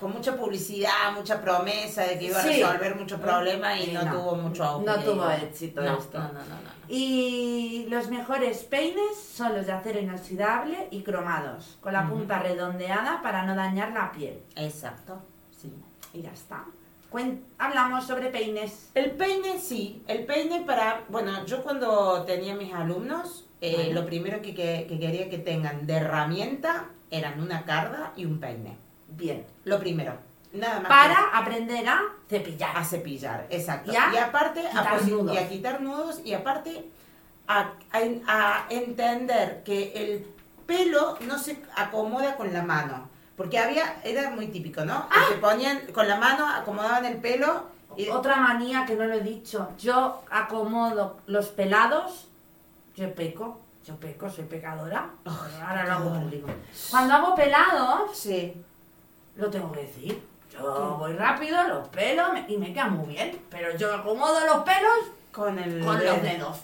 Con 0.00 0.12
mucha 0.12 0.34
publicidad, 0.34 1.12
mucha 1.14 1.40
promesa 1.42 2.02
de 2.04 2.18
que 2.18 2.24
iba 2.26 2.38
a 2.38 2.42
Sí. 2.42 2.48
resolver 2.62 2.96
muchos 2.96 3.20
problemas 3.20 3.78
y 3.80 3.90
Y 3.90 3.92
no, 3.92 4.02
no. 4.02 4.12
tuvo 4.12 4.34
mucho 4.36 4.64
auge. 4.64 4.86
No 4.86 4.98
tuvo 4.98 5.30
éxito 5.30 5.82
no, 5.82 5.98
esto. 5.98 6.18
No, 6.18 6.24
no, 6.28 6.32
no, 6.32 6.40
no. 6.40 6.70
Y 6.88 7.86
los 7.90 8.08
mejores 8.08 8.64
peines 8.64 9.16
son 9.16 9.54
los 9.54 9.66
de 9.66 9.72
acero 9.72 10.00
inoxidable 10.00 10.88
y 10.90 11.02
cromados, 11.02 11.76
con 11.80 11.92
la 11.92 12.08
punta 12.08 12.38
redondeada 12.40 13.20
para 13.22 13.44
no 13.44 13.54
dañar 13.54 13.92
la 13.92 14.10
piel. 14.10 14.42
Exacto, 14.56 15.20
sí. 15.50 15.72
Y 16.14 16.22
ya 16.22 16.32
está. 16.32 16.64
Cuen- 17.12 17.42
hablamos 17.58 18.06
sobre 18.06 18.30
peines. 18.30 18.90
El 18.94 19.10
peine, 19.12 19.58
sí. 19.60 20.02
El 20.06 20.24
peine 20.24 20.62
para... 20.66 21.04
Bueno, 21.08 21.44
yo 21.44 21.62
cuando 21.62 22.22
tenía 22.24 22.54
mis 22.54 22.72
alumnos, 22.72 23.46
eh, 23.60 23.90
lo 23.92 24.06
primero 24.06 24.40
que, 24.40 24.54
que- 24.54 24.86
que 24.88 24.98
quería 24.98 25.28
que 25.28 25.38
tengan 25.38 25.86
de 25.86 25.94
herramienta 25.94 26.86
eran 27.10 27.40
una 27.40 27.64
carda 27.64 28.12
y 28.16 28.24
un 28.24 28.38
peine. 28.40 28.78
Bien. 29.10 29.46
Lo 29.64 29.78
primero. 29.78 30.14
Nada 30.52 30.80
más. 30.80 30.88
Para 30.88 31.38
aprender 31.38 31.88
a 31.88 32.00
cepillar. 32.28 32.76
a 32.76 32.84
cepillar, 32.84 33.46
exacto. 33.50 33.92
Y 33.92 33.96
a 33.96 34.12
y 34.12 34.16
aparte 34.16 34.66
a, 34.66 34.70
quitar 34.70 35.08
nudos. 35.08 35.34
y 35.34 35.38
a 35.38 35.48
quitar 35.48 35.80
nudos 35.80 36.20
y 36.24 36.32
aparte 36.34 36.88
a, 37.46 37.72
a- 37.92 38.02
a 38.26 38.66
entender 38.68 39.62
que 39.64 39.92
el 39.94 40.26
pelo 40.66 41.16
no 41.26 41.38
se 41.38 41.62
acomoda 41.76 42.36
con 42.36 42.52
la 42.52 42.62
mano. 42.62 43.08
Porque 43.36 43.58
había, 43.58 44.00
era 44.04 44.30
muy 44.30 44.48
típico, 44.48 44.84
¿no? 44.84 45.06
Ah. 45.10 45.24
Que 45.28 45.34
se 45.34 45.40
ponían 45.40 45.80
con 45.92 46.06
la 46.08 46.16
mano, 46.16 46.46
acomodaban 46.48 47.04
el 47.06 47.18
pelo 47.18 47.64
y 47.96 48.08
Otra 48.08 48.36
manía 48.36 48.84
que 48.86 48.94
no 48.96 49.04
lo 49.04 49.14
he 49.14 49.20
dicho. 49.20 49.70
Yo 49.78 50.22
acomodo 50.30 51.18
los 51.26 51.48
pelados. 51.48 52.28
Yo 52.96 53.12
peco. 53.14 53.60
Yo 53.84 53.96
peco, 53.96 54.28
soy 54.30 54.44
pecadora. 54.44 55.10
Ahora 55.24 55.84
lo 55.86 55.92
hago 55.92 56.20
público. 56.20 56.48
Cuando 56.90 57.14
hago 57.14 57.34
pelados, 57.34 58.16
Sí, 58.16 58.54
lo 59.36 59.50
tengo 59.50 59.72
que 59.72 59.80
decir. 59.82 60.22
Yo 60.52 60.96
voy 60.98 61.12
rápido, 61.14 61.62
los 61.68 61.88
pelos 61.88 62.32
me- 62.32 62.44
y 62.48 62.58
me 62.58 62.72
quedan 62.72 62.96
muy 62.96 63.14
bien. 63.14 63.40
Pero 63.50 63.76
yo 63.76 63.94
acomodo 63.94 64.40
los 64.44 64.58
pelos 64.64 65.12
con 65.32 65.58
el 65.58 65.84
con 65.84 66.04
los 66.04 66.22
dedos. 66.22 66.60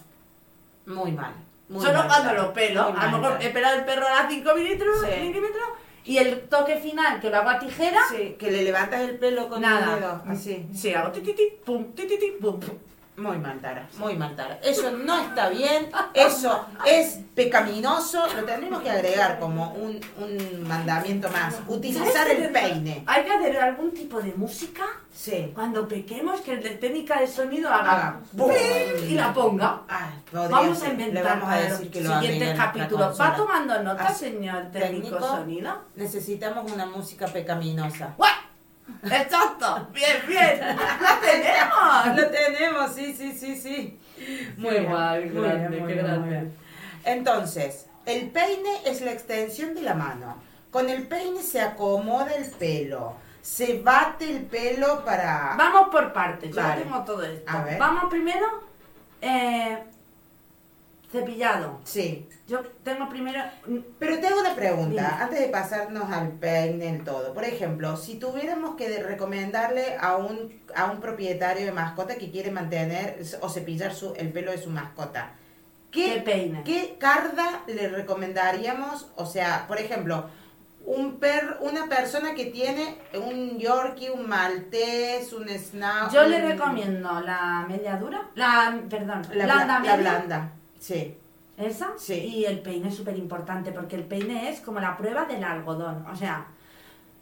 Muy 0.87 1.13
mal. 1.13 1.33
muy 1.69 1.81
Solo 1.85 1.99
mal, 1.99 2.07
cuando 2.09 2.33
los 2.35 2.47
pelos. 2.53 2.91
Muy 2.93 3.01
A 3.01 3.05
lo 3.07 3.11
mal, 3.13 3.21
mejor 3.21 3.43
he 3.43 3.51
pelado 3.51 3.77
el 3.79 3.85
perro 3.85 4.07
a 4.07 4.29
5 4.29 4.55
milímetros, 4.55 5.01
Sí. 5.01 5.21
milímetros, 5.21 5.69
y 6.05 6.19
el 6.19 6.41
toque 6.49 6.77
final 6.79 7.19
que 7.21 7.29
lo 7.31 7.39
hago 7.39 7.51
a 7.51 7.59
tijera. 7.59 8.01
Sí, 8.09 8.37
que 8.39 8.51
le 8.53 8.63
levantas 8.63 9.01
el 9.01 9.19
pelo 9.19 9.49
con 9.49 9.65
el 9.65 9.71
dedo, 10.01 10.23
así. 10.29 10.69
Sí, 10.75 10.95
hago 10.95 11.11
ti, 11.11 11.21
ti, 11.23 11.33
ti, 11.33 11.53
pum, 11.65 11.93
ti, 11.93 12.07
ti, 12.07 12.19
ti, 12.19 12.33
pum, 12.41 12.61
pum. 12.61 12.77
Muy 13.17 13.39
mal, 13.39 13.59
Tara, 13.61 13.89
muy 13.99 14.15
mal, 14.15 14.37
Tara. 14.37 14.59
Eso 14.63 14.91
no 14.91 15.19
está 15.19 15.49
bien, 15.49 15.89
eso 16.13 16.67
es 16.85 17.21
pecaminoso, 17.35 18.27
lo 18.37 18.45
tendremos 18.45 18.83
que 18.83 18.91
agregar 18.91 19.39
como 19.39 19.73
un, 19.73 19.99
un 20.19 20.69
mandamiento 20.69 21.31
más. 21.31 21.57
Utilizar 21.67 22.07
¿Sabes 22.09 22.37
qué 22.37 22.45
el 22.45 22.53
peine. 22.53 23.05
Hay 23.07 23.25
que 23.25 23.33
hacer 23.33 23.57
algún 23.59 23.93
tipo 23.93 24.21
de 24.21 24.35
música 24.35 24.85
Sí. 25.15 25.51
cuando 25.55 25.89
pequemos 25.89 26.43
que 26.43 26.53
el 26.53 26.63
de 26.63 26.71
técnica 26.71 27.19
de 27.21 27.27
sonido 27.27 27.71
haga 27.73 27.91
Haga 27.93 28.21
¡pum! 28.37 28.49
¡pum! 28.51 29.09
y 29.09 29.15
la 29.15 29.33
ponga. 29.33 29.81
Podría 30.31 30.49
Vamos 30.49 30.83
a 30.83 30.89
inventar 30.89 31.15
Le 31.15 31.23
vamos 31.23 31.49
a 31.49 31.57
decir 31.57 31.81
los 31.87 31.89
que 31.91 32.01
lo 32.03 32.15
agregue 32.15 32.33
siguientes 32.35 32.51
en 32.51 32.57
nuestra 32.59 32.73
capítulos. 32.83 33.07
consola. 33.09 33.31
¿Va 33.31 33.37
tomando 33.37 33.83
nota, 33.83 34.13
señor 34.13 34.63
técnico, 34.73 35.09
Técnico. 35.17 35.27
sonido? 35.27 35.79
Necesitamos 35.95 36.71
una 36.71 36.85
música 36.85 37.27
pecaminosa. 37.29 38.13
¡Guau! 38.19 38.31
¡Exacto! 39.03 39.89
¡Bien, 39.93 40.17
bien! 40.27 40.61
¡Lo 40.61 41.19
tenemos! 41.21 42.17
Lo 42.17 42.31
tenemos, 42.31 42.95
sí, 42.95 43.15
sí, 43.17 43.33
sí, 43.33 43.57
sí. 43.57 43.99
Muy 44.57 44.71
bien, 44.71 44.87
guay, 44.87 45.25
muy 45.31 45.43
grande, 45.43 45.69
bien, 45.69 45.83
muy 45.85 45.93
qué 45.95 45.99
grande. 46.03 46.29
bien. 46.29 46.57
Entonces, 47.05 47.87
el 48.07 48.31
peine 48.31 48.71
es 48.85 49.01
la 49.03 49.13
extensión 49.13 49.75
de 49.75 49.83
la 49.83 49.95
mano. 49.95 50.37
Con 50.71 50.89
el 50.91 51.07
peine 51.07 51.43
se 51.43 51.61
acomoda 51.61 52.33
el 52.35 52.51
pelo. 52.51 53.15
Se 53.43 53.81
bate 53.81 54.29
el 54.29 54.43
pelo 54.45 55.05
para... 55.05 55.55
Vamos 55.57 55.89
por 55.91 56.13
partes, 56.13 56.51
yo 56.55 56.63
Vale. 56.63 56.83
tengo 56.83 57.05
todo 57.05 57.23
esto. 57.23 57.51
A 57.51 57.63
ver. 57.63 57.79
Vamos 57.79 58.05
primero, 58.11 58.47
eh, 59.21 59.85
cepillado. 61.11 61.81
Sí. 61.85 62.29
Yo 62.47 62.61
tengo 62.83 63.09
primero... 63.09 63.41
mm, 63.67 63.79
Pero 63.99 64.19
te 64.19 64.27
hago 64.27 64.41
una 64.41 64.55
pregunta, 64.55 65.19
antes 65.21 65.41
de 65.41 65.49
pasarnos 65.49 66.11
al 66.11 66.33
peine 66.33 66.89
en 66.89 67.05
todo. 67.05 67.33
Por 67.35 67.45
ejemplo, 67.45 67.97
si 67.97 68.17
tuviéramos 68.19 68.77
que 68.77 69.03
recomendarle 69.03 69.97
a 70.01 70.17
un, 70.17 70.61
a 70.75 70.87
un 70.87 71.01
propietario 71.01 71.67
de 71.67 71.73
mascota 71.73 72.17
que 72.17 72.31
quiere 72.31 72.51
mantener 72.51 73.21
o 73.41 73.49
cepillar 73.49 73.95
su, 73.95 74.15
el 74.17 74.33
pelo 74.33 74.51
de 74.51 74.59
su 74.59 74.71
mascota, 74.71 75.33
¿Qué 75.91 76.21
peine? 76.25 76.63
¿Qué 76.63 76.97
carda 76.99 77.63
le 77.67 77.89
recomendaríamos? 77.89 79.11
O 79.17 79.25
sea, 79.25 79.65
por 79.67 79.79
ejemplo, 79.79 80.27
un 80.85 81.19
per, 81.19 81.59
una 81.61 81.87
persona 81.87 82.35
que 82.35 82.47
tiene 82.47 82.99
un 83.15 83.59
Yorkie, 83.59 84.11
un 84.11 84.29
Maltés, 84.29 85.33
un 85.33 85.49
Snack. 85.49 86.13
Yo 86.13 86.25
le 86.25 86.41
recomiendo 86.41 87.21
la 87.21 87.65
media 87.69 87.97
dura, 87.97 88.29
la, 88.35 88.79
perdón, 88.91 89.23
blanda 89.31 89.81
la 89.81 89.97
blanda. 89.97 90.53
Sí. 90.87 91.17
esa, 91.57 91.95
Sí. 91.97 92.15
y 92.15 92.45
el 92.45 92.61
peine 92.61 92.89
es 92.89 92.95
súper 92.97 93.17
importante 93.17 93.73
porque 93.73 93.97
el 93.97 94.05
peine 94.05 94.51
es 94.51 94.61
como 94.61 94.79
la 94.79 94.97
prueba 94.97 95.25
del 95.25 95.43
algodón, 95.43 96.05
o 96.07 96.15
sea, 96.15 96.47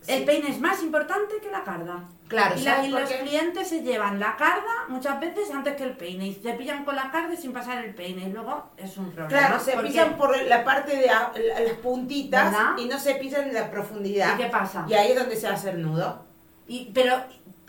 el 0.06 0.24
peine 0.24 0.50
es 0.50 0.60
más 0.60 0.82
importante 0.82 1.36
que 1.40 1.50
la 1.50 1.62
carda. 1.64 2.04
Claro, 2.28 2.56
y, 2.58 2.62
la- 2.62 2.74
¿sabes 2.76 2.88
y 2.88 2.90
los 2.92 3.10
clientes 3.10 3.68
se 3.68 3.82
llevan 3.82 4.18
la 4.20 4.36
carda 4.36 4.86
muchas 4.88 5.18
veces 5.20 5.50
antes 5.50 5.76
que 5.76 5.84
el 5.84 5.96
peine 5.96 6.26
y 6.26 6.34
se 6.34 6.52
pillan 6.54 6.84
con 6.84 6.94
la 6.96 7.10
carda 7.10 7.34
sin 7.36 7.52
pasar 7.54 7.82
el 7.84 7.94
peine 7.94 8.28
y 8.28 8.32
luego 8.32 8.70
es 8.76 8.96
un 8.98 9.10
problema. 9.12 9.28
Claro, 9.28 9.60
se 9.60 9.76
pisan 9.78 10.16
por 10.18 10.36
la 10.42 10.62
parte 10.64 10.94
de 10.96 11.08
a- 11.08 11.32
la- 11.34 11.60
las 11.60 11.72
puntitas 11.74 12.50
¿Verdad? 12.50 12.76
y 12.76 12.84
no 12.86 12.98
se 12.98 13.14
pisan 13.14 13.48
en 13.48 13.54
la 13.54 13.70
profundidad. 13.70 14.34
¿Y 14.34 14.42
qué 14.42 14.48
pasa? 14.50 14.84
Y 14.88 14.92
ahí 14.94 15.12
es 15.12 15.18
donde 15.18 15.36
se 15.36 15.46
hace 15.46 15.70
el 15.70 15.80
nudo. 15.82 16.24
Y- 16.66 16.90
pero 16.92 17.14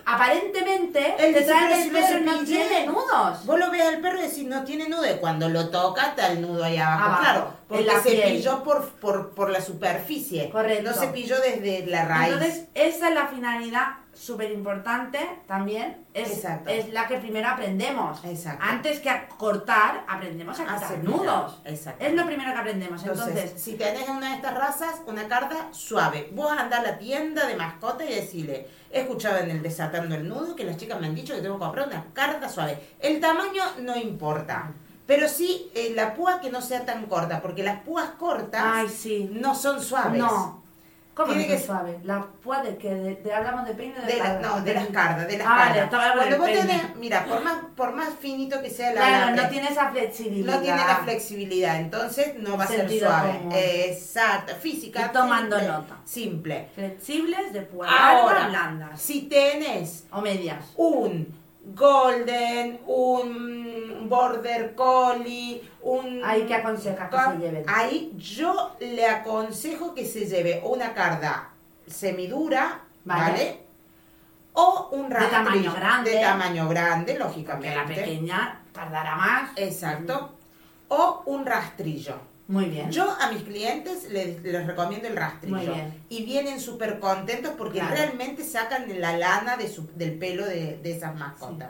aparentemente 0.05 1.15
te 1.17 1.27
dice, 1.29 1.43
traen 1.45 1.67
"Pero 1.69 1.81
el 1.83 1.89
peso 1.91 2.17
y 2.17 2.21
no 2.21 2.31
cepillé". 2.33 2.45
tiene 2.67 2.85
nudos. 2.87 3.45
Vos 3.45 3.59
lo 3.59 3.71
ves 3.71 3.81
al 3.83 4.01
perro 4.01 4.19
y 4.19 4.23
decís, 4.23 4.43
no 4.45 4.63
tiene 4.63 4.87
nudo, 4.89 5.05
y 5.09 5.17
cuando 5.17 5.49
lo 5.49 5.69
toca 5.69 6.07
está 6.07 6.31
el 6.31 6.41
nudo 6.41 6.63
ahí 6.63 6.77
abajo. 6.77 7.03
Abajo, 7.05 7.21
claro, 7.21 7.53
porque 7.67 7.83
la 7.83 7.99
se 8.01 8.11
piel. 8.11 8.33
pilló 8.33 8.63
por, 8.63 8.89
por, 8.91 9.29
por 9.31 9.49
la 9.49 9.61
superficie. 9.61 10.49
Correcto. 10.49 10.89
No 10.91 10.95
se 10.95 11.07
pilló 11.07 11.35
desde 11.39 11.85
la 11.87 12.05
raíz. 12.05 12.33
Entonces, 12.33 12.63
esa 12.73 13.07
es 13.09 13.13
la 13.15 13.27
finalidad 13.27 13.87
súper 14.15 14.51
importante 14.51 15.19
también. 15.45 16.05
Es, 16.13 16.45
es 16.67 16.89
la 16.93 17.07
que 17.07 17.17
primero 17.17 17.49
aprendemos. 17.49 18.23
Exacto. 18.23 18.63
Antes 18.63 18.99
que 18.99 19.09
a 19.09 19.27
cortar, 19.27 20.05
aprendemos 20.07 20.59
a 20.59 20.63
quitar 20.63 20.79
cepillar. 20.79 21.03
nudos. 21.03 21.61
Exacto. 21.65 22.03
Es 22.03 22.13
lo 22.13 22.25
primero 22.25 22.53
que 22.53 22.59
aprendemos. 22.59 23.01
Entonces, 23.03 23.27
Entonces, 23.27 23.61
si 23.61 23.73
tenés 23.73 24.07
una 24.07 24.29
de 24.29 24.35
estas 24.35 24.55
razas, 24.55 25.01
una 25.05 25.27
carta 25.27 25.67
suave, 25.71 26.29
vos 26.33 26.51
andás 26.51 26.79
a 26.79 26.83
la 26.83 26.97
tienda 26.97 27.45
de 27.45 27.55
mascota 27.55 28.05
y 28.05 28.15
decirle, 28.15 28.67
he 28.91 29.01
escuchado 29.01 29.39
en 29.39 29.51
el 29.51 29.61
Desatando 29.61 30.15
el 30.15 30.27
Nudo 30.27 30.55
que 30.55 30.63
las 30.63 30.77
chicas 30.77 30.99
me 30.99 31.07
han 31.07 31.15
dicho 31.15 31.35
que 31.35 31.41
tengo 31.41 31.55
que 31.55 31.65
comprar 31.65 31.87
una 31.87 32.05
carta 32.13 32.47
suave. 32.47 32.79
El 32.99 33.19
tamaño 33.19 33.63
no 33.81 33.95
importa, 33.97 34.71
pero 35.05 35.27
sí 35.27 35.69
eh, 35.75 35.91
la 35.95 36.13
púa 36.13 36.39
que 36.39 36.49
no 36.49 36.61
sea 36.61 36.85
tan 36.85 37.05
corta, 37.07 37.41
porque 37.41 37.63
las 37.63 37.81
púas 37.81 38.11
cortas 38.17 38.63
ay, 38.65 38.89
sí. 38.89 39.29
no 39.33 39.53
son 39.53 39.81
suaves. 39.81 40.19
No. 40.19 40.64
¿Cómo 41.15 41.31
tiene 41.31 41.47
que 41.47 41.57
suave? 41.59 41.97
La 42.03 42.27
puede 42.43 42.75
que 42.77 42.93
de, 42.93 43.15
de- 43.15 43.33
hablamos 43.33 43.65
de 43.65 43.73
peine 43.73 43.95
de, 44.01 44.05
de 44.13 44.17
la- 44.19 44.39
no, 44.39 44.59
de 44.61 44.73
las 44.73 44.87
cardas, 44.87 45.27
de 45.27 45.37
las 45.37 45.47
Ah, 45.47 45.55
vale, 45.57 45.87
cardas. 45.89 46.11
Cuando 46.17 46.37
vos 46.37 46.47
tenés, 46.47 46.95
mira, 46.97 47.25
por 47.25 47.41
más, 47.41 47.55
por 47.75 47.93
más 47.93 48.09
finito 48.19 48.61
que 48.61 48.69
sea 48.69 48.89
el 48.89 48.95
Claro, 48.95 49.35
no 49.41 49.47
tiene 49.49 49.69
esa 49.69 49.91
flexibilidad. 49.91 50.55
no 50.55 50.61
tiene 50.61 50.77
la 50.85 50.95
flexibilidad, 50.97 51.79
entonces 51.79 52.35
no 52.37 52.57
va 52.57 52.65
a 52.65 52.67
ser 52.67 52.89
suave. 52.99 53.37
común. 53.37 53.53
Exacto, 53.55 54.53
física. 54.55 55.05
Y 55.09 55.13
tomando 55.13 55.57
simple, 55.57 55.73
nota. 55.73 55.95
Simple. 56.03 56.67
Flexibles 56.75 57.53
de 57.53 57.61
puerta. 57.61 58.09
Ahora, 58.19 58.47
blandas. 58.49 59.01
si 59.01 59.21
tenés 59.23 60.05
O 60.11 60.19
medias. 60.21 60.65
un 60.75 61.44
golden, 61.73 62.79
un 62.87 64.07
border 64.09 64.75
collie, 64.75 65.61
un... 65.81 66.21
Ahí 66.23 66.43
que 66.45 66.55
aconsejas 66.55 67.09
que 67.09 67.17
se 67.17 67.37
lleven. 67.39 67.63
Ahí 67.67 68.13
yo 68.17 68.75
le 68.79 69.05
aconsejo 69.07 69.93
que 69.93 70.05
se 70.05 70.25
lleve 70.27 70.61
una 70.65 70.93
carda 70.93 71.49
semidura, 71.87 72.81
Vale. 73.03 73.21
¿vale? 73.31 73.59
O 74.53 74.89
un 74.91 75.09
De 75.09 75.15
rastrillo. 75.15 75.43
tamaño 75.43 75.73
grande. 75.73 76.11
De 76.11 76.21
tamaño 76.21 76.69
grande, 76.69 77.13
Porque 77.13 77.23
lógicamente. 77.27 77.75
la 77.75 77.85
pequeña 77.85 78.61
tardará 78.71 79.15
más. 79.15 79.51
Exacto. 79.57 80.31
O 80.87 81.23
un 81.25 81.45
rastrillo. 81.45 82.15
Muy 82.47 82.65
bien. 82.65 82.91
Yo 82.91 83.09
a 83.19 83.31
mis 83.31 83.41
clientes 83.43 84.09
les, 84.11 84.41
les 84.43 84.67
recomiendo 84.67 85.07
el 85.07 85.15
rastrillo. 85.15 85.55
Muy 85.57 85.65
bien. 85.65 85.93
Y 86.09 86.25
vienen 86.25 86.59
súper 86.59 86.99
contentos 86.99 87.53
porque 87.57 87.79
Claro. 87.79 87.95
realmente 87.95 88.43
sacan 88.43 88.85
la 89.01 89.17
lana 89.17 89.57
de 89.57 89.67
su- 89.67 89.89
del 89.95 90.13
pelo 90.19 90.45
de, 90.45 90.77
de 90.83 90.91
esas 90.95 91.15
mascotas. 91.15 91.69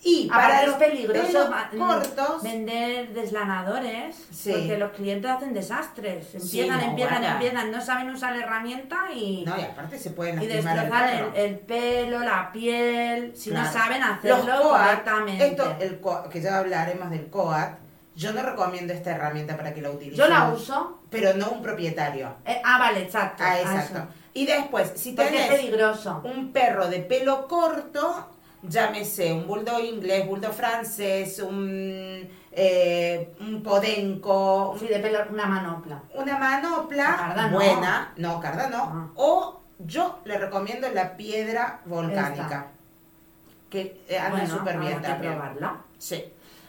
Y 0.00 0.28
para 0.28 0.44
Aparte 0.60 0.62
es 0.62 0.68
los 0.68 0.76
peligroso 0.78 1.50
cortos, 1.76 2.42
vender 2.44 3.12
deslanadores 3.12 4.14
Sí. 4.30 4.52
porque 4.52 4.78
los 4.78 4.92
clientes 4.92 5.28
hacen 5.28 5.52
desastres. 5.52 6.28
Sí, 6.28 6.60
Empiezan, 6.60 6.78
no, 6.80 6.90
empiezan, 6.90 7.24
empiezan, 7.24 7.70
no 7.72 7.80
saben 7.80 8.10
usar 8.10 8.36
la 8.36 8.44
herramienta 8.44 8.96
y, 9.12 9.42
no, 9.44 9.58
y 9.58 9.62
aparte 9.62 9.98
se 9.98 10.10
pueden 10.10 10.40
y 10.40 10.46
destrozan 10.46 10.78
el, 11.08 11.18
perro. 11.18 11.32
el 11.34 11.58
pelo, 11.58 12.20
la 12.20 12.52
piel, 12.52 13.32
si 13.36 13.50
no 13.50 13.56
Claro. 13.62 13.72
saben 13.76 14.00
Los 14.00 14.10
hacerlo 14.38 14.62
coat, 14.62 14.80
correctamente. 14.82 15.46
esto, 15.48 15.76
el 15.80 16.00
que 16.30 16.40
ya 16.42 16.58
hablaremos 16.58 17.10
del 17.10 17.26
coat, 17.26 17.70
yo 18.18 18.32
no 18.32 18.42
recomiendo 18.42 18.92
esta 18.92 19.12
herramienta 19.12 19.56
para 19.56 19.72
que 19.72 19.80
la 19.80 19.90
utilicen. 19.90 20.18
Yo 20.18 20.26
la 20.26 20.48
uso. 20.50 20.98
Pero 21.08 21.34
no 21.34 21.50
un 21.50 21.62
propietario. 21.62 22.34
eh, 22.44 22.60
ah, 22.64 22.78
vale, 22.78 23.02
exacto. 23.02 23.44
Ah, 23.46 23.52
ah, 23.52 23.60
exacto. 23.60 24.08
Y 24.34 24.44
después, 24.44 24.92
si 24.96 25.14
tenés 25.14 25.48
peligroso. 25.48 26.20
un 26.24 26.52
perro 26.52 26.88
de 26.88 26.98
pelo 27.00 27.46
corto, 27.46 28.28
llámese 28.62 29.32
un 29.32 29.46
bulldog 29.46 29.80
inglés, 29.84 30.26
bulldog 30.26 30.52
francés, 30.52 31.38
un, 31.38 32.28
eh, 32.52 33.34
un 33.40 33.62
podenco, 33.62 34.74
Sí, 34.80 34.86
de 34.88 34.98
pelo, 34.98 35.20
una 35.30 35.46
manopla. 35.46 36.02
una 36.14 36.38
manopla 36.38 37.16
Carda 37.16 37.46
no. 37.48 37.54
buena, 37.56 38.12
no, 38.16 38.40
carda 38.40 38.68
no, 38.68 38.82
Ah. 38.82 39.08
o 39.14 39.60
yo 39.78 40.18
le 40.24 40.38
recomiendo 40.38 40.88
la 40.92 41.16
piedra 41.16 41.80
volcánica, 41.84 42.66
que 43.70 44.00
eh, 44.08 44.18
anda 44.18 44.38
Bueno, 44.40 44.56
súper 44.58 44.78
bien 44.80 45.00
también. 45.02 45.34
probarla. 45.34 45.76
Sí. 45.98 46.24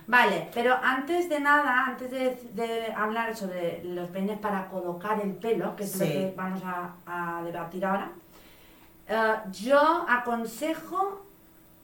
Vale, 0.10 0.50
pero 0.56 0.76
antes 0.82 1.30
de 1.30 1.40
nada, 1.40 1.86
antes 1.86 2.10
de, 2.10 2.36
de 2.54 2.92
hablar 2.94 3.36
sobre 3.36 3.84
los 3.84 4.10
peines 4.10 4.40
para 4.40 4.68
colocar 4.68 5.20
el 5.22 5.34
pelo, 5.34 5.76
que 5.76 5.84
es 5.84 5.96
lo 6.00 6.06
que 6.06 6.34
vamos 6.36 6.64
a, 6.66 6.96
a 7.06 7.44
debatir 7.44 7.86
ahora, 7.86 8.10
eh, 9.08 9.36
yo 9.52 10.06
aconsejo 10.10 11.26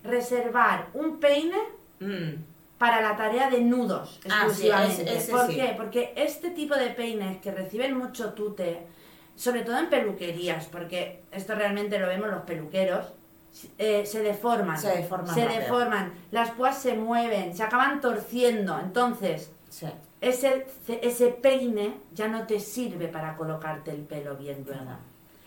reservar 0.04 0.88
un 0.94 1.20
peine 1.20 1.58
Mm, 2.00 2.34
para 2.78 3.00
la 3.00 3.16
tarea 3.16 3.50
de 3.50 3.62
nudos 3.62 4.20
Ah, 4.26 4.50
sí, 4.52 4.68
exclusivamente. 4.68 5.02
ese- 5.04 5.18
ese 5.18 5.32
¿Por 5.32 5.46
sí. 5.48 5.56
qué? 5.56 5.74
Porque 5.78 6.14
este 6.18 6.50
tipo 6.50 6.76
de 6.76 6.90
peines 6.90 7.38
que 7.38 7.52
reciben 7.52 7.98
mucho 7.98 8.34
tute, 8.34 8.86
sobre 9.36 9.62
todo 9.62 9.78
en 9.78 9.88
peluquerías, 9.90 10.66
porque 10.66 11.22
esto 11.32 11.56
realmente 11.56 11.98
lo 12.00 12.08
vemos 12.08 12.28
los 12.30 12.42
peluqueros, 12.42 13.14
eh, 13.78 14.06
se 14.06 14.22
deforman. 14.22 14.78
Se 14.80 14.90
deforman 14.90 15.34
Se 15.34 15.46
rápido. 15.46 15.62
deforman. 15.62 16.14
Las 16.32 16.52
púas 16.52 16.78
se 16.78 16.94
mueven, 16.94 17.56
se 17.56 17.64
acaban 17.64 18.02
torciendo. 18.02 18.80
Entonces, 18.80 19.52
sí. 19.70 19.88
ese, 20.22 20.68
ese 21.02 21.28
peine 21.28 21.98
ya 22.14 22.28
no 22.28 22.46
te 22.48 22.60
sirve 22.60 23.08
para 23.08 23.36
colocarte 23.38 23.92
el 23.92 24.02
pelo 24.02 24.36
bien. 24.36 24.66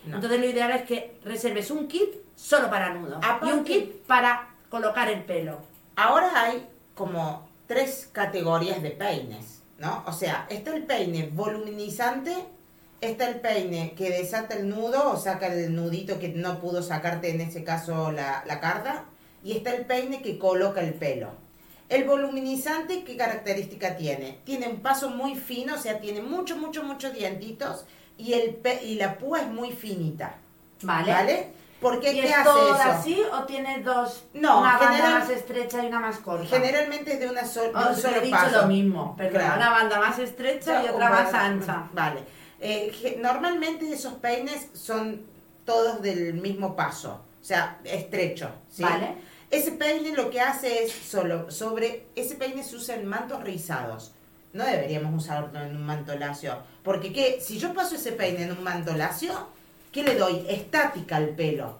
No. 0.05 0.15
Entonces 0.15 0.39
lo 0.39 0.45
ideal 0.45 0.71
es 0.71 0.83
que 0.83 1.19
reserves 1.23 1.69
un 1.71 1.87
kit 1.87 2.09
solo 2.35 2.69
para 2.69 2.93
nudo 2.93 3.19
y 3.43 3.51
un 3.51 3.63
kit 3.63 4.01
para 4.05 4.49
colocar 4.69 5.09
el 5.09 5.23
pelo. 5.23 5.59
Ahora 5.95 6.31
hay 6.41 6.67
como 6.95 7.49
tres 7.67 8.09
categorías 8.11 8.81
de 8.81 8.91
peines, 8.91 9.61
¿no? 9.77 10.03
O 10.07 10.13
sea, 10.13 10.47
está 10.49 10.73
el 10.75 10.83
peine 10.85 11.29
voluminizante, 11.33 12.33
está 13.01 13.27
el 13.29 13.39
peine 13.39 13.93
que 13.95 14.09
desata 14.09 14.55
el 14.55 14.69
nudo 14.69 15.11
o 15.11 15.17
saca 15.17 15.47
el 15.47 15.75
nudito 15.75 16.19
que 16.19 16.29
no 16.29 16.59
pudo 16.59 16.81
sacarte 16.83 17.29
en 17.31 17.41
ese 17.41 17.63
caso 17.63 18.11
la, 18.11 18.43
la 18.45 18.59
carda, 18.59 19.05
y 19.43 19.53
está 19.53 19.73
el 19.73 19.85
peine 19.85 20.21
que 20.21 20.37
coloca 20.37 20.81
el 20.81 20.93
pelo. 20.93 21.29
El 21.87 22.03
voluminizante, 22.03 23.03
¿qué 23.03 23.17
característica 23.17 23.95
tiene? 23.95 24.39
Tiene 24.43 24.67
un 24.67 24.81
paso 24.81 25.09
muy 25.09 25.35
fino, 25.35 25.75
o 25.75 25.77
sea, 25.77 25.99
tiene 25.99 26.21
muchos, 26.21 26.57
muchos, 26.57 26.83
muchos 26.83 27.13
dientitos 27.13 27.85
y, 28.17 28.33
el 28.33 28.55
pe- 28.55 28.83
y 28.83 28.95
la 28.95 29.17
púa 29.17 29.41
es 29.41 29.47
muy 29.47 29.71
finita. 29.71 30.35
Vale. 30.83 31.11
¿Vale? 31.11 31.47
Porque 31.81 32.11
¿Y 32.11 32.19
¿qué 32.19 32.27
es 32.27 32.33
hace 32.33 32.43
todo 32.43 32.75
eso? 32.75 32.83
así 32.83 33.21
o 33.31 33.43
tiene 33.45 33.79
dos? 33.81 34.25
No, 34.33 34.59
una 34.59 34.77
banda 34.77 35.09
más 35.19 35.29
estrecha 35.29 35.81
y 35.81 35.87
una 35.87 35.99
más 36.01 36.17
corta. 36.17 36.45
Generalmente 36.45 37.13
es 37.13 37.19
de, 37.21 37.29
una 37.29 37.45
sol- 37.45 37.71
de 37.71 37.79
Os 37.79 37.85
un 37.87 37.93
he 37.93 38.01
solo 38.01 38.21
dicho 38.21 38.35
paso. 38.35 38.61
lo 38.61 38.67
mismo, 38.67 39.15
Claro. 39.17 39.55
una 39.55 39.69
banda 39.69 39.99
más 39.99 40.19
estrecha 40.19 40.83
y 40.83 40.89
otra 40.89 41.09
más 41.09 41.33
ancha. 41.33 41.87
Vale. 41.93 42.19
Eh, 42.61 43.17
normalmente 43.21 43.91
esos 43.91 44.13
peines 44.15 44.67
son 44.73 45.21
todos 45.65 46.01
del 46.01 46.33
mismo 46.35 46.75
paso, 46.75 47.21
o 47.41 47.43
sea, 47.45 47.79
estrecho. 47.83 48.49
¿sí? 48.69 48.83
Vale. 48.83 49.15
Ese 49.51 49.71
peine 49.71 50.11
lo 50.11 50.29
que 50.29 50.41
hace 50.41 50.83
es 50.83 50.91
solo 50.91 51.49
sobre 51.49 52.05
ese 52.15 52.35
peine 52.35 52.63
se 52.63 52.75
usa 52.75 52.95
en 52.95 53.05
mantos 53.07 53.43
rizados. 53.43 54.13
No 54.53 54.63
deberíamos 54.65 55.23
usarlo 55.23 55.59
en 55.61 55.75
un 55.75 55.85
manto 55.85 56.15
lacio, 56.15 56.57
porque 56.83 57.13
¿qué? 57.13 57.39
si 57.39 57.59
yo 57.59 57.73
paso 57.73 57.95
ese 57.95 58.11
peine 58.13 58.43
en 58.43 58.51
un 58.51 58.63
manto 58.63 58.93
lacio, 58.95 59.31
¿qué 59.91 60.03
le 60.03 60.15
doy? 60.15 60.45
Estática 60.49 61.17
al 61.17 61.29
pelo. 61.29 61.77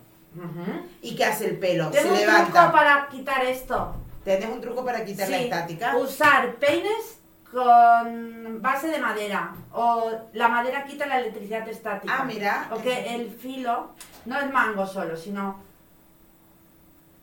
¿Y 1.02 1.16
qué 1.16 1.24
hace 1.24 1.46
el 1.46 1.58
pelo? 1.58 1.90
Tengo 1.90 2.08
se 2.08 2.12
un 2.12 2.18
levanta. 2.20 2.44
truco 2.52 2.72
para 2.72 3.08
quitar 3.08 3.44
esto. 3.44 3.94
¿Tenés 4.24 4.48
un 4.48 4.60
truco 4.60 4.84
para 4.84 5.04
quitar 5.04 5.28
la 5.28 5.40
estática? 5.40 5.96
Usar 5.96 6.56
peines 6.56 7.18
con 7.52 8.60
base 8.62 8.88
de 8.88 8.98
madera. 8.98 9.52
O 9.72 10.10
la 10.32 10.48
madera 10.48 10.84
quita 10.84 11.06
la 11.06 11.18
electricidad 11.20 11.68
estática. 11.68 12.16
Ah, 12.20 12.24
mira. 12.24 12.68
O 12.72 12.80
que 12.80 13.14
el 13.14 13.30
filo, 13.30 13.90
no 14.26 14.38
el 14.40 14.50
mango 14.52 14.86
solo, 14.86 15.16
sino 15.16 15.62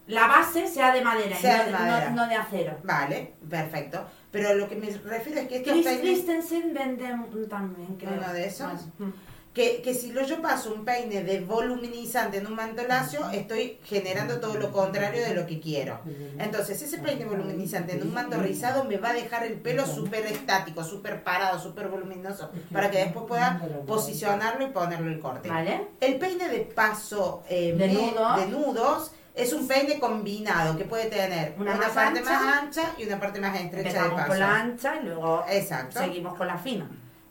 la 0.07 0.27
base 0.27 0.67
sea 0.67 0.93
de 0.93 1.01
madera, 1.03 1.37
y 1.37 1.43
no 1.43 1.63
de 1.65 1.71
madera. 1.71 2.09
no 2.11 2.27
de 2.27 2.35
acero. 2.35 2.77
Vale, 2.83 3.33
perfecto. 3.49 4.05
Pero 4.31 4.53
lo 4.55 4.67
que 4.69 4.75
me 4.75 4.89
refiero 4.89 5.41
es 5.41 5.47
que 5.47 5.57
estos 5.57 5.73
Chris 5.73 5.99
Christensen 5.99 6.73
vende 6.73 7.11
un- 7.13 7.49
también, 7.49 7.95
creo. 7.97 8.13
¿Uno 8.13 8.33
de 8.33 8.45
esos? 8.45 8.71
Bueno, 8.97 9.13
que, 9.57 9.81
que 9.81 9.95
si 9.95 10.13
yo 10.13 10.39
paso 10.39 10.71
un 10.71 10.85
peine 10.85 11.23
de 11.23 11.39
voluminizante 11.39 12.37
en 12.37 12.45
un 12.45 12.53
manto 12.53 12.83
lacio, 12.87 13.27
estoy 13.31 13.79
generando 13.85 14.39
todo 14.39 14.53
lo 14.53 14.71
contrario 14.71 15.23
de 15.23 15.33
lo 15.33 15.47
que 15.47 15.59
quiero. 15.59 15.99
Entonces, 16.37 16.79
ese 16.83 16.99
peine 16.99 17.25
voluminizante 17.25 17.93
en 17.93 18.03
un 18.03 18.13
manto 18.13 18.37
rizado 18.39 18.83
me 18.83 18.97
va 18.97 19.09
a 19.09 19.13
dejar 19.13 19.47
el 19.47 19.53
pelo 19.53 19.87
súper 19.87 20.27
estático, 20.27 20.83
súper 20.83 21.23
parado, 21.23 21.59
súper 21.59 21.87
voluminoso, 21.87 22.51
para 22.71 22.91
que 22.91 22.99
después 22.99 23.25
pueda 23.27 23.59
posicionarlo 23.87 24.67
y 24.67 24.69
ponerlo 24.69 25.09
el 25.09 25.19
corte. 25.19 25.49
¿Vale? 25.49 25.87
El 26.01 26.17
peine 26.19 26.49
de 26.49 26.59
paso 26.59 27.43
eh, 27.49 27.73
De 27.75 27.87
nudo. 27.87 28.35
de 28.37 28.45
nudos 28.45 29.11
es 29.33 29.53
un 29.53 29.67
peine 29.67 29.97
combinado 29.99 30.77
que 30.77 30.85
puede 30.85 31.05
tener 31.05 31.55
Una 31.57 31.73
una, 31.75 31.87
parte 31.89 32.19
ancha. 32.19 32.31
más 32.31 32.57
ancha 32.61 32.83
y 32.99 33.05
una 33.05 33.19
parte 33.19 33.41
más 33.41 33.59
estrecha 33.59 34.03
de 34.03 34.09
paso. 34.11 34.27
con 34.27 34.39
la 34.39 34.55
ancha 34.55 34.95
y 35.01 35.05
luego 35.05 35.43
Exacto. 35.49 35.97
seguimos 35.99 36.35
con 36.37 36.45
la 36.45 36.59
fina. 36.59 36.87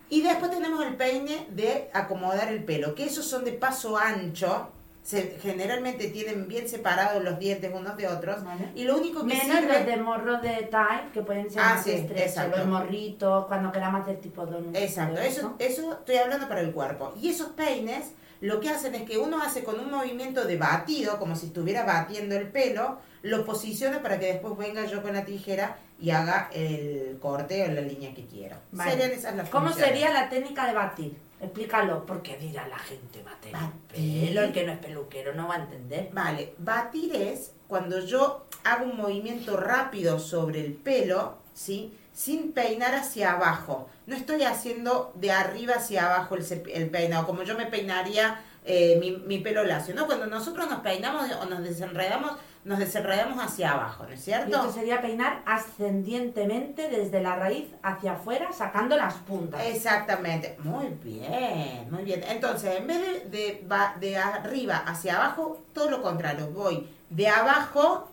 Y 0.09 0.23
después 0.23 0.51
tenemos 0.51 0.85
el 0.85 0.95
peine 0.97 1.47
de 1.51 1.91
acomodar 1.93 2.49
el 2.53 2.63
pelo, 2.65 2.95
que 2.95 3.05
esos 3.05 3.27
son 3.27 3.45
de 3.45 3.53
paso 3.53 3.97
ancho, 3.99 4.71
se, 5.03 5.39
generalmente 5.41 6.09
tienen 6.09 6.49
bien 6.49 6.69
separados 6.69 7.23
los 7.23 7.39
dientes 7.39 7.71
unos 7.75 7.97
de 7.97 8.09
otros, 8.09 8.43
Vale. 8.45 8.71
y 8.75 8.85
lo 8.85 8.97
único 8.99 9.21
que 9.21 9.35
Menos 9.35 9.45
sirve... 9.59 9.79
los 9.79 9.87
de 9.87 9.97
morro 9.99 10.41
de 10.41 10.69
tie, 10.71 11.11
que 11.13 11.23
pueden 11.23 11.49
ser 11.51 11.63
Ah, 11.63 11.75
más 11.75 11.85
sí, 11.85 11.93
estrechos. 11.93 12.27
exacto. 12.27 12.57
Los 12.59 12.67
morritos, 12.67 13.47
cuando 13.47 13.71
queramos 13.73 14.03
hacer 14.03 14.21
tipo 14.21 14.45
donut. 14.47 14.75
Exacto, 14.77 15.21
eso, 15.21 15.55
eso 15.61 15.93
estoy 15.93 16.17
hablando 16.17 16.49
para 16.49 16.61
el 16.61 16.73
cuerpo. 16.73 17.13
Y 17.21 17.29
esos 17.31 17.49
peines 17.51 18.13
lo 18.41 18.61
que 18.61 18.68
hacen 18.70 18.95
es 18.95 19.03
que 19.03 19.18
uno 19.18 19.43
hace 19.43 19.64
con 19.64 19.80
un 19.80 19.91
movimiento 19.91 20.45
de 20.45 20.57
batido, 20.57 21.18
como 21.18 21.37
si 21.37 21.47
estuviera 21.47 21.84
batiendo 21.84 22.37
el 22.37 22.49
pelo, 22.49 22.99
lo 23.22 23.45
posiciona 23.45 24.03
para 24.03 24.18
que 24.18 24.26
después 24.32 24.57
venga 24.57 24.84
yo 24.87 25.03
con 25.03 25.12
la 25.14 25.24
tijera 25.24 25.78
y 25.99 26.11
haga 26.11 26.51
el 26.53 27.18
corte 27.20 27.64
o 27.64 27.72
la 27.72 27.80
línea 27.80 28.14
que 28.14 28.26
quiero. 28.26 28.57
Vale. 28.72 28.91
Serían 28.93 29.11
esas 29.11 29.34
las 29.37 29.49
¿Cómo 29.49 29.68
funciones. 29.68 29.93
sería 29.95 30.12
la 30.12 30.28
técnica 30.28 30.66
de 30.66 30.74
batir? 30.74 31.16
Explícalo, 31.41 32.07
porque 32.07 32.37
dirá 32.39 32.66
la 32.66 32.78
gente 32.78 33.22
Batir. 33.22 33.53
pelo, 33.93 34.43
el 34.43 34.53
que 34.53 34.64
no 34.64 34.72
es 34.72 34.78
peluquero 34.78 35.34
no 35.34 35.49
va 35.49 35.57
a 35.57 35.62
entender. 35.64 36.09
Vale, 36.12 36.55
batir 36.59 37.14
es 37.14 37.53
cuando 37.68 38.01
yo 38.01 38.47
hago 38.64 38.87
un 38.87 38.97
movimiento 38.97 39.57
rápido 39.57 40.18
sobre 40.18 40.64
el 40.64 40.72
pelo, 40.72 41.39
¿sí? 41.57 41.97
Sin 42.13 42.53
peinar 42.53 42.95
hacia 42.95 43.33
abajo. 43.33 43.89
No 44.07 44.15
estoy 44.15 44.43
haciendo 44.45 45.13
de 45.15 45.33
arriba 45.33 45.75
hacia 45.77 46.07
abajo 46.07 46.37
el, 46.37 46.91
peinado, 46.91 47.27
como 47.27 47.43
yo 47.43 47.57
me 47.57 47.67
peinaría 47.67 48.41
eh, 48.65 48.99
mi, 49.01 49.13
mi 49.13 49.39
pelo 49.39 49.65
lacio, 49.65 49.95
¿no? 49.95 50.07
Cuando 50.07 50.27
nosotros 50.27 50.69
nos 50.69 50.81
peinamos 50.81 51.31
o 51.33 51.47
nos 51.47 51.63
desenredamos, 51.63 52.33
nos 52.65 52.79
desenredamos 52.79 53.43
hacia 53.43 53.73
abajo, 53.73 54.05
¿no 54.05 54.11
es 54.11 54.21
Y 54.21 54.25
cierto? 54.25 54.57
esto 54.57 54.73
sería 54.73 55.01
peinar 55.01 55.43
ascendientemente 55.47 56.89
desde 56.89 57.23
la 57.23 57.37
raíz 57.37 57.69
hacia 57.83 58.13
afuera, 58.13 58.53
sacando 58.53 58.97
las 58.97 59.15
puntas. 59.15 59.63
Exactamente. 59.65 60.57
Muy 60.63 60.89
bien, 61.03 61.89
muy 61.91 62.03
bien. 62.05 62.23
Entonces, 62.29 62.77
en 62.77 62.87
vez 62.87 63.31
de, 63.31 63.65
de, 63.65 63.67
de 64.01 64.17
arriba 64.19 64.77
hacia 64.87 65.17
abajo, 65.17 65.65
todo 65.73 65.91
lo 65.91 66.03
contrario. 66.03 66.51
Voy 66.51 66.89
de 67.09 67.29
abajo 67.29 68.11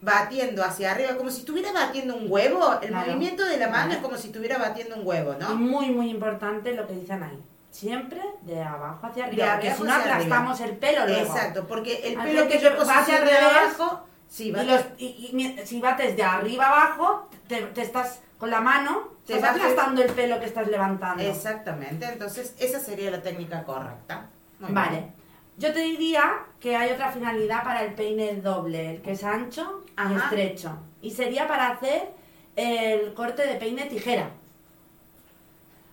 batiendo 0.00 0.64
hacia 0.64 0.92
arriba, 0.92 1.16
como 1.16 1.30
si 1.30 1.40
estuviera 1.40 1.72
batiendo 1.72 2.16
un 2.16 2.26
huevo. 2.30 2.78
El 2.80 2.88
Claro. 2.88 3.06
movimiento 3.06 3.44
de 3.44 3.56
la 3.58 3.68
mano 3.68 3.92
es 3.92 3.98
como 3.98 4.16
si 4.16 4.28
estuviera 4.28 4.58
batiendo 4.58 4.96
un 4.96 5.06
huevo, 5.06 5.34
Y 5.38 5.42
¿no? 5.42 5.54
muy, 5.56 5.90
muy 5.90 6.10
importante 6.10 6.72
lo 6.74 6.86
que 6.86 6.94
dicen 6.94 7.22
ahí. 7.22 7.42
Siempre 7.70 8.20
de 8.42 8.62
abajo 8.62 9.06
hacia 9.06 9.26
arriba, 9.26 9.44
De 9.46 9.52
porque 9.52 9.74
si 9.74 9.82
no 9.84 9.94
aplastamos 9.94 10.60
el 10.60 10.76
pelo 10.76 11.06
luego. 11.06 11.20
Exacto, 11.20 11.66
porque 11.68 12.00
el 12.08 12.18
pelo 12.18 12.48
que 12.48 12.58
yo 12.58 12.70
hacia 12.90 13.20
de 13.20 13.36
abajo, 13.38 14.04
sí, 14.28 14.48
Y, 14.48 14.50
va 14.52 14.62
los- 14.64 14.84
y- 14.98 15.28
y 15.30 15.36
mi- 15.36 15.56
si 15.64 15.80
bates 15.80 16.16
de 16.16 16.22
arriba 16.24 16.66
abajo, 16.68 17.28
te, 17.46 17.62
te 17.62 17.82
estás 17.82 18.20
con 18.38 18.50
la 18.50 18.60
mano, 18.60 19.10
Te 19.26 19.36
estás 19.36 19.50
aplastando 19.54 20.02
el 20.02 20.10
pelo 20.12 20.40
que 20.40 20.46
estás 20.46 20.66
levantando. 20.66 21.22
Exactamente, 21.22 22.06
entonces 22.06 22.54
esa 22.58 22.80
sería 22.80 23.10
la 23.12 23.22
técnica 23.22 23.62
correcta. 23.62 24.26
Muy 24.58 24.72
Vale. 24.72 24.90
bien. 24.90 25.14
Yo 25.60 25.74
te 25.74 25.80
diría 25.80 26.38
que 26.58 26.74
hay 26.74 26.90
otra 26.90 27.12
finalidad 27.12 27.62
para 27.62 27.84
el 27.84 27.92
peine 27.92 28.36
doble, 28.36 28.92
el 28.96 29.02
que 29.02 29.12
es 29.12 29.22
ancho 29.22 29.84
y 29.86 29.92
Ajá. 30.00 30.14
estrecho. 30.24 30.78
Y 31.02 31.10
sería 31.10 31.46
para 31.46 31.68
hacer 31.72 32.08
el 32.56 33.12
corte 33.12 33.46
de 33.46 33.56
peine 33.56 33.84
tijera. 33.84 34.30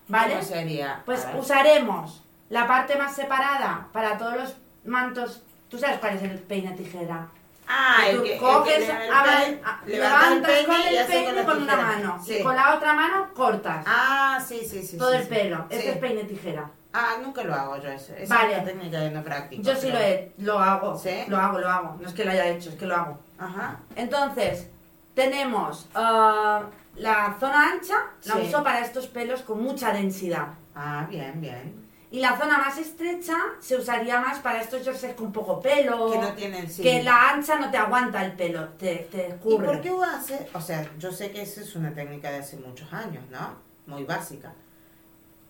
¿Vale? 0.08 0.34
¿Cómo 0.36 0.44
sería? 0.46 1.02
Pues 1.04 1.26
usaremos 1.38 2.24
la 2.48 2.66
parte 2.66 2.96
más 2.96 3.14
separada 3.14 3.88
para 3.92 4.16
todos 4.16 4.36
los 4.36 4.56
mantos. 4.86 5.42
¿Tú 5.68 5.76
sabes 5.76 5.98
cuál 5.98 6.16
es 6.16 6.22
el 6.22 6.38
peine 6.38 6.72
tijera? 6.72 7.28
Ah, 7.66 7.98
Que 8.04 8.10
el 8.12 8.16
tú 8.16 8.24
el 8.24 8.38
coges, 8.38 8.74
que 8.74 8.80
le- 8.80 9.06
el 9.06 9.12
abres- 9.12 9.44
peine- 9.44 9.60
a- 9.64 9.80
levantas 9.84 10.50
el 10.60 10.66
con 10.66 10.76
el 10.80 11.06
peine 11.06 11.44
con 11.44 11.62
una 11.62 11.76
mano 11.76 12.22
Sí. 12.24 12.38
y 12.38 12.42
con 12.42 12.56
la 12.56 12.74
otra 12.74 12.94
mano 12.94 13.28
cortas 13.34 13.84
Ah, 13.86 14.42
sí, 14.48 14.62
sí, 14.66 14.82
sí. 14.82 14.96
todo 14.96 15.10
sí, 15.10 15.16
el 15.18 15.22
sí. 15.24 15.28
pelo. 15.28 15.66
Este 15.68 15.90
es 15.90 15.98
peine 15.98 16.24
tijera. 16.24 16.70
Ah, 17.00 17.16
nunca 17.22 17.44
lo 17.44 17.54
hago 17.54 17.76
yo 17.76 17.88
eso. 17.90 18.12
Esa 18.14 18.34
Vale. 18.34 18.52
es 18.52 18.56
una 18.62 18.64
técnica 18.66 18.98
que 19.00 19.10
no 19.10 19.22
practico. 19.22 19.62
Yo 19.62 19.74
sí 19.76 19.82
pero- 19.82 19.94
lo 19.98 20.04
he, 20.04 20.32
lo 20.38 20.58
hago. 20.58 20.98
¿Sí? 20.98 21.10
Lo 21.28 21.36
hago, 21.36 21.58
lo 21.58 21.68
hago. 21.68 21.96
No 22.00 22.08
es 22.08 22.12
que 22.14 22.24
lo 22.24 22.32
haya 22.32 22.48
hecho, 22.48 22.70
es 22.70 22.74
que 22.76 22.86
lo 22.86 22.96
hago. 22.96 23.18
Ajá. 23.38 23.78
Entonces, 23.94 24.66
tenemos 25.14 25.88
ah, 25.94 26.62
la 26.96 27.36
zona 27.38 27.72
ancha, 27.72 27.96
la 28.24 28.34
Sí. 28.34 28.40
uso 28.48 28.62
para 28.64 28.80
estos 28.80 29.06
pelos 29.06 29.42
con 29.42 29.62
mucha 29.62 29.92
densidad. 29.92 30.48
Ah, 30.74 31.06
bien, 31.08 31.40
bien. 31.40 31.86
Y 32.10 32.20
la 32.20 32.38
zona 32.38 32.56
más 32.58 32.78
estrecha 32.78 33.36
se 33.60 33.76
usaría 33.76 34.18
más 34.20 34.38
para 34.38 34.60
estos 34.62 34.82
jerseys 34.82 35.14
con 35.14 35.30
poco 35.30 35.60
pelo. 35.60 36.10
Que 36.10 36.18
no 36.18 36.32
tienen 36.32 36.68
sí. 36.70 36.82
que 36.82 37.02
la 37.02 37.30
ancha 37.30 37.58
no 37.58 37.70
te 37.70 37.76
aguanta 37.76 38.24
el 38.24 38.32
pelo, 38.32 38.64
te, 38.70 39.06
te 39.10 39.18
¿Y 39.28 39.30
escurre. 39.32 39.66
por 39.66 39.80
qué 39.82 39.92
hace? 40.16 40.48
O 40.54 40.60
sea, 40.60 40.88
yo 40.98 41.12
sé 41.12 41.30
que 41.30 41.42
esa 41.42 41.60
es 41.60 41.76
una 41.76 41.92
técnica 41.92 42.30
de 42.30 42.38
hace 42.38 42.56
muchos 42.56 42.90
años, 42.92 43.22
¿no? 43.30 43.56
Muy 43.86 44.04
básica. 44.04 44.52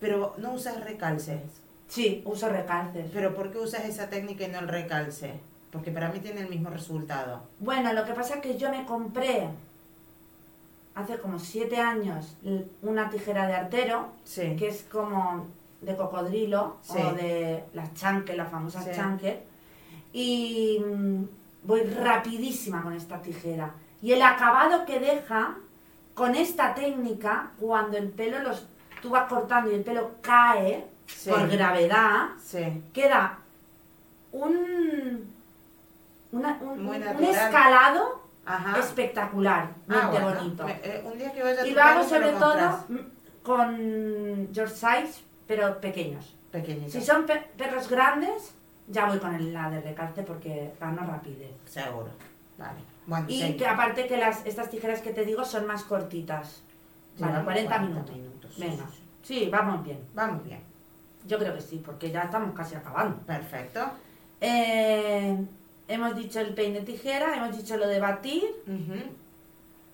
Pero 0.00 0.34
no 0.38 0.52
usas 0.52 0.82
recalces. 0.84 1.42
Sí, 1.88 2.22
uso 2.24 2.48
recalces. 2.48 3.10
¿Pero 3.12 3.34
por 3.34 3.50
qué 3.50 3.58
usas 3.58 3.84
esa 3.84 4.08
técnica 4.10 4.44
y 4.44 4.48
no 4.48 4.58
el 4.58 4.68
recalce? 4.68 5.40
Porque 5.72 5.90
para 5.90 6.10
mí 6.10 6.20
tiene 6.20 6.40
el 6.42 6.48
mismo 6.48 6.70
resultado. 6.70 7.42
Bueno, 7.58 7.92
lo 7.92 8.04
que 8.04 8.12
pasa 8.12 8.36
es 8.36 8.40
que 8.40 8.56
yo 8.58 8.70
me 8.70 8.84
compré 8.86 9.48
hace 10.94 11.18
como 11.18 11.38
siete 11.38 11.76
años 11.78 12.36
una 12.82 13.08
tijera 13.10 13.46
de 13.46 13.54
artero, 13.54 14.08
Sí. 14.24 14.56
que 14.56 14.68
es 14.68 14.82
como 14.90 15.46
de 15.80 15.94
cocodrilo 15.96 16.76
Sí. 16.82 16.98
o 17.00 17.12
de 17.12 17.64
las 17.72 17.94
chanques, 17.94 18.36
las 18.36 18.50
famosas 18.50 18.84
Sí. 18.84 18.90
chanques. 18.94 19.36
Y 20.12 20.80
mm, 20.84 21.22
voy 21.64 21.82
rapidísima 21.82 22.82
con 22.82 22.94
esta 22.94 23.20
tijera. 23.22 23.74
Y 24.02 24.12
el 24.12 24.22
acabado 24.22 24.84
que 24.84 24.98
deja 24.98 25.56
con 26.14 26.34
esta 26.34 26.74
técnica, 26.74 27.52
cuando 27.60 27.96
el 27.96 28.08
pelo 28.08 28.40
los 28.40 28.66
tú 29.02 29.10
vas 29.10 29.28
cortando 29.28 29.70
y 29.70 29.74
el 29.74 29.82
pelo 29.84 30.12
cae 30.20 30.86
Sí. 31.06 31.30
por 31.30 31.48
gravedad, 31.48 32.28
Sí. 32.42 32.82
queda 32.92 33.38
un, 34.32 35.32
una- 36.32 36.58
un, 36.60 36.94
escalado 37.24 38.22
Ajá. 38.44 38.78
espectacular, 38.78 39.70
Ah, 39.88 40.08
bueno. 40.10 40.34
bonito. 40.34 40.64
Me- 40.64 40.80
eh, 40.82 41.02
un 41.04 41.16
día 41.18 41.32
que 41.32 41.42
vaya 41.42 41.62
a 41.62 41.66
Y 41.66 41.70
lo 41.72 41.82
hago 41.82 42.04
sobre 42.04 42.32
todo 42.32 42.84
con 43.42 44.48
George 44.52 44.74
Size, 44.74 45.22
pero 45.46 45.80
pequeños. 45.80 46.34
Si 46.88 47.00
son 47.02 47.24
pe- 47.26 47.46
perros 47.56 47.88
grandes, 47.88 48.54
ya 48.86 49.06
voy 49.06 49.18
con 49.18 49.34
el- 49.34 49.52
la 49.52 49.70
de 49.70 49.80
recalce 49.80 50.22
porque 50.22 50.72
gano 50.80 51.06
rapidez. 51.06 51.52
Seguro. 51.66 52.08
Vale. 52.58 52.80
Bueno, 53.06 53.26
Y 53.28 53.56
que 53.56 53.66
aparte 53.66 54.06
que 54.06 54.16
las, 54.18 54.44
estas 54.44 54.68
tijeras 54.70 55.00
que 55.00 55.12
te 55.12 55.24
digo 55.24 55.44
son 55.44 55.66
más 55.66 55.84
cortitas. 55.84 56.62
Vale, 57.18 57.32
Llevamos 57.32 57.44
40, 57.44 57.78
minutos. 57.78 58.14
Venga. 58.56 58.84
sí, 59.22 59.48
vamos 59.50 59.84
bien. 59.84 60.00
Vamos 60.14 60.44
bien. 60.44 60.60
Yo 61.26 61.38
creo 61.38 61.54
que 61.54 61.60
sí, 61.60 61.82
porque 61.84 62.10
ya 62.10 62.22
estamos 62.22 62.54
casi 62.54 62.74
acabando. 62.74 63.18
Perfecto. 63.26 63.80
Eh, 64.40 65.36
hemos 65.88 66.16
dicho 66.16 66.40
el 66.40 66.54
peine 66.54 66.80
tijera, 66.82 67.36
hemos 67.36 67.56
dicho 67.56 67.76
lo 67.76 67.86
de 67.86 68.00
batir. 68.00 68.44
Ujú. 68.66 69.02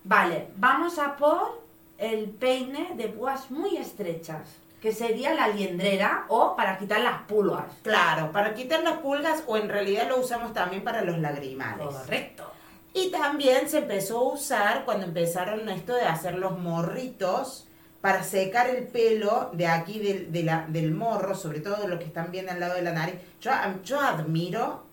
Vale, 0.03 0.49
vamos 0.55 0.99
a 0.99 1.15
por 1.15 1.63
el 1.97 2.29
peine 2.29 2.91
de 2.95 3.07
púas 3.07 3.49
muy 3.49 3.77
estrechas, 3.77 4.57
que 4.81 4.91
sería 4.91 5.33
la 5.33 5.47
liendrera 5.47 6.25
o 6.29 6.55
para 6.55 6.77
quitar 6.77 7.01
las 7.01 7.23
pulgas. 7.23 7.65
Claro, 7.81 8.31
para 8.31 8.53
quitar 8.53 8.83
las 8.83 8.99
pulgas 8.99 9.43
o 9.47 9.57
en 9.57 9.67
realidad 9.67 10.07
lo 10.09 10.19
usamos 10.19 10.53
también 10.53 10.83
para 10.83 11.01
los 11.01 11.17
lagrimales. 11.17 11.87
Correcto. 11.87 12.51
Y 12.93 13.09
también 13.09 13.67
se 13.67 13.79
empezó 13.79 14.19
a 14.19 14.33
usar 14.33 14.85
cuando 14.85 15.05
empezaron 15.05 15.67
esto 15.69 15.95
de 15.95 16.03
hacer 16.03 16.37
los 16.37 16.57
morritos 16.59 17.67
para 18.05 18.21
secar 18.21 18.69
el 18.69 18.83
pelo 18.83 19.49
de 19.53 19.65
aquí 19.65 19.97
del, 19.97 20.31
del 20.67 20.91
morro, 20.91 21.33
sobre 21.33 21.59
todo 21.59 21.87
los 21.87 21.97
que 21.97 22.05
están 22.05 22.29
bien 22.29 22.47
al 22.51 22.59
lado 22.59 22.75
de 22.75 22.83
la 22.83 22.91
nariz. 22.91 23.15
Yo, 23.41 23.49
yo 23.83 23.99
admiro 23.99 24.83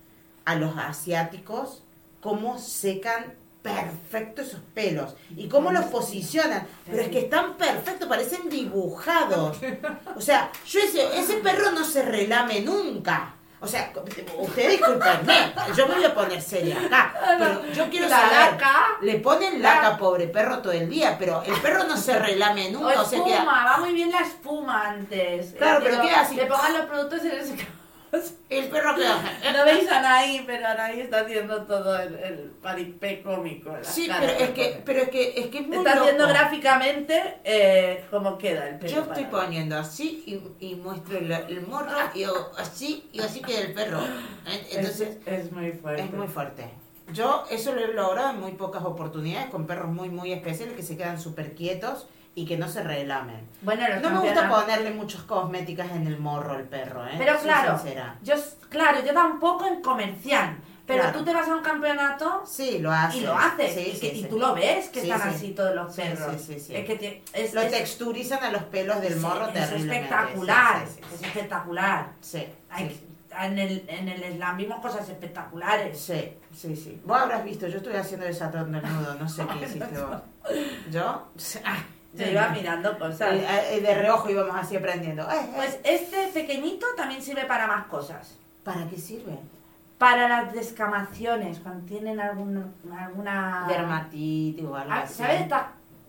a 0.46 0.54
los 0.54 0.78
asiáticos 0.78 1.82
cómo 2.22 2.58
secan 2.58 3.34
perfecto 3.60 4.40
esos 4.40 4.60
pelos 4.72 5.14
y 5.36 5.46
cómo 5.48 5.72
los 5.72 5.84
posicionan. 5.84 6.66
Pero 6.86 7.02
es 7.02 7.08
que 7.10 7.18
están 7.18 7.58
perfectos, 7.58 8.08
parecen 8.08 8.48
dibujados. 8.48 9.58
O 10.16 10.20
sea, 10.22 10.50
yo 10.66 10.80
ese, 10.80 11.18
ese 11.18 11.34
perro 11.34 11.70
no 11.70 11.84
se 11.84 12.00
relame 12.00 12.62
nunca. 12.62 13.34
O 13.62 13.66
sea, 13.68 13.92
usted 14.38 14.70
discúlpenme, 14.70 15.54
yo 15.76 15.86
me 15.86 15.94
voy 15.94 16.04
a 16.04 16.12
poner 16.12 16.42
seria 16.42 16.76
acá, 16.84 17.14
pero 17.38 17.64
yo 17.72 17.88
quiero 17.88 18.08
La 18.08 18.16
saber, 18.16 18.52
laca. 18.52 18.86
le 19.00 19.14
ponen 19.20 19.62
laca 19.62 19.96
pobre 19.96 20.26
perro 20.26 20.58
todo 20.58 20.72
el 20.72 20.90
día, 20.90 21.16
pero 21.16 21.42
el 21.46 21.54
perro 21.60 21.84
no 21.84 21.96
se 21.96 22.18
relame 22.18 22.68
O 22.70 22.72
nunca, 22.72 23.00
o 23.00 23.04
sea 23.04 23.18
espuma, 23.20 23.64
va 23.64 23.76
muy 23.78 23.92
bien 23.92 24.10
la 24.10 24.18
espuma 24.20 24.88
antes. 24.88 25.54
Claro, 25.56 25.78
Eh, 25.78 25.82
pero 25.88 26.02
¿qué 26.02 26.10
hace? 26.10 26.34
Le 26.34 26.46
pongan 26.46 26.72
los 26.72 26.86
productos 26.86 27.20
en 27.24 27.32
ese 27.38 27.56
el 28.50 28.68
perro 28.68 28.94
que 28.94 29.52
No 29.52 29.64
veis 29.64 29.90
a 29.90 29.98
Anaí, 29.98 30.44
pero 30.46 30.66
Anaí 30.66 31.00
está 31.00 31.20
haciendo 31.20 31.62
todo 31.62 31.98
el, 31.98 32.14
el 32.16 32.38
paripé 32.62 33.22
cómico. 33.22 33.74
Sí, 33.80 34.10
pero 34.20 34.32
es 34.32 34.50
que, 34.50 34.82
pero 34.84 35.00
es 35.00 35.08
que, 35.08 35.32
es 35.40 35.46
que 35.46 35.58
es 35.58 35.66
muy 35.66 35.78
Está 35.78 35.92
haciendo 35.94 36.28
gráficamente 36.28 37.38
eh, 37.44 38.04
cómo 38.10 38.36
queda 38.36 38.68
el 38.68 38.78
pelo. 38.78 38.94
Yo 38.94 39.02
estoy 39.02 39.24
poniendo 39.24 39.78
así 39.78 40.22
y, 40.26 40.66
y 40.66 40.74
muestro 40.74 41.16
el, 41.18 41.32
el 41.32 41.66
morro 41.66 41.96
y 42.14 42.24
así 42.58 43.08
y 43.12 43.20
así 43.20 43.40
queda 43.40 43.60
el 43.60 43.72
perro. 43.72 44.00
¿eh? 44.00 44.66
Entonces 44.72 45.18
es, 45.24 45.44
es 45.46 45.52
muy 45.52 45.72
fuerte. 45.72 46.02
es 46.02 46.12
muy 46.12 46.28
fuerte. 46.28 46.64
Yo 47.12 47.44
eso 47.50 47.74
lo 47.74 47.80
he 47.80 47.94
logrado 47.94 48.30
en 48.30 48.40
muy 48.40 48.52
pocas 48.52 48.84
oportunidades 48.84 49.48
con 49.50 49.66
perros 49.66 49.90
muy 49.90 50.08
muy 50.10 50.32
especiales 50.32 50.76
que 50.76 50.82
se 50.82 50.96
quedan 50.96 51.20
súper 51.20 51.54
quietos 51.54 52.06
y 52.34 52.46
que 52.46 52.56
no 52.56 52.68
se 52.68 52.82
relamen. 52.82 53.46
Bueno, 53.62 53.84
No 54.00 54.10
me 54.10 54.18
gusta 54.20 54.48
ponerle 54.48 54.90
muchas 54.92 55.22
cosméticas 55.22 55.90
en 55.92 56.06
el 56.06 56.18
morro 56.18 56.52
al 56.54 56.64
perro, 56.64 57.06
¿eh? 57.06 57.14
Pero 57.18 57.38
claro, 57.40 57.80
yo, 58.22 58.34
claro, 58.68 59.04
yo 59.04 59.12
tampoco 59.12 59.66
en 59.66 59.82
comercial. 59.82 60.56
Pero 60.84 61.04
Claro. 61.04 61.18
tú 61.20 61.24
te 61.24 61.32
vas 61.32 61.48
a 61.48 61.54
un 61.54 61.62
campeonato 61.62 62.42
Sí, 62.44 62.78
lo 62.80 62.90
hace. 62.90 63.18
y 63.18 63.20
lo 63.20 63.38
haces. 63.38 63.72
Sí, 63.72 63.80
y, 63.80 63.92
sí, 63.94 64.00
que- 64.00 64.14
y 64.16 64.22
sí. 64.22 64.28
tú 64.28 64.38
lo 64.38 64.52
ves 64.52 64.88
que 64.88 65.02
están 65.02 65.22
sí. 65.22 65.28
así 65.28 65.50
todos 65.52 65.74
los 65.76 65.94
perros. 65.94 66.48
Es 66.48 66.66
que 66.66 66.96
te- 66.96 67.22
es, 67.34 67.54
Lo 67.54 67.60
es- 67.60 67.70
texturizan 67.70 68.42
a 68.42 68.50
los 68.50 68.64
pelos 68.64 69.00
del 69.00 69.16
morro 69.16 69.46
es 69.46 69.52
terriblemente. 69.54 69.96
espectacular. 70.06 70.84
Sí, 70.88 70.94
sí, 71.08 71.14
Es 71.14 71.22
espectacular. 71.22 72.06
Sí, 72.20 72.46
Hay- 72.70 73.06
en, 73.42 73.58
el, 73.60 73.84
en 73.88 74.08
el 74.08 74.32
slam 74.34 74.56
vimos 74.56 74.80
cosas 74.80 75.08
espectaculares. 75.08 75.98
Sí, 76.00 76.36
sí, 76.52 76.74
sí. 76.74 77.00
Vos 77.04 77.16
habrás 77.20 77.44
visto, 77.44 77.68
yo 77.68 77.76
estoy 77.78 77.94
haciendo 77.94 78.26
desatando 78.26 78.76
el 78.78 78.84
nudo, 78.84 79.14
no 79.14 79.28
sé 79.28 79.46
qué 79.46 79.64
hiciste 79.64 79.98
vos. 80.00 80.20
¿Yo? 80.90 81.28
Ah, 81.64 81.78
Yo 82.14 82.26
iba 82.26 82.48
mirando 82.48 82.98
cosas. 82.98 83.34
eh, 83.34 83.46
eh, 83.76 83.80
de 83.80 83.94
reojo 83.94 84.28
íbamos 84.30 84.54
así 84.56 84.76
aprendiendo. 84.76 85.22
Eh, 85.30 85.34
eh. 85.34 85.52
Pues 85.56 85.80
este 85.84 86.28
pequeñito 86.34 86.86
también 86.96 87.22
sirve 87.22 87.44
para 87.44 87.66
más 87.66 87.86
cosas. 87.86 88.36
¿Para 88.62 88.86
qué 88.88 88.96
sirve? 88.98 89.38
Para 89.98 90.28
las 90.28 90.52
descamaciones, 90.52 91.60
cuando 91.60 91.86
tienen 91.86 92.18
algún, 92.20 92.74
alguna... 92.98 93.64
Dermatitis 93.68 94.64
o 94.64 94.74
algo 94.76 94.92
Ah, 94.92 95.00
así. 95.04 95.14
¿Sabes? 95.14 95.42
Estas 95.42 95.62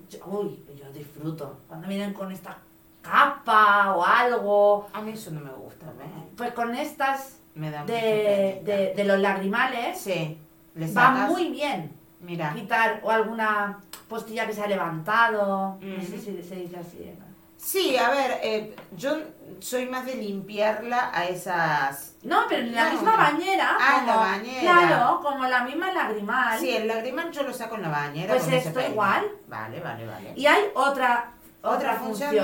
yo- 0.10 0.26
uy, 0.26 0.66
yo 0.78 0.92
disfruto. 0.92 1.60
Cuando 1.68 1.88
vienen 1.88 2.14
con 2.14 2.32
esta 2.32 2.58
capa 3.02 3.94
o 3.96 4.04
algo, 4.04 4.88
A 4.94 5.02
mí 5.02 5.12
eso 5.12 5.32
no 5.32 5.40
me 5.42 5.52
gusta, 5.52 5.86
¿ves? 5.98 6.08
pues 6.38 6.52
con 6.54 6.74
estas 6.76 7.38
Me 7.56 7.70
da 7.70 7.84
de, 7.86 8.62
de, 8.64 8.94
de 8.96 9.04
los 9.04 9.20
lagrimales 9.20 10.00
Sí, 10.00 10.38
le 10.76 10.92
va 10.94 11.12
muy 11.28 11.50
bien. 11.52 11.92
Mira, 12.24 12.54
Quitar 12.54 13.02
o 13.04 13.12
alguna 13.12 13.80
postilla 14.08 14.48
que 14.48 14.54
se 14.54 14.64
ha 14.64 14.68
levantado, 14.68 15.78
no 15.82 16.02
sé 16.02 16.18
si 16.20 16.42
se 16.42 16.56
dice 16.56 16.78
así. 16.78 16.98
¿eh? 17.04 17.18
sí, 17.58 17.96
a 17.98 18.10
ver, 18.12 18.40
eh, 18.44 18.76
yo 18.96 19.18
soy 19.60 19.86
más 19.88 20.06
de 20.06 20.16
limpiarla 20.16 21.12
a 21.14 21.26
esas... 21.26 22.16
No, 22.24 22.42
pero 22.50 22.62
en 22.64 22.76
la 22.76 22.86
No. 22.86 22.92
misma 22.94 23.16
bañera. 23.16 23.78
Ah, 23.80 23.98
en 24.02 24.08
la 24.08 24.14
como- 24.14 24.26
bañera. 24.26 24.62
Claro, 24.62 25.20
como 25.22 25.46
la 25.46 25.64
misma 25.64 25.92
lagrimal. 25.94 26.60
Sí, 26.60 26.76
el 26.76 26.88
lagrimal 26.88 27.32
yo 27.32 27.44
lo 27.44 27.54
saco 27.54 27.76
en 27.76 27.84
la 27.84 27.90
bañera. 27.90 28.34
Pues 28.36 28.48
esto 28.50 28.80
igual. 28.82 29.26
Vale, 29.48 29.80
vale, 29.80 30.06
vale. 30.06 30.34
Y 30.36 30.46
hay 30.46 30.64
otra, 30.76 31.32
¿Otra 31.62 31.78
otra 31.78 31.94
función? 31.96 32.36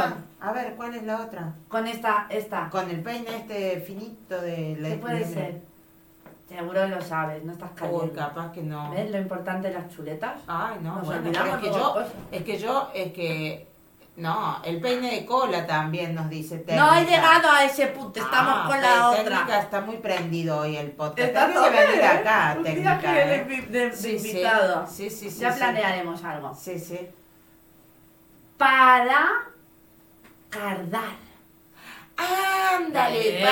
A 0.42 0.52
ver, 0.54 0.76
¿cuál 0.76 0.96
es 0.96 1.04
la 1.04 1.18
otra? 1.22 1.54
con 1.68 1.86
esta, 1.88 2.28
esta. 2.30 2.70
Con 2.70 2.90
el 2.90 3.02
peine 3.04 3.36
este 3.38 3.82
finito 3.82 4.40
de 4.40 4.78
la... 4.80 4.90
¿Qué 4.90 4.96
puede 4.96 5.20
de- 5.20 5.26
ser? 5.34 5.62
Seguro 6.50 6.88
lo 6.88 7.00
sabes, 7.00 7.44
no 7.44 7.52
estás 7.54 7.70
Uy, 7.72 7.78
cayendo. 7.78 8.14
capaz 8.16 8.52
que 8.52 8.64
no. 8.64 8.90
¿Ves 8.92 9.12
lo 9.12 9.20
importante 9.20 9.68
de 9.68 9.76
las 9.76 9.88
chuletas? 9.96 10.42
Ay, 10.48 10.78
no, 10.82 10.96
Nos 10.96 11.06
bueno, 11.06 11.22
olvidamos 11.30 11.50
pero 11.62 11.62
es 11.62 11.62
que 11.74 11.80
yo, 11.80 11.94
cosas. 11.94 12.12
es 12.32 12.44
que 12.44 12.58
yo, 12.58 12.90
es 12.96 13.14
que, 13.14 13.68
no, 14.18 14.58
el 14.66 14.82
peine 14.82 15.12
de 15.12 15.26
cola 15.28 15.68
también 15.68 16.16
nos 16.16 16.28
dice 16.28 16.58
técnica. 16.58 16.84
No 16.86 16.96
he 16.96 17.06
llegado 17.06 17.52
a 17.52 17.64
ese 17.64 17.88
punto, 17.88 18.20
estamos 18.20 18.54
Ah, 18.58 18.64
con 18.68 18.82
la 18.82 19.12
técnica 19.16 19.44
otra. 19.44 19.60
está 19.60 19.82
muy 19.82 19.98
prendido 19.98 20.58
hoy 20.60 20.76
el 20.76 20.92
podcast. 20.92 21.20
Está 21.20 21.48
Tengo 21.48 21.64
que 21.66 21.70
venir 21.70 22.04
acá, 22.04 22.56
Un 22.58 22.64
día 22.64 22.74
técnica. 22.74 23.00
que 23.00 23.08
¿eh? 23.08 23.36
eres 23.46 23.72
de, 23.72 23.94
Sí, 23.96 24.16
invitado. 24.18 24.88
Sí, 24.88 25.10
sí, 25.12 25.30
sí. 25.30 25.40
ya 25.40 25.52
sí. 25.52 25.60
planearemos 25.60 26.24
algo. 26.24 26.54
Sí, 26.56 26.80
sí. 26.80 27.00
Para 28.58 29.44
cardar. 30.50 31.30
Ándale, 32.18 33.44
Eh. 33.44 33.46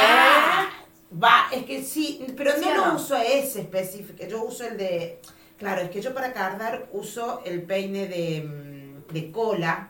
Va. 1.21 1.47
Es 1.51 1.63
que 1.65 1.83
sí, 1.83 2.25
pero 2.35 2.51
¿Sí 2.53 2.61
no 2.61 2.75
lo 2.75 2.85
no? 2.87 2.95
uso 2.95 3.15
ese 3.17 3.61
específico, 3.61 4.23
yo 4.27 4.43
uso 4.43 4.65
el 4.67 4.77
de, 4.77 5.19
claro, 5.57 5.81
es 5.81 5.89
que 5.89 6.01
yo 6.01 6.13
para 6.13 6.33
cardar 6.33 6.87
uso 6.91 7.41
el 7.45 7.61
peine 7.63 8.07
de, 8.07 8.41
mm, 8.43 9.13
de 9.13 9.31
cola, 9.31 9.89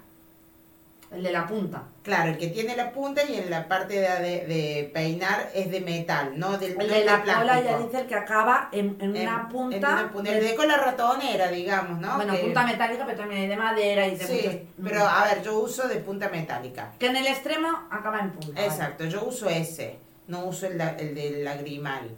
El 1.09 1.23
de 1.23 1.31
la 1.31 1.47
punta. 1.47 1.83
claro, 2.03 2.31
el 2.31 2.37
que 2.37 2.47
tiene 2.47 2.75
la 2.75 2.91
punta 2.91 3.23
y 3.23 3.35
en 3.35 3.49
la 3.49 3.67
parte 3.69 3.93
de, 3.93 4.09
de- 4.21 4.45
de 4.45 4.91
peinar 4.93 5.49
es 5.55 5.71
de 5.71 5.79
metal, 5.79 6.37
no 6.37 6.57
del 6.57 6.71
El 6.71 6.77
no 6.79 6.83
de 6.85 7.05
la 7.05 7.23
cola 7.23 7.61
ya 7.61 7.77
dice 7.79 8.01
el 8.01 8.07
que 8.07 8.15
acaba 8.15 8.67
en, 8.73 8.97
en 8.99 9.15
En- 9.15 9.21
una 9.27 9.47
punta. 9.47 9.75
en 9.77 9.83
una 9.85 10.11
punta, 10.11 10.31
el 10.33 10.43
de 10.43 10.55
cola 10.55 10.75
ratonera, 10.77 11.47
digamos, 11.49 11.97
¿no? 11.99 12.15
bueno, 12.17 12.33
Que- 12.33 12.39
punta 12.39 12.65
metálica, 12.65 13.05
pero 13.05 13.19
también 13.19 13.41
hay 13.43 13.47
de 13.47 13.55
madera 13.55 14.05
y 14.05 14.17
de 14.17 14.27
Sí, 14.27 14.33
muchos- 14.43 14.61
pero 14.83 15.07
a 15.07 15.23
ver, 15.23 15.41
yo 15.43 15.57
uso 15.59 15.87
de 15.87 15.95
punta 15.95 16.27
metálica. 16.27 16.91
Que 16.99 17.05
en 17.07 17.15
el 17.15 17.27
extremo 17.27 17.69
acaba 17.89 18.19
en 18.19 18.31
punta. 18.31 18.51
vale. 18.53 18.65
Exacto, 18.67 19.05
yo 19.05 19.23
uso 19.23 19.47
ese, 19.49 19.99
no 20.27 20.45
uso 20.45 20.67
el, 20.67 20.77
la- 20.77 20.95
el 20.97 21.15
del 21.15 21.43
lagrimal. 21.43 22.09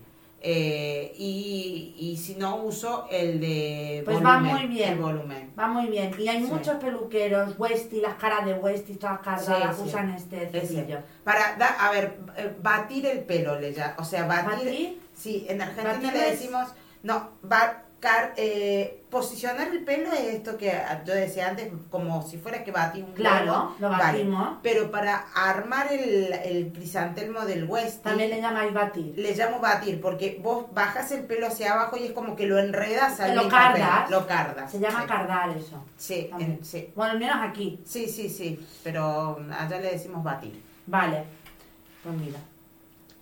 Eh, 0.42 1.14
y, 1.18 1.96
y 2.00 2.16
si 2.16 2.36
no 2.36 2.64
uso 2.64 3.08
el 3.12 3.42
de 3.42 4.04
Pues 4.06 4.24
va 4.24 4.38
volumen, 4.38 4.56
muy 4.56 4.68
bien. 4.68 4.94
el 4.94 5.00
volumen. 5.00 5.52
Va 5.60 5.68
muy 5.68 5.88
bien. 5.88 6.16
Y 6.18 6.30
hay 6.30 6.38
Sí. 6.46 6.50
muchos 6.52 6.78
peluqueros, 6.78 7.56
Westy, 7.60 8.00
las 8.00 8.16
caras 8.16 8.46
de 8.46 8.54
Westy, 8.54 8.94
todas 8.96 9.20
Sí, 9.46 9.52
sí. 9.76 9.82
usan 9.86 10.12
este 10.12 10.48
cepillo. 10.50 11.00
Para, 11.26 11.58
da- 11.58 11.76
a 11.86 11.92
ver, 11.92 12.18
eh, 12.38 12.54
batir 12.62 13.06
el 13.06 13.20
pelo, 13.26 13.60
le 13.60 13.74
ya, 13.74 13.96
o 14.00 14.06
sea, 14.06 14.26
batir, 14.26 14.66
¿Batir? 14.66 15.02
sí, 15.14 15.46
en 15.50 15.62
Argentina 15.62 15.94
¿Batir 15.94 16.14
le 16.14 16.30
es? 16.30 16.40
decimos, 16.40 16.70
no, 17.04 17.32
va, 17.52 17.84
car- 18.00 18.34
eh, 18.38 19.04
posicionar 19.10 19.68
el 19.70 19.84
pelo 19.84 20.12
es 20.14 20.36
esto 20.36 20.58
que 20.58 20.72
yo 21.06 21.14
decía 21.14 21.50
antes, 21.50 21.72
como 21.90 22.22
si 22.22 22.38
fuera 22.38 22.64
que 22.64 22.72
batí 22.72 23.02
un 23.02 23.14
Claro, 23.14 23.46
globo. 23.46 23.76
lo 23.80 23.90
Vale. 23.90 24.04
batimos. 24.04 24.58
Pero 24.64 24.92
para 24.92 25.26
armar 25.36 25.92
el, 25.92 26.32
el 26.34 26.72
crisantelmo 26.72 27.42
del 27.46 27.66
West, 27.66 28.04
También 28.04 28.30
le 28.30 28.40
llamáis 28.42 28.74
batir. 28.74 29.14
le 29.18 29.36
llamo 29.36 29.60
batir 29.60 30.00
porque 30.00 30.40
vos 30.42 30.66
bajas 30.74 31.12
el 31.12 31.26
pelo 31.26 31.48
hacia 31.48 31.74
abajo 31.74 31.98
y 31.98 32.06
es 32.06 32.12
como 32.12 32.36
que 32.36 32.46
lo 32.46 32.60
enredas 32.60 33.20
al 33.20 33.36
Lo 33.36 33.48
cardas. 33.50 34.06
pelo. 34.06 34.20
Lo 34.22 34.28
cardas. 34.28 34.72
Se 34.72 34.80
llama 34.80 35.02
sí. 35.02 35.08
cardar 35.08 35.50
eso. 35.58 35.84
Sí, 35.98 36.30
en- 36.40 36.64
sí. 36.64 36.92
Bueno, 36.96 37.14
al 37.14 37.20
menos 37.20 37.38
aquí. 37.42 37.82
Sí, 37.86 38.08
sí, 38.08 38.30
sí. 38.30 38.60
Pero 38.84 39.40
allá 39.58 39.80
le 39.80 39.92
decimos 39.92 40.24
batir. 40.24 40.62
Vale. 40.86 41.24
Pues 42.04 42.16
mira. 42.16 42.40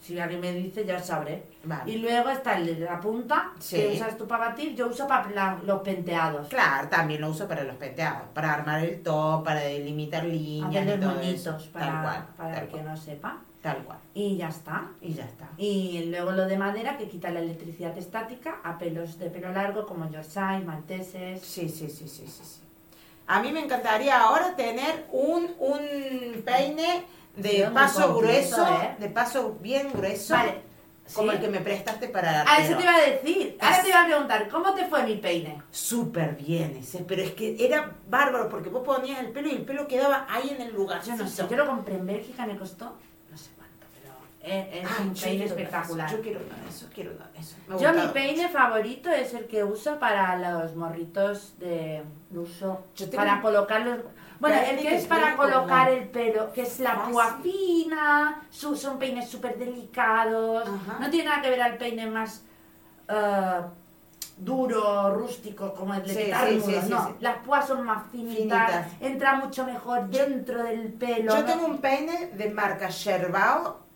Si 0.08 0.18
alguien 0.18 0.40
me 0.40 0.54
dice, 0.54 0.86
ya 0.86 0.98
sabré. 1.00 1.44
Vale. 1.66 1.92
Y 1.92 1.98
luego 1.98 2.30
está 2.30 2.58
el 2.58 2.66
de 2.80 2.86
la 2.86 2.98
punta, 3.02 3.52
Sí. 3.60 3.76
que 3.76 3.88
usas 3.96 4.18
tú 4.18 4.26
para 4.26 4.50
batir. 4.50 4.74
Yo 4.74 4.88
uso 4.88 5.06
para 5.06 5.30
la- 5.32 5.60
los 5.66 5.82
penteados. 5.82 6.48
Claro, 6.48 6.88
también 6.88 7.20
lo 7.20 7.30
uso 7.30 7.46
para 7.46 7.64
los 7.66 7.76
penteados, 7.76 8.30
para 8.34 8.54
armar 8.54 8.86
el 8.86 9.04
top, 9.04 9.44
para 9.44 9.60
delimitar 9.60 10.24
líneas 10.24 10.72
y 10.74 10.78
Hacerlos 10.78 11.14
todo 11.14 11.22
eso. 11.22 11.58
para, 11.74 11.86
tal 11.86 12.02
cual, 12.04 12.28
para 12.38 12.54
tal 12.56 12.64
el 12.64 12.70
que 12.70 12.82
no 12.84 12.96
sepa. 12.96 13.38
tal 13.62 13.84
cual. 13.84 13.98
Y 14.14 14.38
ya 14.38 14.48
está. 14.48 14.88
Y 15.02 15.14
ya 15.14 15.26
está. 15.26 15.50
Y 15.58 16.06
luego 16.06 16.32
lo 16.32 16.46
de 16.48 16.58
madera 16.58 16.98
que 16.98 17.10
quita 17.10 17.30
la 17.32 17.42
electricidad 17.42 17.98
estática 17.98 18.62
a 18.64 18.78
pelos 18.78 19.20
de 19.20 19.30
pelo 19.30 19.52
largo 19.52 19.86
como 19.86 20.10
Yorkshire, 20.10 20.64
malteses. 20.64 21.42
Sí, 21.42 21.68
sí, 21.68 21.90
sí, 21.90 22.08
sí, 22.08 22.26
sí, 22.28 22.44
sí. 22.44 22.62
A 23.28 23.42
mí 23.42 23.52
me 23.52 23.60
encantaría 23.62 24.20
ahora 24.20 24.56
tener 24.56 25.06
un, 25.12 25.54
un 25.60 26.42
peine 26.46 27.06
de 27.36 27.50
Sí, 27.50 27.64
paso 27.74 28.16
grueso, 28.16 28.66
¿eh? 28.68 28.96
de 29.00 29.10
paso 29.10 29.58
bien 29.62 29.92
grueso, 29.94 30.34
Vale. 30.34 30.62
como 31.14 31.30
¿Sí? 31.32 31.36
el 31.38 31.42
que 31.44 31.50
me 31.50 31.60
prestaste 31.60 32.08
para 32.08 32.44
Ah, 32.48 32.58
eso 32.62 32.76
te 32.78 32.84
iba 32.84 32.96
a 32.96 33.02
decir. 33.02 33.58
Ahora 33.62 33.82
te 33.84 33.90
iba 33.90 34.02
a 34.02 34.06
preguntar, 34.06 34.48
¿cómo 34.50 34.74
te 34.74 34.86
fue 34.88 35.04
mi 35.04 35.18
peine? 35.18 35.62
Súper 35.72 36.36
bien 36.36 36.78
ese, 36.78 37.00
pero 37.00 37.22
es 37.22 37.32
que 37.34 37.56
era 37.64 37.92
bárbaro 38.10 38.50
porque 38.50 38.70
vos 38.70 38.84
ponías 38.86 39.20
el 39.20 39.32
pelo 39.32 39.50
y 39.50 39.52
el 39.56 39.66
pelo 39.66 39.88
quedaba 39.88 40.26
ahí 40.30 40.50
en 40.50 40.62
el 40.62 40.74
lugar. 40.74 41.04
Yo 41.04 41.16
no 41.16 41.28
sé, 41.28 41.46
yo 41.50 41.58
lo 41.58 41.68
compré 41.68 41.96
en 41.96 42.06
Bélgica, 42.08 42.46
me 42.46 42.58
costó 42.58 42.98
es, 44.48 45.00
un 45.00 45.14
peine 45.14 45.46
espectacular. 45.46 46.12
Yo 46.12 46.22
quiero 46.22 46.40
uno 46.40 46.64
de 46.64 46.70
esos, 46.70 46.90
quiero 46.94 47.12
uno 47.16 47.26
de 47.34 47.40
esos. 47.40 47.82
Yo 47.82 47.94
mi 47.94 48.08
peine 48.14 48.44
mucho. 48.44 48.58
favorito 48.58 49.10
es 49.10 49.34
el 49.34 49.46
que 49.46 49.64
uso 49.64 50.00
para 50.00 50.38
los 50.38 50.76
morritos 50.76 51.54
de 51.60 52.04
uso, 52.32 52.86
para 53.16 53.42
colocarlos. 53.42 54.00
Bueno, 54.40 54.58
el 54.70 54.80
que 54.80 54.96
es 54.96 55.06
para 55.06 55.36
colocar 55.36 55.90
el 55.90 56.10
pelo, 56.10 56.52
que 56.54 56.62
es 56.62 56.80
la 56.80 57.06
púa 57.06 57.40
fina, 57.42 58.42
son 58.50 59.00
peines 59.00 59.30
súper 59.30 59.58
delicados, 59.58 60.68
Ajá. 60.68 61.00
no 61.00 61.10
tiene 61.10 61.30
nada 61.30 61.42
que 61.42 61.50
ver 61.50 61.62
al 61.62 61.78
peine 61.78 62.06
más 62.08 62.44
eh, 63.08 63.62
duro, 64.38 65.14
rústico, 65.16 65.74
como 65.74 65.94
el 65.96 66.04
de 66.04 66.14
Sí, 66.14 66.90
no, 66.90 67.16
las 67.20 67.38
púas 67.38 67.68
son 67.68 67.84
más 67.84 68.10
finitas, 68.12 68.38
Finitas. 68.38 68.88
entra 69.02 69.36
mucho 69.36 69.66
mejor 69.66 70.08
dentro 70.08 70.64
del 70.64 70.94
pelo. 70.94 71.34
Yo 71.34 71.42
¿no? 71.42 71.46
tengo 71.46 71.66
un 71.66 71.78
peine 71.80 72.28
de 72.28 72.50
marca 72.50 72.90
Sherbao. 72.90 73.87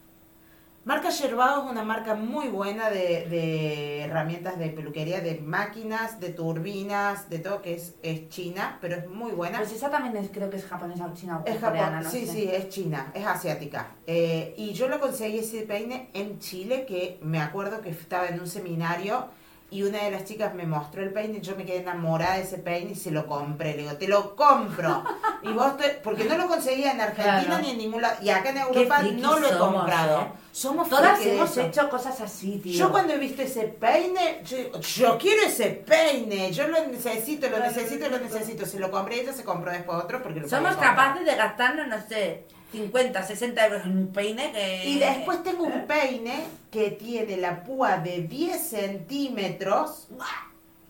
Marca 0.83 1.11
Sherbao 1.11 1.63
es 1.65 1.71
una 1.71 1.83
marca 1.83 2.15
muy 2.15 2.47
buena 2.47 2.89
de, 2.89 3.27
de 3.29 4.01
herramientas 4.01 4.57
de 4.57 4.69
peluquería, 4.69 5.21
de 5.21 5.35
máquinas, 5.39 6.19
de 6.19 6.29
turbinas, 6.29 7.29
de 7.29 7.37
todo 7.37 7.61
que 7.61 7.75
es, 7.75 7.93
es 8.01 8.29
china, 8.29 8.79
pero 8.81 8.95
es 8.95 9.07
muy 9.07 9.31
buena. 9.31 9.59
Pues 9.59 9.73
esa 9.73 9.91
también 9.91 10.17
es, 10.17 10.31
creo 10.31 10.49
que 10.49 10.57
es 10.57 10.65
japonesa 10.65 11.05
o 11.05 11.13
china 11.13 11.37
o 11.37 11.47
Es 11.47 11.57
coreana, 11.59 12.01
no 12.01 12.09
sí, 12.09 12.25
sé. 12.25 12.31
sí, 12.33 12.49
es 12.51 12.69
china, 12.69 13.11
es 13.13 13.27
asiática. 13.27 13.91
Eh, 14.07 14.55
y 14.57 14.73
yo 14.73 14.87
lo 14.87 14.99
conseguí 14.99 15.37
ese 15.37 15.61
peine 15.61 16.09
en 16.15 16.39
Chile, 16.39 16.85
que 16.87 17.19
me 17.21 17.39
acuerdo 17.39 17.81
que 17.81 17.91
estaba 17.91 18.25
en 18.29 18.39
un 18.39 18.47
seminario 18.47 19.27
y 19.69 19.83
una 19.83 19.99
de 20.03 20.11
las 20.11 20.25
chicas 20.25 20.53
me 20.53 20.65
mostró 20.65 21.01
el 21.01 21.13
peine, 21.13 21.39
yo 21.39 21.55
me 21.55 21.63
quedé 21.63 21.77
enamorada 21.77 22.35
de 22.35 22.41
ese 22.41 22.57
peine 22.57 22.91
y 22.91 22.95
se 22.95 23.09
lo 23.11 23.25
compré. 23.27 23.73
Le 23.75 23.83
digo, 23.83 23.93
te 23.97 24.07
lo 24.07 24.35
compro. 24.35 25.03
y 25.43 25.53
vos, 25.53 25.77
te- 25.77 25.99
porque 26.03 26.25
no 26.25 26.37
lo 26.37 26.47
conseguía 26.47 26.91
en 26.91 26.99
Argentina 26.99 27.43
Claro. 27.45 27.61
ni 27.63 27.69
en 27.69 27.77
ningún 27.77 28.01
lado. 28.01 28.15
Y 28.21 28.29
acá 28.31 28.49
en 28.49 28.57
Europa 28.57 29.01
no 29.03 29.39
lo 29.39 29.47
he 29.47 29.51
somos, 29.51 29.75
comprado. 29.75 30.21
¿eh? 30.23 30.27
Somos 30.51 30.89
Todas 30.89 31.25
hemos 31.25 31.51
eso. 31.51 31.61
hecho 31.61 31.89
cosas 31.89 32.19
así, 32.19 32.59
tío. 32.61 32.73
Yo 32.73 32.91
cuando 32.91 33.13
he 33.13 33.17
visto 33.17 33.41
ese 33.41 33.63
peine, 33.67 34.41
yo, 34.45 34.79
yo 34.81 35.17
quiero 35.17 35.43
ese 35.43 35.67
peine, 35.69 36.51
yo 36.51 36.67
lo 36.67 36.85
necesito, 36.87 37.49
lo 37.49 37.59
necesito, 37.59 38.09
lo 38.09 38.19
necesito. 38.19 38.65
Se 38.65 38.77
lo 38.79 38.91
compré, 38.91 39.21
ella 39.21 39.31
se 39.33 39.43
compró 39.45 39.71
después 39.71 39.97
otro 40.03 40.21
porque 40.21 40.41
lo 40.41 40.49
Somos 40.49 40.75
capaces 40.75 41.25
de 41.25 41.35
gastarnos, 41.35 41.87
no 41.87 41.95
sé, 42.07 42.43
50, 42.73 43.23
60 43.23 43.65
euros 43.65 43.85
en 43.85 43.97
un 43.97 44.07
peine 44.11 44.51
que... 44.51 44.85
Y 44.89 44.99
después 44.99 45.41
tengo 45.43 45.63
un 45.63 45.87
peine 45.87 46.43
que 46.69 46.91
tiene 46.91 47.37
la 47.37 47.63
púa 47.63 47.97
de 47.97 48.23
10 48.23 48.61
centímetros. 48.61 50.07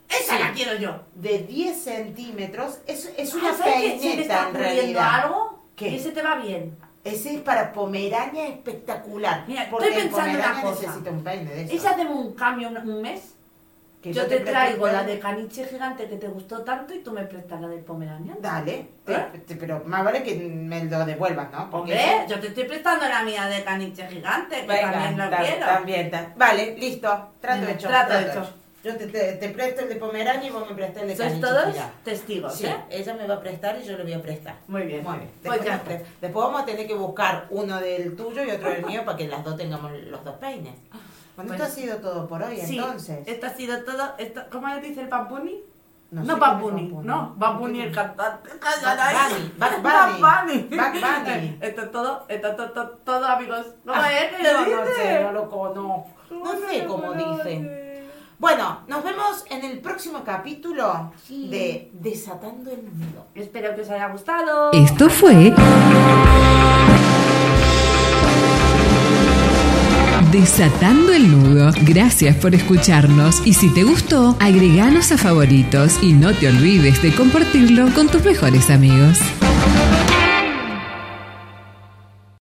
¡Esa 0.09 0.37
Sí. 0.37 0.43
la 0.43 0.51
quiero 0.53 0.75
yo! 0.75 1.01
De 1.15 1.39
10 1.39 1.81
centímetros. 1.83 2.79
Es, 2.87 3.11
es 3.17 3.33
una 3.33 3.49
Ah, 3.51 3.55
¿Sabes 3.57 3.73
que 3.75 3.81
se 3.81 3.95
me 3.95 3.99
peineta 4.01 4.21
está 4.21 4.49
en 4.49 4.55
realidad. 4.55 5.21
algo? 5.23 5.63
¿Qué? 5.75 5.89
Y 5.89 5.95
ese 5.95 6.11
te 6.11 6.21
va 6.21 6.35
bien. 6.35 6.77
Ese 7.03 7.35
es 7.35 7.41
para 7.41 7.73
Pomerania 7.73 8.47
espectacular. 8.47 9.43
Mira, 9.47 9.67
porque 9.71 9.87
estoy 9.87 10.03
pensando 10.03 10.29
el 10.29 10.35
una 10.35 10.43
Pomerania 10.45 10.69
cosa. 10.71 10.81
necesita 10.87 11.09
un 11.11 11.23
peine 11.23 11.51
de 11.51 11.63
¿Y 11.63 11.67
si 11.69 11.75
eso. 11.77 11.89
hacemos 11.89 12.15
un 12.25 12.33
cambio 12.35 12.67
un, 12.69 12.77
un 12.77 13.01
mes? 13.01 13.35
Que 14.01 14.11
yo 14.13 14.23
te 14.23 14.29
preste 14.29 14.49
traigo 14.51 14.87
la 14.87 15.03
de 15.03 15.19
caniche 15.19 15.63
gigante 15.65 16.07
que 16.09 16.15
te 16.17 16.27
gustó 16.27 16.63
tanto 16.63 16.91
y 16.93 16.99
tú 17.03 17.11
me 17.11 17.23
prestas 17.23 17.61
la 17.61 17.67
del 17.67 17.81
Pomeranian. 17.81 18.35
Dale, 18.41 18.87
te- 19.05 19.13
¿Eh? 19.13 19.25
te- 19.45 19.55
pero 19.55 19.83
más 19.85 20.03
vale 20.03 20.23
que 20.23 20.33
me 20.35 20.83
lo 20.85 21.05
devuelvas, 21.05 21.51
¿no? 21.51 21.69
Porque 21.69 21.93
Hombre, 21.93 22.25
yo 22.27 22.39
te 22.39 22.47
estoy 22.47 22.63
prestando 22.63 23.07
la 23.07 23.21
mía 23.23 23.45
de 23.45 23.63
caniche 23.63 24.07
gigante, 24.07 24.61
que 24.61 24.67
Venga, 24.67 24.91
también 24.91 25.17
lo 25.29 25.37
quiero. 25.37 25.65
también, 25.67 26.09
ta- 26.11 26.33
Vale, 26.35 26.75
listo. 26.79 27.29
Trato 27.39 27.59
Venga, 27.61 27.71
hecho. 27.73 27.87
trato 27.89 28.19
hecho. 28.19 28.53
Yo 28.83 28.97
te, 28.97 29.05
te, 29.07 29.33
te 29.33 29.49
presto 29.49 29.81
el 29.81 29.89
de 29.89 29.95
Pomerania 29.97 30.47
y 30.47 30.51
vos 30.51 30.67
me 30.67 30.75
prestas 30.75 31.03
el 31.03 31.09
de 31.09 31.15
Sois 31.15 31.39
todos 31.39 31.75
testigos, 32.03 32.55
Sí, 32.55 32.65
¿eh? 32.65 32.75
ella 32.89 33.13
me 33.13 33.27
va 33.27 33.35
a 33.35 33.39
prestar 33.39 33.77
y 33.79 33.85
yo 33.85 33.95
le 33.95 34.03
voy 34.03 34.13
a 34.13 34.21
prestar. 34.21 34.55
Muy 34.67 34.83
bien. 34.83 35.03
Muy 35.03 35.17
bien. 35.19 35.29
Después, 35.43 36.01
después 36.19 36.45
vamos 36.45 36.61
a 36.63 36.65
tener 36.65 36.87
que 36.87 36.95
buscar 36.95 37.45
uno 37.51 37.79
del 37.79 38.15
tuyo 38.15 38.43
y 38.43 38.49
otro 38.49 38.69
del 38.69 38.83
mío 38.85 39.05
para 39.05 39.17
que 39.17 39.27
las 39.27 39.43
dos 39.43 39.55
tengamos 39.55 39.91
los 39.91 40.23
dos 40.23 40.35
peines. 40.37 40.73
Bueno, 41.35 41.47
Pues- 41.49 41.61
esto 41.61 41.63
ha 41.63 41.67
sido 41.75 41.97
todo 41.97 42.27
por 42.27 42.41
hoy, 42.41 42.57
Sí, 42.57 42.77
entonces. 42.77 43.19
esto 43.27 43.45
ha 43.47 43.49
sido 43.51 43.83
todo. 43.83 44.13
Esto, 44.17 44.41
¿Cómo 44.51 44.67
le 44.67 44.81
dice 44.81 45.01
el 45.01 45.09
Pampuni? 45.09 45.61
No 46.09 46.23
No, 46.23 46.37
Bad 46.37 46.59
Bunny. 46.59 46.89
no, 47.03 47.33
Bad 47.37 47.57
Bunny 47.57 47.81
el 47.83 47.91
cantante. 47.93 48.49
Bad 48.59 49.29
Bunny, 49.29 49.51
Bad 49.57 50.93
Bunny. 51.23 51.57
Esto 51.61 51.81
es 51.83 51.91
todo, 51.91 52.25
esto 52.27 52.47
es 52.49 52.55
todo, 52.73 52.89
todo, 53.05 53.25
amigos. 53.27 53.65
¿Cómo 53.85 53.95
Ah, 53.95 54.11
es 54.11 54.31
no 54.53 54.65
dice? 54.65 54.95
sé, 54.95 55.23
no 55.23 55.31
lo 55.31 55.49
conozco. 55.49 56.07
No 56.31 56.51
sé 56.67 56.85
cómo 56.85 57.13
dice. 57.13 57.90
Bueno, 58.41 58.79
nos 58.87 59.03
vemos 59.03 59.45
en 59.51 59.63
el 59.63 59.77
próximo 59.81 60.23
capítulo 60.25 61.11
Sí. 61.27 61.47
de 61.47 61.91
Desatando 61.93 62.71
el 62.71 62.83
Nudo. 62.85 63.27
Espero 63.35 63.75
que 63.75 63.81
os 63.81 63.89
haya 63.91 64.07
gustado. 64.07 64.71
Esto 64.71 65.11
fue 65.11 65.53
Desatando 70.31 71.11
el 71.11 71.29
nudo. 71.29 71.71
Gracias 71.81 72.35
por 72.37 72.55
escucharnos 72.55 73.45
y 73.45 73.53
si 73.53 73.69
te 73.73 73.83
gustó, 73.83 74.35
agreganos 74.39 75.11
a 75.11 75.17
favoritos 75.17 76.01
y 76.01 76.13
no 76.13 76.33
te 76.33 76.47
olvides 76.47 77.01
de 77.01 77.13
compartirlo 77.13 77.93
con 77.93 78.07
tus 78.07 78.23
mejores 78.23 78.69
amigos. 78.69 79.19